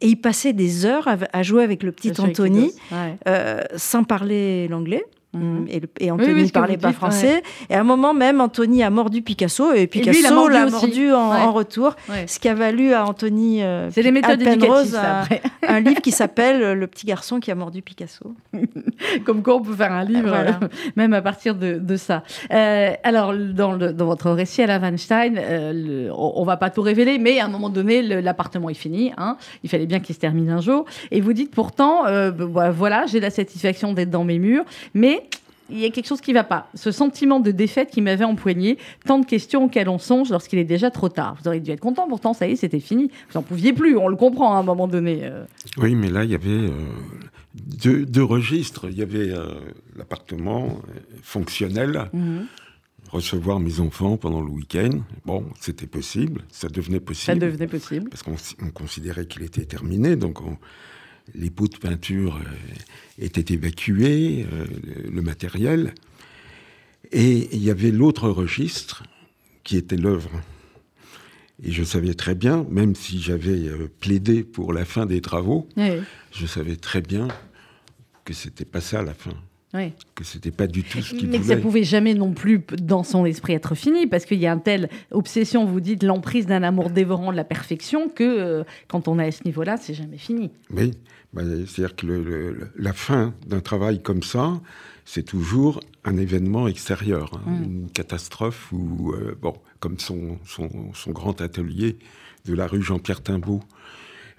Et 0.00 0.08
il 0.08 0.16
passait 0.16 0.52
des 0.52 0.86
heures 0.86 1.08
à, 1.32 1.42
jouer 1.42 1.64
avec 1.64 1.82
le 1.82 1.92
petit 1.92 2.12
Anthony, 2.20 2.72
euh, 3.26 3.62
sans 3.76 4.04
parler 4.04 4.68
l'anglais. 4.68 5.04
Mhm. 5.32 5.68
Et, 6.00 6.10
Anthony 6.10 6.44
ne 6.44 6.48
parlait 6.48 6.76
pas 6.76 6.92
français. 6.92 7.42
Et 7.68 7.74
à 7.74 7.80
un 7.80 7.84
moment 7.84 8.12
même, 8.12 8.40
Anthony 8.40 8.82
a 8.82 8.90
mordu 8.90 9.22
Picasso 9.22 9.72
et 9.72 9.86
Picasso 9.86 10.48
l'a 10.48 10.66
mordu, 10.66 11.12
en, 11.12 11.52
retour. 11.52 11.94
Ce 12.26 12.38
qui 12.38 12.48
a 12.48 12.54
valu 12.54 12.92
à 12.92 13.04
Anthony 13.04 13.62
euh, 13.62 13.90
C'est 13.92 14.02
les 14.02 14.10
méthodes 14.10 14.42
Penrose 14.42 14.96
un, 14.96 15.24
un, 15.68 15.80
livre 15.80 16.00
qui 16.00 16.10
s'appelle 16.10 16.72
Le 16.72 16.86
petit 16.86 17.06
garçon 17.06 17.38
qui 17.38 17.50
a 17.50 17.54
mordu 17.54 17.80
Picasso. 17.80 18.34
Comme 19.24 19.42
quoi 19.42 19.56
on 19.56 19.62
peut 19.62 19.74
faire 19.74 19.92
un 19.92 20.04
livre 20.04 20.32
euh, 20.32 20.66
même 20.96 21.12
à 21.12 21.22
partir 21.22 21.54
de, 21.54 21.96
ça. 21.96 22.22
Euh, 22.52 22.92
alors, 23.04 23.34
dans, 23.34 23.76
dans, 23.76 24.06
votre 24.06 24.30
récit 24.30 24.62
à 24.62 24.66
la 24.66 24.78
Weinstein, 24.78 25.38
on, 26.12 26.40
ne 26.40 26.46
va 26.46 26.56
pas 26.56 26.70
tout 26.70 26.82
révéler, 26.82 27.18
mais 27.18 27.38
à 27.38 27.44
un 27.44 27.48
moment 27.48 27.68
donné, 27.68 28.02
l'appartement 28.02 28.68
est 28.68 28.74
fini. 28.74 29.12
Hein. 29.16 29.36
Il 29.62 29.70
fallait 29.70 29.86
bien 29.86 30.00
qu'il 30.00 30.14
se 30.14 30.20
termine 30.20 30.50
un 30.50 30.60
jour. 30.60 30.84
Et 31.10 31.20
vous 31.20 31.32
dites 31.32 31.54
pourtant, 31.54 32.04
bah, 32.04 32.70
voilà, 32.70 33.06
j'ai 33.06 33.20
la 33.20 33.30
satisfaction 33.30 33.92
d'être 33.92 34.10
dans 34.10 34.24
mes 34.24 34.38
murs, 34.38 34.64
mais 34.94 35.19
il 35.70 35.78
y 35.78 35.84
a 35.84 35.90
quelque 35.90 36.06
chose 36.06 36.20
qui 36.20 36.30
ne 36.30 36.34
va 36.34 36.44
pas. 36.44 36.68
Ce 36.74 36.90
sentiment 36.90 37.40
de 37.40 37.50
défaite 37.50 37.90
qui 37.90 38.00
m'avait 38.00 38.24
empoigné, 38.24 38.78
tant 39.06 39.18
de 39.18 39.26
questions 39.26 39.64
auxquelles 39.64 39.88
on 39.88 39.98
songe 39.98 40.30
lorsqu'il 40.30 40.58
est 40.58 40.64
déjà 40.64 40.90
trop 40.90 41.08
tard. 41.08 41.36
Vous 41.40 41.48
auriez 41.48 41.60
dû 41.60 41.70
être 41.70 41.80
content, 41.80 42.08
pourtant, 42.08 42.32
ça 42.32 42.46
y 42.46 42.52
est, 42.52 42.56
c'était 42.56 42.80
fini. 42.80 43.10
Vous 43.30 43.38
n'en 43.38 43.42
pouviez 43.42 43.72
plus, 43.72 43.96
on 43.96 44.08
le 44.08 44.16
comprend 44.16 44.54
à 44.54 44.58
un 44.58 44.62
moment 44.62 44.88
donné. 44.88 45.20
Euh. 45.22 45.44
Oui, 45.78 45.94
mais 45.94 46.10
là, 46.10 46.24
il 46.24 46.30
y 46.30 46.34
avait 46.34 46.48
euh, 46.50 48.04
deux, 48.04 48.22
registres. 48.22 48.86
Il 48.90 48.98
y 48.98 49.02
avait 49.02 49.30
euh, 49.30 49.46
l'appartement 49.96 50.78
fonctionnel. 51.22 52.08
Mhm. 52.12 52.46
Recevoir 53.10 53.58
mes 53.58 53.80
enfants 53.80 54.16
pendant 54.16 54.40
le 54.40 54.50
week-end, 54.50 55.00
bon, 55.24 55.44
c'était 55.58 55.88
possible, 55.88 56.42
ça 56.48 56.68
devenait 56.68 57.00
possible. 57.00 57.26
Ça 57.26 57.34
devenait 57.34 57.66
possible. 57.66 58.08
Parce 58.08 58.22
qu'on 58.22 58.70
considérait 58.70 59.26
qu'il 59.26 59.42
était 59.42 59.64
terminé, 59.64 60.14
donc 60.14 60.40
on, 60.40 60.58
les 61.34 61.50
pots 61.50 61.68
de 61.68 61.76
peinture 61.76 62.36
euh, 62.36 63.24
étaient 63.24 63.54
évacués, 63.54 64.46
euh, 64.52 64.66
le 65.10 65.22
matériel. 65.22 65.94
Et 67.12 67.48
il 67.52 67.62
y 67.62 67.70
avait 67.70 67.90
l'autre 67.90 68.28
registre 68.28 69.02
qui 69.64 69.76
était 69.76 69.96
l'œuvre. 69.96 70.30
Et 71.62 71.72
je 71.72 71.84
savais 71.84 72.14
très 72.14 72.34
bien, 72.34 72.66
même 72.70 72.94
si 72.94 73.20
j'avais 73.20 73.68
euh, 73.68 73.90
plaidé 74.00 74.42
pour 74.42 74.72
la 74.72 74.84
fin 74.84 75.06
des 75.06 75.20
travaux, 75.20 75.68
je 75.76 76.46
savais 76.46 76.76
très 76.76 77.02
bien 77.02 77.28
que 78.24 78.32
c'était 78.32 78.64
pas 78.64 78.80
ça 78.80 79.02
la 79.02 79.14
fin. 79.14 79.34
Oui. 79.72 79.92
Que 80.14 80.24
c'était 80.24 80.50
pas 80.50 80.66
du 80.66 80.82
tout 80.82 81.00
ce 81.00 81.10
qu'il 81.10 81.26
voulait. 81.26 81.38
Mais 81.38 81.44
ça 81.44 81.56
pouvait 81.56 81.84
jamais 81.84 82.14
non 82.14 82.32
plus, 82.32 82.60
dans 82.82 83.04
son 83.04 83.24
esprit, 83.24 83.52
être 83.52 83.74
fini, 83.74 84.06
parce 84.06 84.24
qu'il 84.24 84.38
y 84.38 84.46
a 84.46 84.52
un 84.52 84.58
tel 84.58 84.88
obsession, 85.10 85.64
vous 85.64 85.80
dites, 85.80 86.02
l'emprise 86.02 86.46
d'un 86.46 86.62
amour 86.62 86.90
dévorant 86.90 87.30
de 87.30 87.36
la 87.36 87.44
perfection, 87.44 88.08
que 88.08 88.64
quand 88.88 89.06
on 89.06 89.18
est 89.18 89.26
à 89.26 89.30
ce 89.30 89.44
niveau-là, 89.44 89.76
c'est 89.76 89.94
jamais 89.94 90.18
fini. 90.18 90.50
Oui, 90.70 90.92
bah, 91.32 91.42
c'est-à-dire 91.66 91.94
que 91.94 92.70
la 92.76 92.92
fin 92.92 93.34
d'un 93.46 93.60
travail 93.60 94.02
comme 94.02 94.22
ça, 94.22 94.60
c'est 95.04 95.22
toujours 95.22 95.80
un 96.04 96.16
événement 96.16 96.66
extérieur, 96.66 97.30
hein, 97.34 97.50
mm. 97.50 97.64
une 97.64 97.90
catastrophe 97.90 98.72
ou 98.72 99.12
euh, 99.12 99.36
bon, 99.40 99.54
comme 99.78 99.98
son, 99.98 100.38
son, 100.44 101.10
grand 101.10 101.40
atelier 101.40 101.98
de 102.46 102.54
la 102.54 102.66
rue 102.66 102.82
Jean-Pierre 102.82 103.22
Timbaud. 103.22 103.60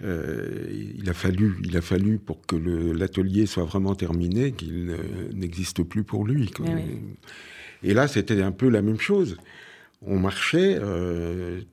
Il, 0.04 1.10
a 1.10 1.14
fallu, 1.14 1.58
il 1.64 1.78
a 1.78 1.82
fallu 1.82 2.18
pour 2.18 2.46
que 2.46 2.56
l'atelier 2.56 3.46
soit 3.46 3.64
vraiment 3.64 3.96
terminé 3.96 4.52
qu'il 4.52 4.96
n'existe 5.34 5.84
plus 5.84 6.04
pour 6.04 6.26
lui. 6.26 6.52
Eh 7.84 7.90
Et 7.90 7.94
là, 7.94 8.08
c'était 8.08 8.42
un 8.42 8.52
peu 8.52 8.70
la 8.70 8.82
même 8.82 9.00
chose. 9.00 9.38
On 10.02 10.18
marchait 10.20 10.80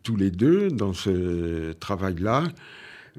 tous 0.03 0.17
les 0.17 0.31
deux 0.31 0.69
dans 0.69 0.93
ce 0.93 1.73
travail-là 1.73 2.45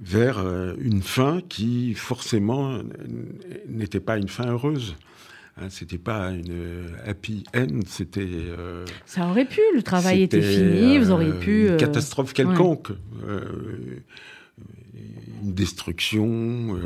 vers 0.01 0.39
une 0.79 1.01
fin 1.01 1.41
qui 1.49 1.95
forcément 1.95 2.79
n'était 3.67 3.99
pas 3.99 4.17
une 4.17 4.29
fin 4.29 4.47
heureuse. 4.47 4.95
Hein, 5.61 5.67
c'était 5.69 5.97
pas 5.97 6.31
une 6.31 6.51
euh, 6.51 6.87
happy 7.05 7.43
end, 7.55 7.81
c'était. 7.85 8.21
Euh, 8.23 8.85
ça 9.05 9.27
aurait 9.27 9.45
pu, 9.45 9.59
le 9.75 9.83
travail 9.83 10.21
était 10.21 10.41
fini, 10.41 10.97
vous 10.97 11.11
auriez 11.11 11.31
euh, 11.31 11.39
pu. 11.39 11.67
Une 11.67 11.77
catastrophe 11.77 12.33
quelconque. 12.33 12.89
Une 15.43 15.53
destruction, 15.53 16.77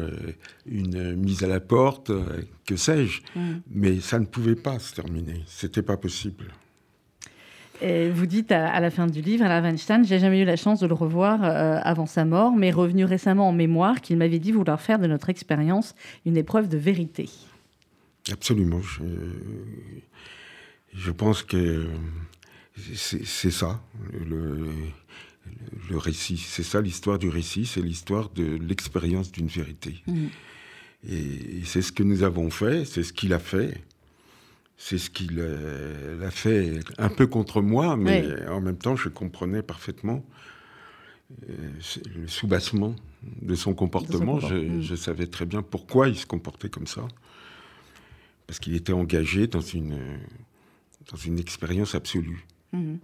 une 0.65 1.15
mise 1.15 1.43
à 1.43 1.47
la 1.47 1.59
porte, 1.59 2.11
que 2.65 2.75
sais-je. 2.75 3.21
Mais 3.69 3.99
ça 3.99 4.19
ne 4.19 4.25
pouvait 4.25 4.55
pas 4.55 4.79
se 4.79 4.93
terminer. 4.93 5.43
C'était 5.47 5.81
pas 5.81 5.97
possible. 5.97 6.45
Et 7.81 8.09
vous 8.09 8.27
dites 8.27 8.51
à, 8.51 8.79
la 8.79 8.91
fin 8.91 9.07
du 9.07 9.21
livre, 9.21 9.45
à 9.45 9.59
Weinstein, 9.59 10.05
j'ai 10.05 10.19
jamais 10.19 10.41
eu 10.41 10.45
la 10.45 10.55
chance 10.55 10.79
de 10.79 10.87
le 10.87 10.93
revoir 10.93 11.43
avant 11.43 12.05
sa 12.05 12.23
mort, 12.23 12.55
mais 12.55 12.71
revenu 12.71 13.03
récemment 13.03 13.49
en 13.49 13.53
mémoire 13.53 13.99
qu'il 14.01 14.17
m'avait 14.17 14.39
dit 14.39 14.51
vouloir 14.51 14.79
faire 14.79 14.99
de 14.99 15.07
notre 15.07 15.29
expérience 15.29 15.95
une 16.25 16.37
épreuve 16.37 16.69
de 16.69 16.77
vérité. 16.77 17.29
Absolument. 18.31 18.81
Je, 20.93 21.11
pense 21.11 21.43
que 21.43 21.87
c'est 22.95 23.51
ça, 23.51 23.81
le, 24.25 24.69
le 25.89 25.97
récit. 25.97 26.37
C'est 26.37 26.63
ça 26.63 26.81
l'histoire 26.81 27.19
du 27.19 27.29
récit, 27.29 27.65
c'est 27.65 27.81
l'histoire 27.81 28.29
de 28.29 28.43
l'expérience 28.43 29.31
d'une 29.31 29.47
vérité. 29.47 30.03
Mm. 30.07 30.25
Et, 31.09 31.61
c'est 31.65 31.81
ce 31.81 31.91
que 31.91 32.03
nous 32.03 32.23
avons 32.23 32.49
fait, 32.49 32.85
c'est 32.85 33.03
ce 33.03 33.13
qu'il 33.13 33.33
a 33.33 33.39
fait. 33.39 33.81
C'est 34.77 34.97
ce 34.97 35.09
qu'il 35.09 35.39
a 35.39 36.31
fait 36.31 36.79
un 36.97 37.07
peu 37.07 37.27
contre 37.27 37.61
moi, 37.61 37.95
mais 37.95 38.45
en 38.47 38.59
même 38.59 38.77
temps, 38.77 38.95
je 38.95 39.07
comprenais 39.07 39.61
parfaitement 39.61 40.25
euh, 41.47 41.69
le 42.15 42.27
soubassement 42.27 42.95
de 43.41 43.55
son 43.55 43.75
comportement. 43.75 44.39
Je, 44.39 44.95
savais 44.95 45.27
très 45.27 45.45
bien 45.45 45.61
pourquoi 45.61 46.09
il 46.09 46.17
se 46.17 46.25
comportait 46.25 46.69
comme 46.69 46.87
ça 46.87 47.07
parce 48.45 48.59
qu'il 48.59 48.75
était 48.75 48.91
engagé 48.91 49.47
dans 49.47 49.61
une, 49.61 49.97
dans 51.09 51.17
une 51.17 51.39
expérience 51.39 51.95
absolue. 51.95 52.45
Mhm 52.73 52.99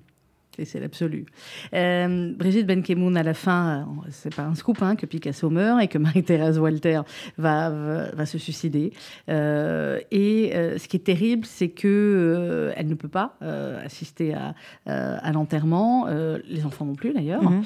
c'est 0.66 0.80
l'absolu. 0.80 1.26
Euh, 1.74 2.34
Brigitte 2.36 2.68
Benkemoun, 2.68 3.16
à 3.18 3.24
la 3.24 3.34
fin, 3.34 3.80
euh, 3.80 4.10
c'est 4.10 4.34
pas 4.34 4.43
un 4.43 4.55
scoop 4.55 4.82
hein, 4.82 4.95
que 4.95 5.05
Picasso 5.05 5.49
meurt 5.49 5.82
et 5.82 5.88
que 5.88 5.97
Marie-Thérèse 5.97 6.60
Walter 6.60 7.01
va, 7.38 7.70
va, 8.14 8.26
se 8.26 8.38
suicider. 8.38 8.93
Euh, 9.30 9.99
et 10.12 10.51
ce 10.78 10.88
qui 10.88 10.97
est 10.97 11.05
terrible, 11.05 11.45
c'est 11.45 11.70
que 11.70 12.72
elle 12.76 12.88
ne 12.88 12.95
peut 12.95 13.07
pas 13.07 13.36
assister 13.84 14.34
à, 14.34 14.53
à 14.86 15.32
l'enterrement, 15.32 16.07
les 16.47 16.66
enfants 16.66 16.86
non 16.86 16.95
plus 16.95 17.14
d'ailleurs, 17.14 17.43
mhm. 17.43 17.64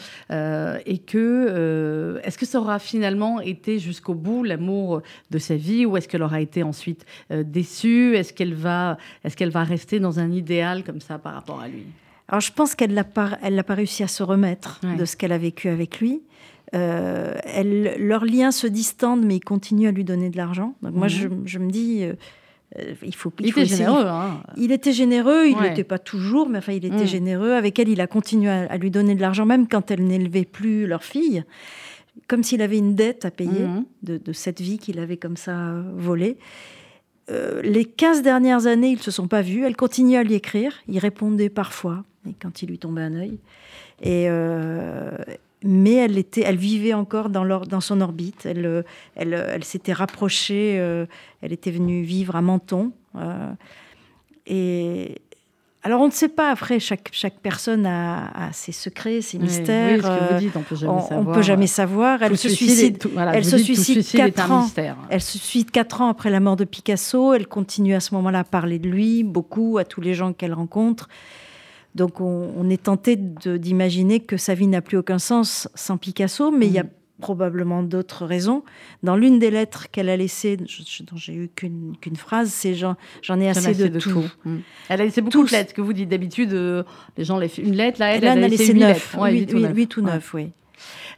et 0.85 0.97
que 0.99 2.19
est-ce 2.23 2.37
que 2.37 2.45
ça 2.45 2.59
aura 2.59 2.79
finalement 2.79 3.41
été 3.41 3.79
jusqu'au 3.79 4.13
bout 4.13 4.43
l'amour 4.43 5.01
de 5.31 5.37
sa 5.37 5.55
vie, 5.55 5.85
ou 5.85 5.97
est-ce 5.97 6.07
qu'elle 6.07 6.23
aura 6.23 6.41
été 6.41 6.63
ensuite 6.63 7.05
déçue? 7.29 8.15
Est-ce 8.15 8.33
qu'elle 8.33 8.53
va, 8.53 8.97
est-ce 9.23 9.35
qu'elle 9.35 9.51
va 9.51 9.63
rester 9.63 9.99
dans 9.99 10.19
un 10.19 10.31
idéal 10.31 10.83
comme 10.83 11.01
ça 11.01 11.17
par 11.17 11.33
rapport 11.33 11.59
à 11.59 11.67
lui? 11.67 11.85
Alors 12.27 12.41
je 12.41 12.51
pense 12.51 12.75
qu'elle 12.75 12.93
n'a 12.93 13.03
pas, 13.03 13.37
elle 13.41 13.61
pas 13.63 13.75
réussi 13.75 14.03
à 14.03 14.07
se 14.07 14.23
remettre 14.23 14.79
de 14.97 15.05
ce 15.05 15.15
qu'elle 15.15 15.31
a 15.31 15.37
vécu 15.37 15.69
avec 15.69 15.99
lui. 15.99 16.21
Euh, 16.73 17.35
elle, 17.43 17.95
leurs 17.99 18.25
liens 18.25 18.51
se 18.51 18.65
distendent, 18.65 19.23
mais 19.23 19.35
il 19.35 19.43
continue 19.43 19.87
à 19.87 19.91
lui 19.91 20.03
donner 20.03 20.29
de 20.29 20.37
l'argent. 20.37 20.75
Donc 20.81 20.95
moi, 20.95 21.07
je, 21.07 21.27
mhm. 21.27 21.43
je, 21.45 21.59
me 21.59 21.69
dis, 21.69 22.03
euh, 22.03 22.13
euh, 22.79 22.93
il 23.03 23.13
faut. 23.13 23.31
Il, 23.39 23.49
était 23.49 23.65
généreux. 23.65 24.07
Hein. 24.07 24.41
Il 24.57 24.71
était 24.71 24.91
généreux. 24.91 25.45
Il 25.47 25.57
n'était 25.61 25.83
pas 25.83 25.99
toujours, 25.99 26.49
mais 26.49 26.57
enfin, 26.57 26.73
il 26.73 26.85
était 26.85 26.95
mhm. 26.95 27.05
généreux. 27.05 27.51
Avec 27.51 27.77
elle, 27.77 27.89
il 27.89 28.01
a 28.01 28.07
continué 28.07 28.49
à, 28.49 28.77
lui 28.77 28.89
donner 28.89 29.13
de 29.13 29.21
l'argent, 29.21 29.45
même 29.45 29.67
quand 29.67 29.91
elle 29.91 30.03
n'élevait 30.03 30.45
plus 30.45 30.87
leur 30.87 31.03
fille, 31.03 31.43
comme 32.27 32.41
s'il 32.41 32.61
avait 32.63 32.79
une 32.79 32.95
dette 32.95 33.25
à 33.25 33.31
payer 33.31 33.67
mhm. 33.67 33.85
de, 34.01 34.17
de, 34.17 34.33
cette 34.33 34.61
vie 34.61 34.79
qu'il 34.79 34.97
avait 34.97 35.17
comme 35.17 35.37
ça 35.37 35.75
volée. 35.95 36.37
Les 37.29 37.85
15 37.85 38.21
dernières 38.21 38.67
années, 38.67 38.89
ils 38.89 38.97
ne 38.97 39.01
se 39.01 39.11
sont 39.11 39.27
pas 39.27 39.41
vus. 39.41 39.65
Elle 39.65 39.75
continuait 39.75 40.17
à 40.17 40.23
lui 40.23 40.33
écrire. 40.33 40.73
Il 40.87 40.99
répondait 40.99 41.49
parfois 41.49 42.03
quand 42.41 42.61
il 42.61 42.69
lui 42.69 42.79
tombait 42.79 43.01
un 43.01 43.15
œil. 43.15 43.39
Et, 44.01 44.25
euh, 44.29 45.17
mais 45.63 45.93
elle, 45.93 46.57
vivait 46.57 46.93
encore 46.93 47.29
dans, 47.29 47.81
son 47.81 48.01
orbite. 48.01 48.45
Euh, 48.45 48.83
elle 49.15 49.63
s'était 49.63 49.93
rapprochée. 49.93 50.77
Euh, 50.79 51.05
elle 51.41 51.53
était 51.53 51.71
venue 51.71 52.03
vivre 52.03 52.35
à 52.35 52.41
Menton. 52.41 52.91
et 54.45 55.21
alors 55.85 55.99
on 55.99 56.07
ne 56.07 56.11
sait 56.11 56.29
pas. 56.29 56.49
Après, 56.49 56.79
chaque, 56.79 57.09
chaque 57.11 57.39
personne 57.41 57.85
a, 57.85 58.49
ses 58.53 58.71
secrets, 58.71 59.21
ses 59.21 59.37
mystères. 59.37 59.99
on 61.11 61.25
peut 61.25 61.41
jamais 61.41 61.67
savoir. 61.67 62.23
Elle 62.23 62.37
se 62.37 62.47
suicide. 62.49 63.03
elle 63.33 63.45
se 63.45 63.57
suicide 63.57 64.05
quatre 64.09 64.51
ans. 64.51 64.69
Elle 65.09 65.21
se 65.21 65.37
suicide 65.37 65.71
quatre 65.71 66.01
ans 66.01 66.07
après 66.07 66.29
la 66.29 66.39
mort 66.39 66.55
de 66.55 66.63
Picasso. 66.63 67.33
Elle 67.33 67.47
continue 67.47 67.95
à 67.95 67.99
ce 67.99 68.15
moment-là 68.15 68.39
à 68.39 68.43
parler 68.45 68.79
de 68.79 68.87
lui 68.87 69.23
beaucoup 69.23 69.77
à 69.77 69.83
tous 69.83 69.99
les 69.99 70.13
gens 70.13 70.31
qu'elle 70.31 70.53
rencontre. 70.53 71.09
Donc 71.95 72.21
on, 72.21 72.69
est 72.69 72.83
tenté 72.83 73.15
d'imaginer 73.15 74.19
que 74.19 74.37
sa 74.37 74.55
vie 74.55 74.67
n'a 74.67 74.81
plus 74.81 74.97
aucun 74.97 75.19
sens 75.19 75.67
sans 75.75 75.97
Picasso, 75.97 76.49
mais 76.49 76.65
il 76.65 76.73
y 76.73 76.79
a 76.79 76.83
mm. 76.83 76.89
Probablement 77.19 77.83
d'autres 77.83 78.25
raisons. 78.25 78.63
Dans 79.03 79.15
l'une 79.15 79.39
des 79.39 79.51
lettres 79.51 79.89
qu'elle 79.91 80.09
a 80.09 80.17
laissées, 80.17 80.57
dont 80.57 81.15
j'ai 81.15 81.33
eu 81.33 81.49
qu'une 81.49 82.15
phrase, 82.15 82.49
c'est 82.49 82.73
j'en 82.73 82.95
ai 83.39 83.49
assez, 83.49 83.73
de, 83.75 83.99
tout. 83.99 84.25
Mm. 84.45 84.57
Elle 84.89 85.01
a 85.01 85.03
laissé 85.05 85.21
beaucoup 85.21 85.45
de 85.45 85.51
lettres, 85.51 85.73
que 85.73 85.81
vous 85.81 85.93
dites 85.93 86.09
d'habitude, 86.09 86.53
euh, 86.53 86.83
les 87.17 87.23
gens 87.23 87.37
laissent 87.37 87.57
une 87.57 87.75
lettre, 87.75 87.99
là 87.99 88.15
elle, 88.15 88.27
a, 88.27 88.35
laissé 88.35 88.73
neuf, 88.73 89.15
huit 89.73 89.97
ou 89.97 90.01
neuf, 90.01 90.33
oui. 90.33 90.51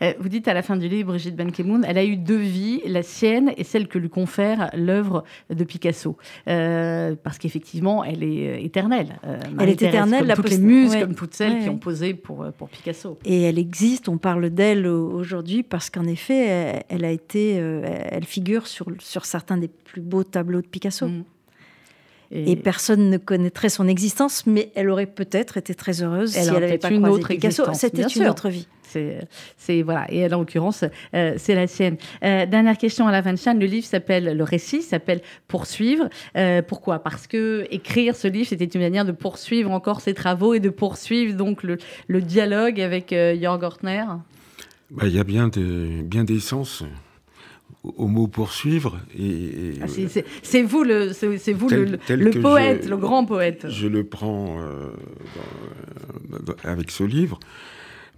Euh, 0.01 0.13
vous 0.19 0.29
dites 0.29 0.47
à 0.47 0.53
la 0.53 0.61
fin 0.61 0.75
du 0.75 0.87
livre, 0.87 1.09
Brigitte 1.09 1.35
Benkemoun, 1.35 1.85
elle 1.87 1.97
a 1.97 2.03
eu 2.03 2.17
deux 2.17 2.37
vies, 2.37 2.81
la 2.85 3.03
sienne 3.03 3.53
et 3.57 3.63
celle 3.63 3.87
que 3.87 3.97
lui 3.97 4.09
confère 4.09 4.69
l'œuvre 4.73 5.23
de 5.49 5.63
Picasso. 5.63 6.17
Euh, 6.47 7.15
parce 7.21 7.37
qu'effectivement, 7.37 8.03
elle 8.03 8.23
est 8.23 8.47
euh, 8.47 8.63
éternelle. 8.63 9.19
elle 9.59 9.69
est 9.69 9.81
éternelle, 9.81 10.19
comme 10.19 10.27
la 10.27 10.35
toutes 10.35 10.49
les 10.49 10.57
muses, 10.57 10.95
comme 10.95 11.15
toutes 11.15 11.33
celles 11.33 11.63
qui 11.63 11.69
ont 11.69 11.77
posé 11.77 12.13
pour, 12.13 12.45
pour 12.57 12.69
Picasso. 12.69 13.17
Et 13.25 13.43
elle 13.43 13.59
existe, 13.59 14.09
on 14.09 14.17
parle 14.17 14.49
d'elle 14.49 14.87
aujourd'hui 14.87 15.63
parce 15.63 15.89
qu'en 15.89 16.05
effet, 16.05 16.83
elle, 16.89 17.05
a 17.05 17.11
été, 17.11 17.55
elle 17.55 18.25
figure 18.25 18.67
sur, 18.67 18.87
sur 18.99 19.25
certains 19.25 19.57
des 19.57 19.67
plus 19.67 20.01
beaux 20.01 20.23
tableaux 20.23 20.61
de 20.61 20.67
Picasso. 20.67 21.07
Mm. 21.07 21.23
Et, 22.36 22.55
personne 22.55 23.09
ne 23.09 23.17
connaîtrait 23.17 23.69
son 23.69 23.88
existence, 23.88 24.45
mais 24.45 24.71
elle 24.75 24.89
aurait 24.89 25.05
peut-être 25.05 25.57
été 25.57 25.73
très 25.73 26.03
heureuse 26.03 26.31
si 26.31 26.39
elle 26.39 26.53
n'avait 26.53 26.77
pas 26.77 26.91
une 26.91 27.07
autre 27.07 27.29
Picasso. 27.29 27.63
C'était 27.73 28.03
une 28.03 28.27
autre 28.27 28.49
vie. 28.49 28.67
C'est 29.57 29.81
voilà. 29.81 30.05
Et 30.11 30.25
en 30.33 30.39
l'occurrence, 30.39 30.86
euh, 31.13 31.33
c'est 31.38 31.55
la 31.55 31.67
sienne. 31.67 31.97
Euh, 32.23 32.45
dernière 32.45 32.77
question 32.77 33.07
à 33.07 33.11
la 33.11 33.21
Weinstein. 33.21 33.59
Le 33.59 33.65
livre 33.65 33.86
s'appelle, 33.86 34.38
le 34.38 34.43
récit 34.43 34.81
s'appelle 34.81 35.21
Poursuivre. 35.47 36.09
Euh, 36.38 36.61
pourquoi? 36.61 36.99
Parce 36.99 37.27
que 37.27 37.67
écrire 37.71 38.15
ce 38.15 38.27
livre, 38.27 38.47
c'était 38.47 38.65
une 38.65 38.81
manière 38.81 39.05
de 39.05 39.11
poursuivre 39.11 39.71
encore 39.71 40.01
ses 40.01 40.13
travaux 40.13 40.53
et 40.53 40.59
de 40.59 40.69
poursuivre 40.69 41.36
donc 41.36 41.63
le, 41.63 41.77
dialogue 42.21 42.79
avec 42.79 43.11
Jörg 43.11 43.63
Ortner. 43.63 44.05
Bah, 44.91 45.03
il 45.07 45.15
y 45.15 45.19
a 45.19 45.23
bien, 45.23 45.47
de, 45.47 46.01
bien 46.03 46.23
des 46.23 46.39
sens 46.39 46.83
au 47.97 48.07
mot 48.07 48.27
poursuivre. 48.27 48.99
Et, 49.17 49.75
ah, 49.81 49.86
c'est 50.43 50.63
vous 50.63 50.83
le, 50.83 51.13
c'est 51.13 51.53
vous 51.53 51.69
le, 51.69 51.97
poète, 52.41 52.88
le 52.88 52.97
grand 52.97 53.25
poète. 53.25 53.67
Je 53.69 53.88
le 53.88 54.03
prends 54.03 54.59
avec 56.63 56.91
ce 56.91 57.03
livre. 57.03 57.39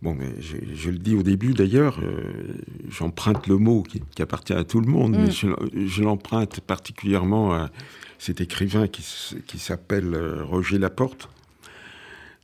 Bon, 0.02 0.14
mais 0.14 0.30
je, 0.40 0.90
le 0.92 0.98
dis 0.98 1.16
au 1.16 1.24
début 1.24 1.54
d'ailleurs, 1.54 2.00
euh, 2.04 2.54
j'emprunte 2.90 3.48
le 3.48 3.58
mot 3.58 3.82
qui, 3.82 4.02
appartient 4.22 4.54
à 4.54 4.64
tout 4.64 4.80
le 4.80 4.88
monde, 4.88 5.18
mais 5.18 5.30
mm. 5.30 5.88
je, 5.88 6.04
l'emprunte 6.04 6.60
particulièrement 6.62 7.54
à 7.54 7.70
cet 8.20 8.40
écrivain 8.40 8.88
qui, 8.88 9.04
qui 9.48 9.58
s'appelle 9.58 10.14
euh, 10.14 10.44
Roger 10.44 10.78
Laporte, 10.78 11.30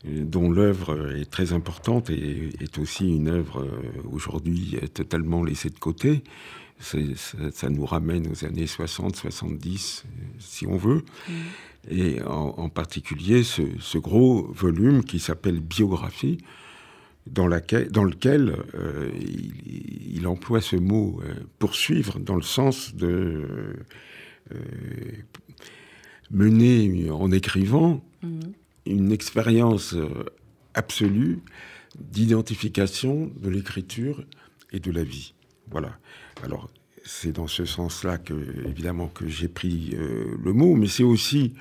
euh, 0.07 0.23
dont 0.23 0.49
l'œuvre 0.49 1.15
est 1.15 1.29
très 1.29 1.53
importante 1.53 2.09
et 2.09 2.49
est 2.59 2.79
aussi 2.79 3.15
une 3.15 3.27
œuvre 3.27 3.67
aujourd'hui 4.11 4.77
totalement 4.93 5.43
laissée 5.43 5.69
de 5.69 5.79
côté. 5.79 6.23
Ça, 6.83 6.97
ça, 7.51 7.69
nous 7.69 7.85
ramène 7.85 8.27
aux 8.31 8.45
années 8.45 8.67
60, 8.67 9.15
70, 9.15 10.03
si 10.39 10.67
on 10.67 10.77
veut. 10.77 11.03
Mm. 11.27 11.33
Et 11.89 12.21
en, 12.23 12.69
particulier 12.69 13.43
ce, 13.43 13.61
ce, 13.79 13.97
gros 13.97 14.51
volume 14.53 15.03
qui 15.03 15.19
s'appelle 15.19 15.59
Biographie, 15.59 16.37
dans, 17.27 17.47
laquelle, 17.47 17.89
dans 17.89 18.03
lequel 18.03 18.55
euh, 18.75 19.09
il, 19.65 20.27
emploie 20.27 20.61
ce 20.61 20.75
mot 20.75 21.19
euh, 21.23 21.33
poursuivre 21.59 22.19
dans 22.19 22.35
le 22.35 22.41
sens 22.41 22.95
de 22.95 23.45
euh, 24.53 24.57
mener 26.31 27.09
en 27.11 27.31
écrivant 27.31 28.03
mhm. 28.21 28.53
une 28.85 29.11
expérience 29.11 29.95
absolue 30.73 31.39
d'identification 31.99 33.31
de 33.41 33.49
l'écriture 33.49 34.23
et 34.71 34.79
de 34.79 34.91
la 34.91 35.03
vie. 35.03 35.33
Voilà. 35.73 35.97
Alors, 36.43 36.69
c'est 37.03 37.33
dans 37.33 37.47
ce 37.47 37.65
sens-là 37.65 38.17
que, 38.17 38.33
évidemment, 38.67 39.07
que 39.07 39.27
j'ai 39.27 39.47
pris 39.47 39.95
euh, 39.95 40.37
le 40.41 40.53
mot, 40.53 40.75
mais 40.75 40.87
c'est 40.87 41.03
aussi 41.03 41.53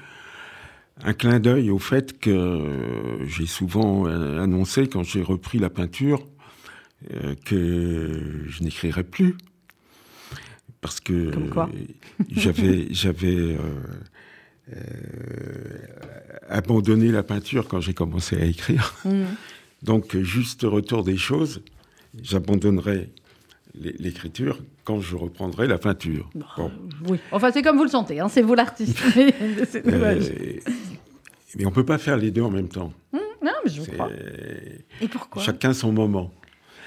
un 1.03 1.15
clin 1.15 1.41
d'œil 1.41 1.71
au 1.71 1.79
fait 1.79 2.21
que 2.21 3.19
j'ai 3.27 3.47
souvent 3.47 4.07
euh, 4.07 4.41
annoncé 4.41 4.87
quand 4.87 5.03
j'ai 5.03 5.23
repris 5.23 5.59
la 5.59 5.71
peinture 5.71 6.29
euh, 7.13 7.35
que 7.47 8.45
je 8.47 8.63
n'écrirais 8.63 9.03
plus 9.03 9.37
parce 10.83 11.01
que 11.01 11.33
j'avais 12.31 12.89
j'avais 12.91 13.57
abandonné 16.49 17.11
la 17.11 17.23
peinture 17.23 17.67
quand 17.67 17.81
j'ai 17.81 17.95
commencé 17.95 18.37
à 18.37 18.45
écrire. 18.45 18.95
Mmh. 19.05 19.23
Donc 19.83 20.17
juste 20.19 20.63
retour 20.63 21.03
des 21.03 21.17
choses, 21.17 21.63
j'abandonnerai 22.21 23.11
l'écriture 23.75 24.61
quand 24.85 25.01
je 25.01 25.17
reprendrai 25.17 25.67
la 25.67 25.79
peinture. 25.79 26.29
Bah, 26.35 26.71
oui, 27.09 27.19
enfin 27.31 27.51
c'est 27.53 27.63
comme 27.63 27.77
vous 27.77 27.85
le 27.85 27.91
sentez, 27.91 28.21
hein, 28.21 28.29
c'est 28.29 28.43
vous 28.43 28.55
l'artiste. 28.55 28.99
euh, 29.17 30.21
mais 31.57 31.67
on 31.67 31.71
ne 31.71 31.75
peut 31.75 31.85
pas 31.85 31.99
faire 31.99 32.17
les 32.17 32.31
deux 32.31 32.43
en 32.43 32.51
même 32.51 32.69
temps. 32.69 32.93
Mmh, 33.13 33.19
non, 33.43 33.53
mais 33.65 33.71
je 33.71 33.83
crois. 33.83 34.11
Et 35.01 35.09
pourquoi? 35.09 35.43
Chacun 35.43 35.73
son 35.73 35.93
moment. 35.93 36.31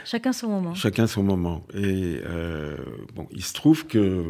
Chacun 0.05 0.33
son 0.33 0.49
moment. 0.49 0.75
Chacun 0.75 1.07
son 1.07 1.23
moment. 1.23 1.65
Et 1.73 2.21
euh, 2.25 2.77
bon, 3.15 3.27
il 3.31 3.43
se 3.43 3.53
trouve 3.53 3.87
que 3.87 4.23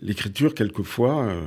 l'écriture, 0.00 0.54
quelquefois, 0.54 1.24
euh, 1.24 1.46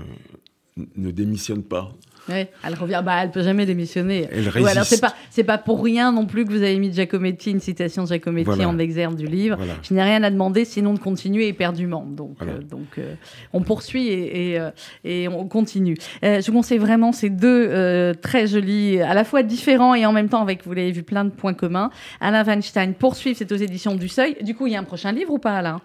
ne 0.98 1.12
démissionne 1.12 1.64
pas. 1.64 1.94
Oui, 2.30 2.46
elle 2.66 2.76
revient. 2.76 3.02
Bah, 3.06 3.20
elle 3.22 3.32
peut 3.32 3.44
jamais 3.44 3.66
démissionner. 3.66 4.28
Elle 4.32 4.48
résiste. 4.48 4.72
alors 4.72 4.86
c'est 4.86 5.02
pas 5.02 5.14
c'est 5.30 5.44
pas 5.44 5.58
pour 5.58 5.84
rien 5.84 6.12
non 6.12 6.26
plus 6.26 6.46
que 6.46 6.52
vous 6.52 6.64
avez 6.64 6.78
mis 6.78 6.94
Giacometti 6.94 7.52
une 7.52 7.60
citation 7.60 8.04
de 8.04 8.08
Giacometti 8.08 8.64
en 8.66 8.80
exergue 8.80 9.16
du 9.16 9.28
livre. 9.28 9.58
Je 9.82 9.94
n'ai 9.94 10.04
rien 10.04 10.24
à 10.24 10.30
demander 10.30 10.66
sinon 10.66 10.94
de 10.94 11.00
continuer 11.00 11.48
éperdument. 11.48 12.06
Donc 12.08 12.38
euh, 12.42 12.60
donc 12.62 12.98
euh, 12.98 13.16
on 13.52 13.62
poursuit 13.62 14.08
et, 14.08 14.52
et, 14.52 14.60
euh, 14.60 14.70
et 15.04 15.28
on 15.28 15.48
continue. 15.48 15.98
je 16.22 16.46
vous 16.46 16.54
conseille 16.54 16.78
vraiment 16.78 17.12
ces 17.12 17.30
deux 17.30 18.14
très 18.22 18.48
jolis, 18.48 19.02
à 19.02 19.14
la 19.14 19.24
fois 19.24 19.44
différents 19.44 19.96
et 19.96 20.06
en 20.06 20.14
même 20.14 20.30
temps 20.30 20.42
avec 20.42 20.66
vous 20.66 20.74
l'avez 20.74 20.92
vu 20.92 21.04
plein 21.04 21.26
de 21.26 21.30
points 21.30 21.54
communs. 21.54 21.90
Alain 22.22 22.44
Weinstein 22.44 22.94
poursuivre, 22.94 23.38
c'est 23.38 23.52
aux 23.52 23.58
éditions 23.58 23.96
du 23.96 24.08
Seuil. 24.08 24.38
Du 24.42 24.56
coup, 24.56 24.68
il 24.68 24.74
y 24.74 24.76
a 24.76 24.80
un 24.80 24.84
prochain 24.84 25.12
livre 25.12 25.34
ou 25.34 25.40
pas, 25.40 25.58
Alain? 25.58 25.82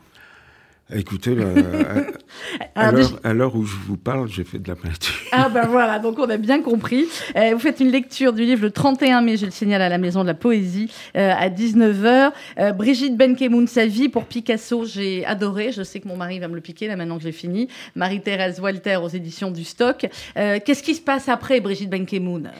Écoutez, 0.94 1.36
à, 2.74 3.34
l'heure 3.34 3.54
où 3.54 3.64
je 3.64 3.76
vous 3.86 3.98
parle, 3.98 4.26
j'ai 4.28 4.44
fait 4.44 4.58
de 4.58 4.68
la 4.68 4.74
peinture. 4.74 5.14
Ah 5.32 5.50
ben 5.50 5.66
voilà, 5.66 5.98
donc 5.98 6.18
on 6.18 6.30
a 6.30 6.38
bien 6.38 6.62
compris. 6.62 7.04
Euh, 7.36 7.50
vous 7.52 7.58
faites 7.58 7.80
une 7.80 7.90
lecture 7.90 8.32
du 8.32 8.44
livre 8.44 8.62
le 8.62 8.70
31 8.70 9.20
mai, 9.20 9.36
je 9.36 9.44
le 9.44 9.50
signale, 9.50 9.82
à 9.82 9.90
la 9.90 9.98
Maison 9.98 10.22
de 10.22 10.28
la 10.28 10.34
Poésie, 10.34 10.90
euh, 11.14 11.32
à 11.36 11.50
19h. 11.50 12.32
Euh, 12.58 12.72
Brigitte 12.72 13.18
Benkemoun, 13.18 13.66
sa 13.66 13.84
vie 13.84 14.08
pour 14.08 14.24
Picasso, 14.24 14.86
j'ai 14.86 15.26
adoré. 15.26 15.72
Je 15.72 15.82
sais 15.82 16.00
que 16.00 16.08
mon 16.08 16.16
mari 16.16 16.38
va 16.38 16.48
me 16.48 16.54
le 16.54 16.62
piquer 16.62 16.86
là 16.86 16.96
maintenant 16.96 17.18
que 17.18 17.24
j'ai 17.24 17.32
fini. 17.32 17.68
Marie-Thérèse 17.94 18.58
Walter 18.58 18.96
aux 18.96 19.08
éditions 19.08 19.50
du 19.50 19.64
Stock. 19.64 20.06
Qu'est-ce 20.34 20.82
qui 20.82 20.94
se 20.94 21.02
passe 21.02 21.28
après, 21.28 21.60
Brigitte 21.60 21.90
Benkemoun? 21.90 22.50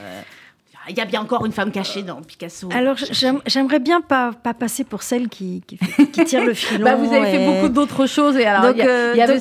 Il 0.88 0.96
y 0.96 1.00
a 1.00 1.04
bien 1.04 1.20
encore 1.20 1.44
une 1.46 1.52
femme 1.52 1.70
cachée 1.70 2.02
dans 2.02 2.20
Picasso. 2.22 2.68
Alors, 2.72 2.96
j'aimerais 3.46 3.78
bien 3.78 4.00
pas, 4.00 4.32
pas 4.32 4.54
passer 4.54 4.84
pour 4.84 5.02
celle 5.02 5.28
qui, 5.28 5.62
qui, 5.66 6.24
tire 6.24 6.44
le 6.44 6.54
filon. 6.54 6.84
bah, 6.84 6.96
vous 6.96 7.12
avez 7.12 7.30
fait 7.30 7.46
beaucoup 7.46 7.68
d'autres 7.68 8.06
choses. 8.06 8.36
Et 8.36 8.46
alors, 8.46 8.70
il 8.70 8.78
y, 8.78 8.82
euh, 8.82 9.14
y, 9.16 9.20
avait 9.20 9.38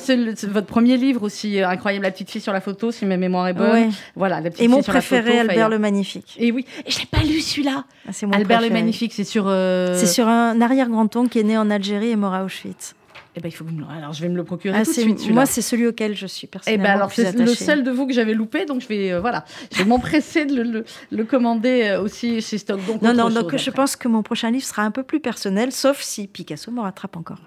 votre 0.48 0.66
premier 0.66 0.96
livre 0.96 1.22
aussi, 1.22 1.60
euh, 1.60 1.68
Incroyable, 1.68 2.04
la 2.04 2.10
petite 2.10 2.30
fille 2.30 2.40
sur 2.40 2.52
la 2.52 2.60
photo, 2.60 2.90
si 2.90 3.06
ma 3.06 3.16
mémoire 3.16 3.48
est 3.48 3.54
bonne. 3.54 3.90
Voilà, 4.16 4.40
la 4.40 4.50
petite 4.50 4.64
et 4.64 4.68
mon 4.68 4.82
préféré, 4.82 5.38
Albert 5.40 5.68
le 5.68 5.78
Magnifique. 5.78 6.36
Et 6.38 6.52
oui, 6.52 6.64
et 6.86 6.90
je 6.90 6.98
n'ai 7.00 7.06
pas 7.06 7.20
lu 7.20 7.40
celui-là. 7.40 7.84
Ah, 8.06 8.12
Albert 8.32 8.60
le 8.60 8.70
Magnifique, 8.70 9.12
c'est 9.12 9.24
sur. 9.24 9.44
Euh, 9.46 9.96
c'est 9.98 10.06
sur 10.06 10.28
un 10.28 10.60
arrière-grand-oncle 10.60 11.28
qui 11.28 11.38
est 11.38 11.44
né 11.44 11.56
en 11.56 11.70
Algérie 11.70 12.10
et 12.10 12.16
mort 12.16 12.34
à 12.34 12.44
Auschwitz. 12.44 12.94
Eh 13.38 13.40
ben, 13.40 13.48
il 13.48 13.52
faut 13.52 13.64
que 13.64 13.70
Alors, 13.96 14.12
je 14.12 14.20
vais 14.20 14.28
me 14.28 14.36
le 14.36 14.42
procurer 14.42 14.76
ah, 14.76 14.84
tout 14.84 14.90
de 14.90 14.96
suite. 14.96 15.30
Moi, 15.30 15.46
c'est 15.46 15.62
celui 15.62 15.86
auquel 15.86 16.16
je 16.16 16.26
suis 16.26 16.48
personnellement. 16.48 16.84
Eh 16.84 16.86
ben, 16.88 16.92
alors, 16.92 17.12
c'est 17.12 17.32
le 17.32 17.46
seul 17.54 17.84
de 17.84 17.90
vous 17.92 18.08
que 18.08 18.12
j'avais 18.12 18.34
loupé, 18.34 18.64
donc 18.64 18.80
je 18.80 18.88
vais, 18.88 19.12
euh, 19.12 19.20
voilà, 19.20 19.44
je 19.72 19.78
vais 19.78 19.84
m'empresser 19.84 20.44
de 20.44 20.60
le, 20.60 20.84
le, 21.12 21.24
commander 21.24 21.84
euh, 21.84 22.02
aussi 22.02 22.40
chez 22.40 22.58
Stock. 22.58 22.84
Donc, 22.84 23.00
non, 23.00 23.14
non, 23.14 23.30
donc 23.30 23.56
je 23.56 23.70
pense 23.70 23.94
que 23.94 24.08
mon 24.08 24.24
prochain 24.24 24.50
livre 24.50 24.64
sera 24.64 24.82
un 24.82 24.90
peu 24.90 25.04
plus 25.04 25.20
personnel, 25.20 25.70
sauf 25.70 26.00
si 26.00 26.26
Picasso 26.26 26.72
me 26.72 26.80
rattrape 26.80 27.16
encore. 27.16 27.38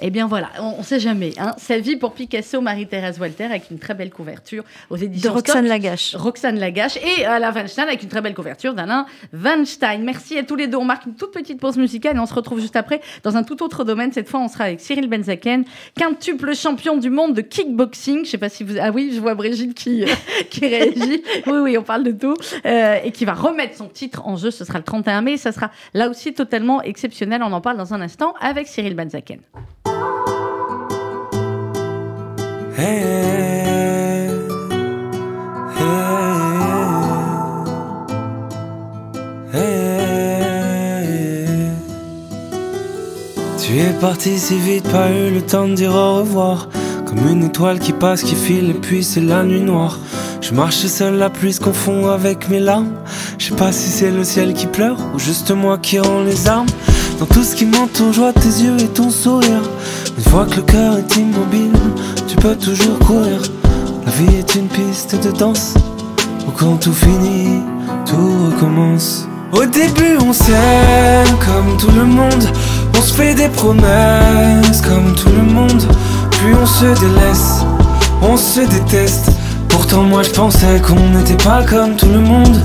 Eh 0.00 0.10
bien 0.10 0.26
voilà, 0.26 0.50
on 0.60 0.78
ne 0.78 0.82
sait 0.82 1.00
jamais. 1.00 1.32
Hein. 1.38 1.52
Sa 1.58 1.78
vie 1.78 1.96
pour 1.96 2.12
Picasso, 2.12 2.60
Marie-Thérèse 2.60 3.18
Walter, 3.18 3.44
avec 3.44 3.70
une 3.70 3.78
très 3.78 3.94
belle 3.94 4.10
couverture 4.10 4.64
aux 4.90 4.96
éditions 4.96 5.30
de 5.30 5.36
Roxane 5.36 5.66
Lagache. 5.66 6.14
Roxane 6.14 6.58
Lagache 6.58 6.96
et 6.96 7.24
Alain 7.24 7.52
Weinstein 7.52 7.88
avec 7.88 8.02
une 8.02 8.08
très 8.08 8.20
belle 8.20 8.34
couverture 8.34 8.74
d'Alain 8.74 9.06
Weinstein. 9.32 10.02
Merci 10.02 10.38
à 10.38 10.42
tous 10.42 10.56
les 10.56 10.66
deux. 10.66 10.76
On 10.76 10.84
marque 10.84 11.06
une 11.06 11.14
toute 11.14 11.32
petite 11.32 11.60
pause 11.60 11.76
musicale 11.76 12.16
et 12.16 12.18
on 12.20 12.26
se 12.26 12.34
retrouve 12.34 12.60
juste 12.60 12.76
après 12.76 13.00
dans 13.22 13.36
un 13.36 13.42
tout 13.42 13.62
autre 13.62 13.84
domaine. 13.84 14.12
Cette 14.12 14.28
fois, 14.28 14.40
on 14.40 14.48
sera 14.48 14.64
avec 14.64 14.80
Cyril 14.80 15.08
Benzaken, 15.08 15.64
quintuple 15.96 16.54
champion 16.54 16.96
du 16.96 17.10
monde 17.10 17.34
de 17.34 17.42
kickboxing. 17.42 18.24
Je 18.24 18.30
sais 18.30 18.38
pas 18.38 18.48
si 18.48 18.64
vous. 18.64 18.74
Ah 18.80 18.90
oui, 18.90 19.12
je 19.14 19.20
vois 19.20 19.34
Brigitte 19.34 19.74
qui, 19.74 20.04
euh, 20.04 20.08
qui 20.50 20.66
réagit. 20.66 21.22
Oui, 21.46 21.58
oui, 21.62 21.78
on 21.78 21.82
parle 21.82 22.04
de 22.04 22.12
tout. 22.12 22.34
Euh, 22.66 22.98
et 23.04 23.10
qui 23.12 23.24
va 23.24 23.34
remettre 23.34 23.76
son 23.76 23.88
titre 23.88 24.26
en 24.26 24.36
jeu. 24.36 24.50
Ce 24.50 24.64
sera 24.64 24.78
le 24.78 24.84
31 24.84 25.22
mai. 25.22 25.36
Ça 25.36 25.52
sera 25.52 25.70
là 25.94 26.08
aussi 26.08 26.32
totalement 26.32 26.82
exceptionnel. 26.82 27.42
On 27.42 27.52
en 27.52 27.60
parle 27.60 27.76
dans 27.76 27.94
un 27.94 28.00
instant 28.00 28.34
avec 28.40 28.68
Cyril 28.68 28.94
Benzaken. 28.94 29.40
Tu 43.72 43.78
es 43.78 43.92
parti 44.00 44.38
si 44.38 44.58
vite, 44.58 44.86
pas 44.88 45.10
eu 45.10 45.30
le 45.32 45.40
temps 45.40 45.66
de 45.66 45.74
dire 45.74 45.94
au 45.94 46.16
revoir. 46.16 46.68
Comme 47.06 47.26
une 47.30 47.44
étoile 47.44 47.78
qui 47.78 47.92
passe, 47.92 48.22
qui 48.22 48.34
file, 48.34 48.70
et 48.70 48.74
puis 48.74 49.02
c'est 49.02 49.20
la 49.20 49.44
nuit 49.44 49.62
noire. 49.62 49.98
Je 50.40 50.52
marche 50.52 50.76
seul, 50.86 51.14
la 51.14 51.30
pluie 51.30 51.52
se 51.52 51.60
confond 51.60 52.08
avec 52.08 52.50
mes 52.50 52.60
larmes. 52.60 52.92
Je 53.38 53.46
sais 53.46 53.54
pas 53.54 53.72
si 53.72 53.88
c'est 53.88 54.10
le 54.10 54.24
ciel 54.24 54.52
qui 54.54 54.66
pleure 54.66 54.98
ou 55.14 55.18
juste 55.18 55.50
moi 55.52 55.78
qui 55.78 55.98
rend 55.98 56.20
les 56.22 56.48
armes. 56.48 56.66
Dans 57.22 57.34
tout 57.36 57.44
ce 57.44 57.54
qui 57.54 57.66
m'entoure, 57.66 58.12
je 58.12 58.20
vois 58.20 58.32
tes 58.32 58.48
yeux 58.48 58.76
et 58.80 58.88
ton 58.88 59.08
sourire. 59.08 59.62
Une 60.18 60.24
fois 60.24 60.44
que 60.44 60.56
le 60.56 60.62
cœur 60.62 60.98
est 60.98 61.16
immobile, 61.16 61.70
tu 62.26 62.34
peux 62.34 62.56
toujours 62.56 62.98
courir. 62.98 63.40
La 64.04 64.10
vie 64.10 64.38
est 64.38 64.56
une 64.56 64.66
piste 64.66 65.14
de 65.24 65.30
danse, 65.30 65.74
où 66.48 66.50
quand 66.50 66.78
tout 66.78 66.92
finit, 66.92 67.60
tout 68.06 68.50
recommence. 68.50 69.28
Au 69.52 69.64
début, 69.64 70.18
on 70.26 70.32
s'aime 70.32 71.38
comme 71.38 71.76
tout 71.78 71.92
le 71.96 72.06
monde. 72.06 72.44
On 72.98 73.00
se 73.00 73.14
fait 73.14 73.36
des 73.36 73.48
promesses 73.50 74.80
comme 74.82 75.14
tout 75.14 75.30
le 75.30 75.44
monde. 75.44 75.84
Puis 76.32 76.52
on 76.60 76.66
se 76.66 76.86
délaisse, 76.86 77.60
on 78.20 78.36
se 78.36 78.62
déteste. 78.62 79.30
Pourtant, 79.68 80.02
moi 80.02 80.24
je 80.24 80.30
pensais 80.30 80.82
qu'on 80.84 80.98
n'était 81.16 81.40
pas 81.44 81.62
comme 81.62 81.94
tout 81.94 82.08
le 82.08 82.18
monde. 82.18 82.60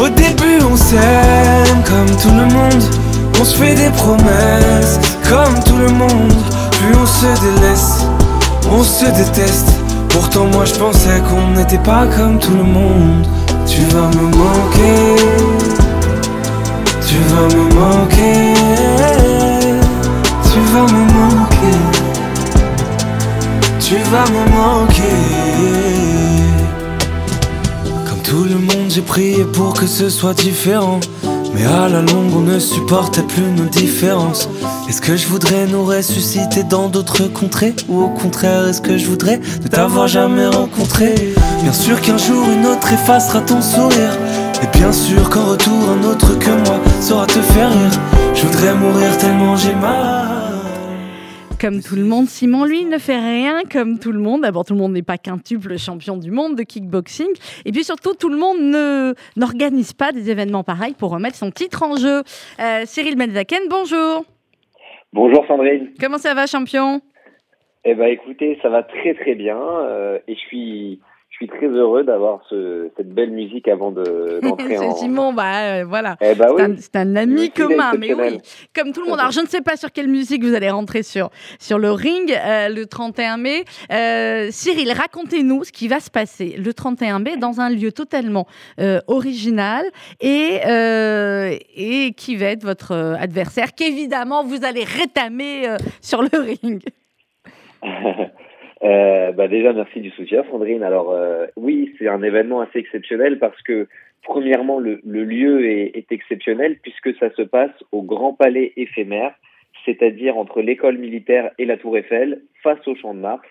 Au 0.00 0.08
début, 0.08 0.64
on 0.68 0.76
s'aime 0.76 1.84
comme 1.84 2.16
tout 2.16 2.34
le 2.34 2.52
monde. 2.52 2.99
On 3.40 3.44
se 3.44 3.56
fait 3.56 3.74
des 3.74 3.88
promesses 3.96 5.00
comme 5.26 5.64
tout 5.64 5.78
le 5.78 5.88
monde, 5.88 6.34
puis 6.72 6.94
on 6.94 7.06
se 7.06 7.40
délaisse, 7.40 8.04
on 8.70 8.84
se 8.84 9.06
déteste. 9.06 9.70
Pourtant 10.10 10.44
moi 10.52 10.66
je 10.66 10.74
pensais 10.74 11.22
qu'on 11.26 11.52
n'était 11.58 11.78
pas 11.78 12.06
comme 12.06 12.38
tout 12.38 12.54
le 12.54 12.64
monde. 12.64 13.26
Tu 13.66 13.80
vas 13.94 14.08
me 14.08 14.24
manquer, 14.36 15.16
tu 17.08 17.16
vas 17.30 17.48
me 17.56 17.64
manquer, 17.80 18.52
tu 20.52 20.60
vas 20.74 20.86
me 20.92 21.04
manquer, 21.14 21.78
tu 23.80 23.96
vas 24.10 24.26
me 24.34 24.44
manquer. 24.50 25.18
Comme 28.06 28.20
tout 28.22 28.44
le 28.44 28.58
monde 28.58 28.90
j'ai 28.90 29.00
prié 29.00 29.44
pour 29.44 29.72
que 29.72 29.86
ce 29.86 30.10
soit 30.10 30.34
différent. 30.34 31.00
Mais 31.54 31.64
à 31.64 31.88
la 31.88 32.00
longue, 32.00 32.34
on 32.34 32.40
ne 32.40 32.58
supportait 32.58 33.22
plus 33.22 33.50
nos 33.56 33.68
différences. 33.68 34.48
Est-ce 34.88 35.00
que 35.00 35.16
je 35.16 35.26
voudrais 35.26 35.66
nous 35.66 35.84
ressusciter 35.84 36.62
dans 36.62 36.88
d'autres 36.88 37.24
contrées? 37.24 37.74
Ou 37.88 38.02
au 38.02 38.08
contraire, 38.08 38.68
est-ce 38.68 38.80
que 38.80 38.98
je 38.98 39.06
voudrais 39.06 39.40
ne 39.62 39.68
t'avoir 39.68 40.08
jamais 40.08 40.46
rencontré? 40.46 41.14
Bien 41.62 41.72
sûr 41.72 42.00
qu'un 42.00 42.18
jour, 42.18 42.44
une 42.48 42.66
autre 42.66 42.92
effacera 42.92 43.40
ton 43.40 43.60
sourire. 43.60 44.16
Et 44.62 44.78
bien 44.78 44.92
sûr 44.92 45.28
qu'en 45.30 45.44
retour, 45.46 45.72
un 45.90 46.04
autre 46.08 46.38
que 46.38 46.50
moi 46.50 46.80
saura 47.00 47.26
te 47.26 47.40
faire 47.40 47.70
rire. 47.70 48.00
Je 48.34 48.46
voudrais 48.46 48.74
mourir 48.74 49.16
tellement 49.18 49.56
j'ai 49.56 49.74
mal 49.74 50.19
comme 51.60 51.82
tout 51.82 51.94
le 51.94 52.04
monde. 52.04 52.26
Simon, 52.26 52.64
lui, 52.64 52.86
ne 52.86 52.96
fait 52.96 53.18
rien 53.18 53.60
comme 53.70 53.98
tout 53.98 54.12
le 54.12 54.18
monde. 54.18 54.42
D'abord, 54.42 54.64
tout 54.64 54.72
le 54.72 54.80
monde 54.80 54.92
n'est 54.92 55.02
pas 55.02 55.18
quintuple 55.18 55.76
champion 55.76 56.16
du 56.16 56.30
monde 56.30 56.56
de 56.56 56.62
kickboxing. 56.62 57.28
Et 57.66 57.72
puis 57.72 57.84
surtout, 57.84 58.14
tout 58.14 58.30
le 58.30 58.38
monde 58.38 58.58
ne, 58.60 59.14
n'organise 59.36 59.92
pas 59.92 60.10
des 60.12 60.30
événements 60.30 60.64
pareils 60.64 60.94
pour 60.98 61.10
remettre 61.10 61.36
son 61.36 61.50
titre 61.50 61.82
en 61.82 61.96
jeu. 61.96 62.22
Euh, 62.60 62.82
Cyril 62.86 63.16
Benzaken, 63.16 63.64
bonjour. 63.68 64.24
Bonjour 65.12 65.44
Sandrine. 65.46 65.90
Comment 66.00 66.18
ça 66.18 66.34
va, 66.34 66.46
champion? 66.46 67.02
Eh 67.84 67.94
bien, 67.94 68.06
écoutez, 68.06 68.58
ça 68.62 68.70
va 68.70 68.82
très 68.82 69.14
très 69.14 69.34
bien. 69.34 69.58
Euh, 69.58 70.18
et 70.28 70.34
je 70.34 70.40
suis, 70.40 71.00
suis 71.36 71.48
très 71.48 71.68
heureux 71.68 72.04
d'avoir 72.04 72.40
ce, 72.50 72.90
cette 72.96 73.08
belle 73.14 73.30
musique 73.30 73.68
avant 73.68 73.90
d'entrer 74.42 74.76
C'est 74.76 74.78
en. 74.78 74.94
Simon, 74.96 75.32
bah 75.32 75.60
euh, 75.80 75.84
voilà. 75.86 76.16
Eh 76.20 76.34
bah 76.34 76.46
C'est 76.48 76.54
oui. 76.54 76.62
un- 76.62 76.76
C'est 76.76 76.96
un, 76.96 77.16
ami 77.16 77.50
commun, 77.50 77.92
mais 77.98 78.12
oui, 78.14 78.38
comme 78.74 78.92
tout 78.92 79.00
le 79.02 79.08
monde. 79.08 79.18
Alors, 79.20 79.30
je 79.32 79.40
ne 79.40 79.46
sais 79.46 79.60
pas 79.60 79.76
sur 79.76 79.92
quelle 79.92 80.08
musique 80.08 80.44
vous 80.44 80.54
allez 80.54 80.70
rentrer 80.70 81.02
sur, 81.02 81.30
sur 81.58 81.78
le 81.78 81.92
ring 81.92 82.30
euh, 82.32 82.68
le 82.68 82.86
31 82.86 83.36
mai. 83.36 83.64
Euh, 83.92 84.48
Cyril, 84.50 84.92
racontez-nous 84.92 85.64
ce 85.64 85.72
qui 85.72 85.88
va 85.88 86.00
se 86.00 86.10
passer 86.10 86.56
le 86.58 86.74
31 86.74 87.18
mai 87.20 87.36
dans 87.36 87.60
un 87.60 87.70
lieu 87.70 87.92
totalement 87.92 88.46
original 89.06 89.84
et, 90.20 90.60
et 91.76 92.12
qui 92.14 92.36
va 92.36 92.46
être 92.46 92.64
votre 92.64 92.92
adversaire, 93.18 93.74
qu'évidemment 93.74 94.44
vous 94.44 94.64
allez 94.64 94.84
rétamer 94.84 95.76
sur 96.00 96.22
le 96.22 96.28
ring. 96.62 96.82
Euh, 98.82 99.32
bah 99.32 99.48
déjà, 99.48 99.72
merci 99.72 100.00
du 100.00 100.10
soutien, 100.10 100.44
Sandrine. 100.50 100.82
Alors, 100.82 101.10
euh, 101.10 101.46
oui, 101.56 101.94
c'est 101.98 102.08
un 102.08 102.22
événement 102.22 102.60
assez 102.60 102.78
exceptionnel 102.78 103.38
parce 103.38 103.60
que, 103.62 103.88
premièrement, 104.22 104.78
le, 104.78 105.00
le 105.04 105.24
lieu 105.24 105.66
est, 105.66 105.96
est 105.96 106.12
exceptionnel 106.12 106.78
puisque 106.82 107.14
ça 107.18 107.30
se 107.30 107.42
passe 107.42 107.72
au 107.92 108.02
Grand 108.02 108.32
Palais 108.32 108.72
éphémère, 108.76 109.34
c'est-à-dire 109.84 110.38
entre 110.38 110.62
l'école 110.62 110.98
militaire 110.98 111.50
et 111.58 111.66
la 111.66 111.76
Tour 111.76 111.98
Eiffel, 111.98 112.42
face 112.62 112.86
au 112.88 112.94
Champ 112.94 113.14
de 113.14 113.20
Mars. 113.20 113.46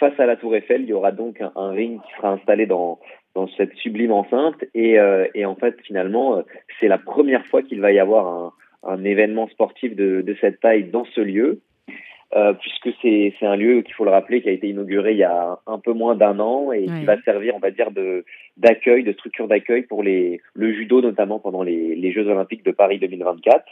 Face 0.00 0.18
à 0.18 0.26
la 0.26 0.36
Tour 0.36 0.56
Eiffel, 0.56 0.82
il 0.82 0.88
y 0.88 0.92
aura 0.92 1.12
donc 1.12 1.40
un, 1.40 1.70
ring 1.70 2.00
qui 2.02 2.12
sera 2.16 2.30
installé 2.30 2.66
dans, 2.66 2.98
dans 3.34 3.46
cette 3.48 3.74
sublime 3.74 4.12
enceinte. 4.12 4.64
Et, 4.74 4.98
euh, 4.98 5.26
et 5.34 5.44
en 5.46 5.54
fait, 5.54 5.76
finalement, 5.82 6.38
euh, 6.38 6.42
c'est 6.80 6.88
la 6.88 6.98
première 6.98 7.46
fois 7.46 7.62
qu'il 7.62 7.80
va 7.80 7.92
y 7.92 8.00
avoir 8.00 8.26
un, 8.26 8.52
un 8.82 9.04
événement 9.04 9.46
sportif 9.48 9.94
de, 9.94 10.22
de 10.22 10.36
cette 10.40 10.60
taille 10.60 10.84
dans 10.84 11.04
ce 11.04 11.20
lieu 11.20 11.60
euh, 12.34 12.52
puisque 12.54 12.90
c'est 13.02 13.32
c'est 13.38 13.46
un 13.46 13.56
lieu 13.56 13.82
qu'il 13.82 13.94
faut 13.94 14.04
le 14.04 14.10
rappeler 14.10 14.42
qui 14.42 14.48
a 14.48 14.52
été 14.52 14.68
inauguré 14.68 15.12
il 15.12 15.18
y 15.18 15.24
a 15.24 15.58
un 15.66 15.78
peu 15.78 15.92
moins 15.92 16.14
d'un 16.14 16.38
an 16.40 16.72
et 16.72 16.86
Oui. 16.88 17.00
qui 17.00 17.04
va 17.04 17.20
servir 17.22 17.54
on 17.54 17.58
va 17.60 17.70
dire 17.70 17.90
de 17.90 18.24
d'accueil 18.56 19.04
de 19.04 19.12
structure 19.12 19.46
d'accueil 19.48 19.82
pour 19.82 20.02
les 20.02 20.40
le 20.54 20.72
judo 20.72 21.00
notamment 21.00 21.38
pendant 21.38 21.62
les, 21.62 21.94
les 21.94 22.12
Jeux 22.12 22.26
Olympiques 22.28 22.64
de 22.64 22.72
Paris 22.72 22.98
2024 22.98 23.64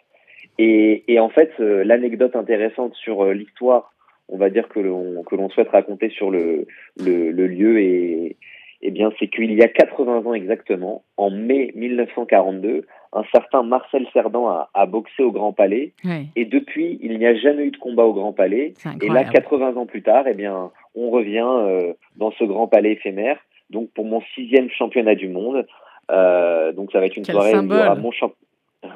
et, 0.59 1.05
et 1.09 1.19
en 1.19 1.29
fait 1.29 1.51
euh, 1.61 1.83
l'anecdote 1.85 2.37
intéressante 2.37 2.95
sur 2.95 3.25
euh, 3.25 3.33
l'histoire 3.33 3.93
on 4.29 4.37
va 4.37 4.51
dire 4.51 4.69
que 4.69 4.81
l'on 4.81 5.23
que 5.25 5.35
l'on 5.35 5.49
souhaite 5.51 5.69
raconter 5.71 6.11
sur 6.11 6.31
le 6.31 6.67
le, 6.99 7.31
le 7.31 7.47
lieu 7.47 7.81
et 7.81 8.37
eh 8.83 8.91
bien 8.91 9.11
c'est 9.19 9.29
qu'il 9.29 9.53
y 9.53 9.63
a 9.63 9.69
80 9.69 10.27
ans 10.27 10.35
exactement 10.35 11.05
en 11.17 11.31
mai 11.31 11.73
1942 11.75 12.87
un 13.15 13.25
certain 13.31 13.63
Marcel 13.63 14.07
Cerdan 14.13 14.47
a, 14.47 14.71
a 14.73 14.87
boxé 14.87 15.23
au 15.23 15.33
Grand 15.33 15.53
Palais 15.53 15.93
et 16.35 16.45
depuis, 16.47 16.99
il 17.03 17.19
n'y 17.19 17.27
a 17.27 17.35
jamais 17.35 17.65
eu 17.65 17.71
de 17.71 17.77
combat 17.77 18.05
au 18.05 18.15
Grand 18.15 18.33
Palais. 18.33 18.73
Et 19.03 19.09
là, 19.09 19.21
incroyable. 19.21 19.33
80 19.33 19.77
ans 19.77 19.85
plus 19.85 20.03
tard, 20.03 20.25
eh 20.27 20.33
bien, 20.33 20.71
on 20.95 21.11
revient 21.11 21.45
euh, 21.47 21.93
dans 22.17 22.31
ce 22.31 22.45
Grand 22.45 22.69
Palais 22.69 22.93
éphémère. 22.93 23.37
Donc, 23.69 23.91
pour 23.95 24.07
mon 24.07 24.23
sixième 24.35 24.71
championnat 24.71 25.15
du 25.15 25.29
monde. 25.29 25.67
Euh, 26.11 26.73
donc, 26.73 26.91
ça 26.91 27.01
va 27.01 27.07
être 27.07 27.17
une 27.19 27.25
Quel 27.25 27.35
soirée 27.35 27.51
où 27.55 27.63
il 27.63 27.69
y 27.69 27.73
aura 27.75 27.85
symbole. 27.89 28.01
mon 28.03 28.13
champ. 28.13 28.33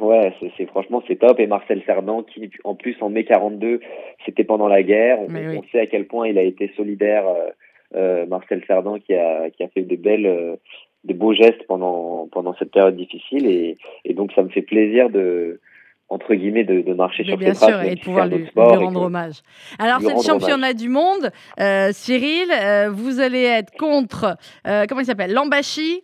Ouais, 0.00 0.32
c'est 0.40 0.50
c'est- 0.56 0.66
franchement 0.66 1.02
c'est 1.06 1.16
top. 1.16 1.38
Et 1.38 1.46
Marcel 1.46 1.82
Cerdan, 1.84 2.22
qui 2.22 2.50
en 2.64 2.74
plus 2.74 2.96
en 3.02 3.10
mai 3.10 3.24
42, 3.24 3.80
c'était 4.24 4.44
pendant 4.44 4.66
la 4.66 4.82
guerre. 4.82 5.20
On, 5.20 5.26
oui. 5.26 5.58
on 5.58 5.62
sait 5.70 5.80
à 5.80 5.86
quel 5.86 6.06
point 6.06 6.26
il 6.26 6.38
a 6.38 6.42
été 6.42 6.72
solidaire. 6.74 7.28
euh, 7.28 7.50
Marcel 7.94 8.62
Cerdan, 8.66 8.98
qui 8.98 9.14
a 9.14 9.50
qui 9.50 9.62
a 9.62 9.68
fait 9.68 9.82
des 9.82 9.96
belles, 9.96 10.26
euh, 10.26 10.56
des 11.04 11.14
beaux 11.14 11.32
gestes 11.34 11.66
pendant 11.68 12.28
pendant 12.32 12.54
cette 12.58 12.70
période 12.72 12.96
difficile. 12.96 13.46
Et, 13.46 13.76
et 14.04 14.14
donc 14.14 14.32
ça 14.32 14.42
me 14.42 14.48
fait 14.48 14.62
plaisir 14.62 15.08
de 15.10 15.60
entre 16.08 16.34
guillemets 16.34 16.62
de, 16.64 16.82
de 16.82 16.94
marcher 16.94 17.24
Mais 17.24 17.30
sur 17.30 17.36
bien 17.38 17.54
ses 17.54 17.58
traces, 17.60 17.70
sûr, 17.70 17.78
même 17.80 17.92
et 17.92 17.94
de 17.96 18.00
pouvoir 18.00 18.26
lui, 18.28 18.36
lui 18.38 18.50
rendre 18.54 19.00
que- 19.00 19.04
hommage. 19.06 19.42
Alors, 19.80 20.00
c'est 20.00 20.14
le 20.14 20.22
championnat 20.22 20.72
du 20.72 20.88
monde. 20.88 21.30
Euh, 21.58 21.88
Cyril, 21.92 22.48
euh, 22.52 22.90
vous 22.92 23.18
allez 23.18 23.42
être 23.42 23.72
contre, 23.76 24.36
euh, 24.68 24.84
comment 24.88 25.00
il 25.00 25.04
s'appelle? 25.06 25.32
Lambachi 25.32 26.02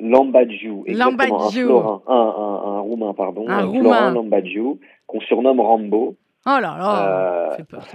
Lambadjiou, 0.00 0.82
exactement, 0.88 1.46
un 1.46 1.50
Florin, 1.50 2.02
un, 2.08 2.12
un, 2.14 2.76
un 2.76 2.80
roumain, 2.80 3.14
pardon, 3.14 3.44
Un 3.48 3.62
euh, 3.62 3.66
Roumain. 3.66 3.80
Florin 3.82 4.10
Lambadjiou, 4.14 4.80
qu'on 5.06 5.20
surnomme 5.20 5.60
Rambo. 5.60 6.16
Oh 6.46 6.50
là 6.50 6.60
là 6.60 7.52
Euh, 7.60 7.64
peur. 7.70 7.86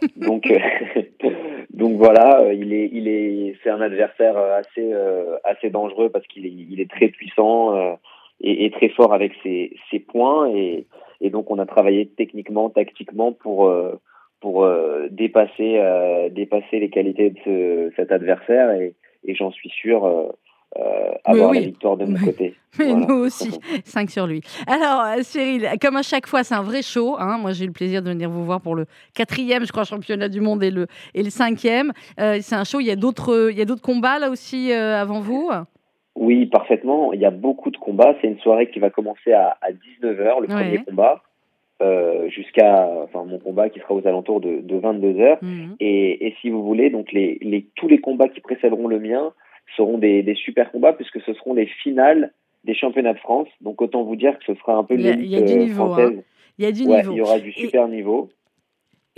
donc, 0.16 0.48
euh, 0.48 0.58
donc 1.78 1.96
voilà, 1.96 2.40
euh, 2.40 2.52
il 2.52 2.72
est, 2.72 2.90
il 2.92 3.06
est, 3.06 3.54
c'est 3.62 3.70
un 3.70 3.80
adversaire 3.80 4.36
euh, 4.36 4.58
assez, 4.58 4.92
euh, 4.92 5.36
assez 5.44 5.70
dangereux 5.70 6.08
parce 6.10 6.26
qu'il 6.26 6.44
est, 6.44 6.50
il 6.72 6.80
est 6.80 6.90
très 6.90 7.06
puissant 7.06 7.76
euh, 7.76 7.94
et, 8.40 8.64
et 8.64 8.70
très 8.72 8.88
fort 8.88 9.14
avec 9.14 9.32
ses, 9.44 9.76
ses 9.88 10.00
points. 10.00 10.50
Et, 10.52 10.86
et 11.20 11.30
donc 11.30 11.52
on 11.52 11.58
a 11.60 11.66
travaillé 11.66 12.08
techniquement, 12.08 12.68
tactiquement 12.68 13.30
pour, 13.32 13.68
euh, 13.68 13.94
pour 14.40 14.64
euh, 14.64 15.06
dépasser, 15.10 15.80
dépasser 16.32 16.80
les 16.80 16.90
qualités 16.90 17.30
de 17.30 17.38
ce, 17.44 17.92
cet 17.94 18.10
adversaire. 18.10 18.72
Et, 18.72 18.94
et 19.24 19.36
j'en 19.36 19.52
suis 19.52 19.70
sûr 19.70 20.32
euh, 20.76 20.80
euh, 20.82 21.12
avoir 21.24 21.50
oui, 21.50 21.60
la 21.60 21.66
victoire 21.66 21.96
de 21.96 22.04
mon 22.04 22.18
côté. 22.18 22.54
Mais 22.78 22.86
Voilà. 22.90 23.06
nous 23.06 23.14
aussi, 23.14 23.58
5 23.84 24.10
sur 24.10 24.26
lui. 24.26 24.42
Alors, 24.66 25.02
euh, 25.02 25.22
Cyril, 25.22 25.66
comme 25.80 25.96
à 25.96 26.02
chaque 26.02 26.26
fois, 26.26 26.44
c'est 26.44 26.54
un 26.54 26.62
vrai 26.62 26.82
show. 26.82 27.16
hein. 27.18 27.38
Moi, 27.38 27.52
j'ai 27.52 27.64
eu 27.64 27.68
le 27.68 27.72
plaisir 27.72 28.02
de 28.02 28.10
venir 28.10 28.28
vous 28.30 28.44
voir 28.44 28.60
pour 28.60 28.74
le 28.74 28.84
quatrième, 29.14 29.64
je 29.64 29.72
crois, 29.72 29.84
championnat 29.84 30.28
du 30.28 30.40
monde 30.40 30.62
et 30.62 30.70
le, 30.70 30.86
et 31.14 31.22
le 31.22 31.30
cinquième. 31.30 31.92
Euh, 32.20 32.38
c'est 32.42 32.54
un 32.54 32.64
show. 32.64 32.80
Il 32.80 32.86
y 32.86 32.90
a 32.90 32.96
d'autres, 32.96 33.48
il 33.50 33.58
y 33.58 33.62
a 33.62 33.64
d'autres 33.64 33.82
combats 33.82 34.18
là 34.18 34.30
aussi 34.30 34.70
euh, 34.72 35.00
avant 35.00 35.20
vous? 35.20 35.50
Oui, 36.16 36.46
parfaitement. 36.46 37.12
Il 37.12 37.20
y 37.20 37.24
a 37.26 37.30
beaucoup 37.30 37.70
de 37.70 37.76
combats. 37.78 38.14
C'est 38.20 38.28
une 38.28 38.38
soirée 38.40 38.68
qui 38.70 38.78
va 38.78 38.90
commencer 38.90 39.32
à, 39.32 39.56
à 39.62 39.70
19h, 39.72 40.40
le 40.40 40.40
Ouais. 40.42 40.46
premier 40.48 40.78
combat, 40.84 41.22
euh, 41.80 42.28
jusqu'à 42.28 42.88
enfin, 43.04 43.24
mon 43.24 43.38
combat 43.38 43.70
qui 43.70 43.78
sera 43.80 43.94
aux 43.94 44.06
alentours 44.06 44.40
de, 44.40 44.60
de 44.60 44.78
22h. 44.80 45.38
Mhm. 45.42 45.76
Et, 45.80 46.26
et 46.26 46.34
si 46.40 46.50
vous 46.50 46.62
voulez, 46.64 46.90
donc 46.90 47.12
les, 47.12 47.38
les, 47.40 47.66
tous 47.76 47.88
les 47.88 48.00
combats 48.00 48.28
qui 48.28 48.40
précéderont 48.40 48.88
le 48.88 48.98
mien 49.00 49.32
seront 49.76 49.98
des, 49.98 50.22
des 50.22 50.34
super 50.34 50.70
combats 50.70 50.92
puisque 50.92 51.20
ce 51.22 51.32
seront 51.34 51.54
les 51.54 51.66
finales 51.66 52.32
des 52.64 52.74
championnats 52.74 53.12
de 53.14 53.18
France. 53.18 53.48
Donc 53.60 53.80
autant 53.82 54.02
vous 54.02 54.16
dire 54.16 54.38
que 54.38 54.44
ce 54.46 54.54
sera 54.54 54.74
un 54.74 54.84
peu 54.84 54.94
l'élite 54.94 55.20
il 55.24 55.30
y 55.30 55.36
a 55.36 55.40
du 55.42 55.54
niveau, 55.56 55.86
française. 55.86 56.22
Il 56.58 56.64
y 56.64 56.68
a 56.68 56.72
du 56.72 56.84
niveau. 56.86 57.12
il 57.12 57.16
y 57.16 57.20
aura 57.20 57.38
du 57.38 57.50
Et- 57.50 57.52
super 57.52 57.86
niveau. 57.88 58.30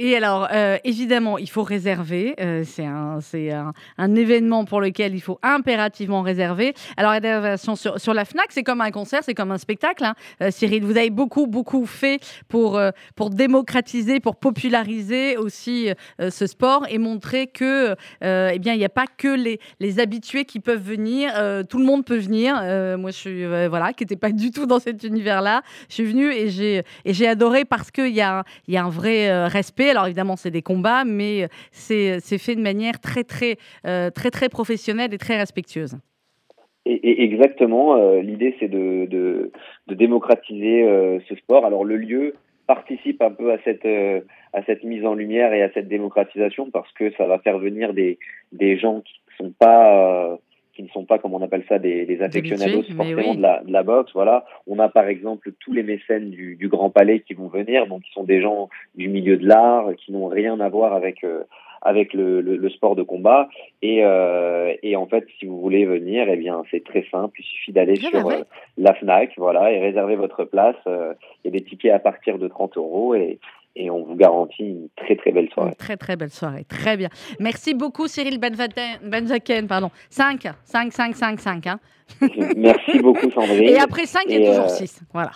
Et 0.03 0.17
alors, 0.17 0.49
euh, 0.51 0.79
évidemment, 0.83 1.37
il 1.37 1.51
faut 1.51 1.63
réserver. 1.63 2.35
Euh, 2.41 2.63
c'est 2.65 2.87
un, 2.87 3.19
un, 3.35 3.73
un 3.99 4.15
événement 4.15 4.65
pour 4.65 4.81
lequel 4.81 5.15
il 5.15 5.21
faut 5.21 5.39
impérativement 5.43 6.23
réserver. 6.23 6.73
Alors, 6.97 7.13
réservation 7.13 7.77
sur, 7.77 8.01
sur 8.01 8.15
la 8.15 8.25
FNAC, 8.25 8.47
c'est 8.49 8.63
comme 8.63 8.81
un 8.81 8.93
concert, 8.93 9.21
c'est 9.23 9.35
comme 9.35 9.51
un 9.51 9.59
spectacle. 9.59 10.03
hein. 10.05 10.15
Euh, 10.41 10.51
Cyril, 10.51 10.85
vous 10.85 10.97
avez 10.97 11.11
beaucoup, 11.11 11.47
beaucoup 11.47 11.85
fait 11.85 12.19
pour, 12.49 12.81
pour 13.15 13.29
démocratiser, 13.29 14.21
pour 14.21 14.37
populariser 14.37 15.37
aussi 15.37 15.91
ce 16.19 16.47
sport 16.47 16.87
et 16.89 16.97
montrer 16.97 17.47
que, 17.49 17.95
eh 18.23 18.59
bien, 18.59 18.73
il 18.73 18.79
n'y 18.79 18.85
a 18.87 18.89
pas 18.89 19.05
que 19.19 19.29
les, 19.29 19.61
les 19.81 20.01
habitués 20.01 20.47
qui 20.47 20.61
peuvent 20.61 20.83
venir. 20.83 21.33
Tout 21.69 21.79
le 21.79 21.85
monde 21.85 22.07
peut 22.07 22.17
venir. 22.17 22.55
Moi, 22.97 23.11
je 23.11 23.17
suis, 23.17 23.47
voilà, 23.69 23.93
qui 23.93 24.05
n'étais 24.05 24.17
pas 24.17 24.33
du 24.33 24.51
tout 24.51 24.65
dans 24.65 24.79
cet 24.79 25.05
univers-là. 25.05 25.63
Je 25.91 25.95
suis 25.95 26.05
venue 26.05 26.33
et 26.33 26.49
j'ai, 26.49 27.29
adoré 27.29 27.67
parce 27.67 27.91
qu'il 27.91 28.15
y 28.15 28.23
a, 28.23 28.45
y 28.67 28.79
a 28.79 28.85
un 28.85 28.89
vrai 28.89 29.29
euh, 29.29 29.49
Alors 29.91 30.07
évidemment, 30.07 30.37
c'est 30.37 30.51
des 30.51 30.63
combats, 30.63 31.05
mais 31.05 31.49
c'est 31.73 32.21
fait 32.39 32.55
de 32.55 32.61
manière 32.61 33.01
très, 33.01 33.25
très, 33.25 33.57
euh, 33.87 34.11
très, 34.11 34.31
très 34.31 34.49
professionnelle 34.49 35.13
et 35.13 35.19
très 35.19 35.37
respectueuse. 35.37 35.97
Et, 36.87 37.25
exactement, 37.25 37.97
euh, 37.97 38.21
l'idée 38.23 38.57
c'est 38.59 38.69
de, 38.69 39.07
de, 39.07 39.53
démocratiser 39.95 40.83
euh, 40.83 41.19
ce 41.29 41.35
sport. 41.35 41.67
Alors 41.67 41.85
le 41.85 41.97
lieu 41.97 42.35
participe 42.67 43.21
un 43.21 43.31
peu 43.31 43.53
à 43.53 43.59
cette, 43.65 43.87
à 44.53 44.63
cette 44.65 44.85
mise 44.85 45.05
en 45.05 45.15
lumière 45.15 45.53
et 45.53 45.63
à 45.63 45.71
cette 45.73 45.89
démocratisation 45.89 46.71
parce 46.71 46.91
que 46.93 47.13
ça 47.17 47.27
va 47.27 47.39
faire 47.41 47.59
venir 47.59 47.93
des, 47.93 48.19
des 48.53 48.79
gens 48.79 49.01
qui 49.01 49.15
sont 49.37 49.53
pas... 49.59 50.39
qui 50.81 50.87
ne 50.87 50.93
sont 50.93 51.05
pas, 51.05 51.19
comme 51.19 51.35
on 51.35 51.43
appelle 51.43 51.65
ça, 51.69 51.79
des, 51.79 52.07
des 52.07 52.23
aficionados 52.23 52.83
forcément 52.97 53.31
oui. 53.31 53.37
de, 53.37 53.43
la, 53.43 53.63
de 53.63 53.71
la 53.71 53.83
boxe. 53.83 54.13
Voilà. 54.15 54.45
On 54.67 54.79
a 54.79 54.89
par 54.89 55.07
exemple 55.09 55.53
tous 55.61 55.73
les 55.73 55.83
mécènes 55.83 56.31
du, 56.31 56.57
du 56.57 56.69
Grand 56.69 56.89
Palais 56.89 57.21
qui 57.21 57.35
vont 57.35 57.49
venir, 57.49 57.87
donc 57.87 58.03
qui 58.03 58.13
sont 58.13 58.25
des 58.25 58.41
gens 58.41 58.71
du 58.95 59.09
milieu 59.09 59.37
de 59.37 59.47
l'art, 59.47 59.95
qui 59.97 60.13
n'ont 60.13 60.29
rien 60.29 60.59
à 60.61 60.69
voir 60.71 60.95
avec, 60.95 61.23
euh, 61.23 61.43
avec 61.83 62.15
le, 62.15 62.41
le, 62.41 62.57
le 62.57 62.71
sport 62.71 62.97
de 62.97 63.03
combat. 63.03 63.49
Et, 63.83 64.05
euh, 64.05 64.73
et 64.83 64.97
en 64.97 65.07
fait, 65.07 65.27
si 65.39 65.47
vous 65.47 65.61
voulez 65.61 65.85
venir, 65.85 66.27
eh 66.29 66.37
bien, 66.37 66.63
c'est 66.71 66.83
très 66.83 67.05
simple. 67.11 67.39
Il 67.39 67.45
suffit 67.45 67.73
d'aller 67.73 67.97
sur 67.97 68.27
euh, 68.27 68.43
la 68.79 68.95
Fnac, 68.95 69.33
voilà, 69.37 69.73
et 69.73 69.81
réserver 69.81 70.17
votre 70.17 70.45
place. 70.45 70.77
Il 70.87 71.45
y 71.45 71.49
a 71.49 71.51
des 71.51 71.65
tickets 71.65 71.93
à 71.93 71.99
partir 71.99 72.39
de 72.39 72.49
30 72.49 72.79
euros 72.79 73.15
et, 73.15 73.39
et 73.77 73.91
on 73.91 74.05
vous 74.05 74.17
garantit 74.17 74.63
une 74.65 74.89
très 74.97 75.17
très 75.17 75.33
belle 75.33 75.49
soirée. 75.53 75.71
Une 75.71 75.77
très, 75.77 75.97
très 75.97 76.17
belle 76.17 76.31
soirée. 76.31 76.65
Très 76.65 76.97
bien. 76.97 77.09
Merci 77.39 77.75
beaucoup, 77.75 78.09
Cyril 78.09 78.39
Benzaken. 78.39 79.67
Pardon. 79.69 79.91
5, 80.11 80.49
5, 80.65 80.93
5, 80.93 81.15
5, 81.17 81.41
5. 81.41 81.67
Hein. 81.67 81.81
Merci 82.57 82.99
beaucoup, 83.01 83.31
Sandrine. 83.31 83.63
Et 83.63 83.79
après 83.79 84.07
5, 84.07 84.23
il 84.27 84.33
y 84.33 84.37
a 84.37 84.41
Et, 84.41 84.47
toujours 84.47 84.65
euh, 84.65 84.69
6. 84.69 85.03
Voilà. 85.13 85.31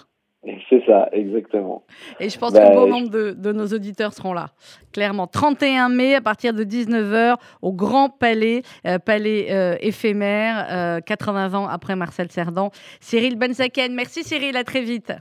C'est 0.68 0.84
ça, 0.84 1.08
exactement. 1.12 1.84
Et 2.20 2.28
je 2.28 2.38
pense 2.38 2.52
Bah, 2.52 2.68
que 2.68 2.74
bon 2.74 2.86
nombre 2.86 3.08
de, 3.08 3.30
de 3.30 3.52
nos 3.52 3.66
auditeurs 3.68 4.12
seront 4.12 4.34
là. 4.34 4.48
Clairement. 4.92 5.26
31 5.26 5.88
mai, 5.88 6.14
à 6.16 6.20
partir 6.20 6.52
de 6.52 6.64
19h, 6.64 7.36
au 7.62 7.72
Grand 7.72 8.10
Palais, 8.10 8.60
euh, 8.86 8.98
palais 8.98 9.46
euh, 9.50 9.76
éphémère, 9.80 10.66
euh, 10.70 11.00
80 11.00 11.54
ans 11.54 11.66
après 11.66 11.96
Marcel 11.96 12.30
Cerdan. 12.30 12.70
Cyril 13.00 13.36
Benzaken. 13.38 13.94
Merci, 13.94 14.22
Cyril. 14.22 14.56
À 14.58 14.64
très 14.64 14.82
vite. 14.82 15.12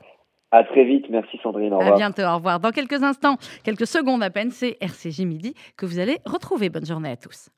À 0.55 0.63
très 0.63 0.83
vite. 0.83 1.07
Merci, 1.09 1.39
Sandrine. 1.41 1.73
Au 1.73 1.77
À 1.77 1.79
revoir. 1.79 1.97
bientôt. 1.97 2.21
Au 2.21 2.35
revoir. 2.35 2.59
Dans 2.59 2.69
quelques 2.69 3.01
instants, 3.01 3.37
quelques 3.63 3.87
secondes 3.87 4.21
à 4.21 4.29
peine, 4.29 4.51
c'est 4.51 4.77
RCJ 4.81 5.21
Midi 5.21 5.55
que 5.77 5.87
vous 5.87 5.97
allez 5.97 6.19
retrouver. 6.25 6.69
Bonne 6.69 6.85
journée 6.85 7.09
à 7.09 7.17
tous. 7.17 7.49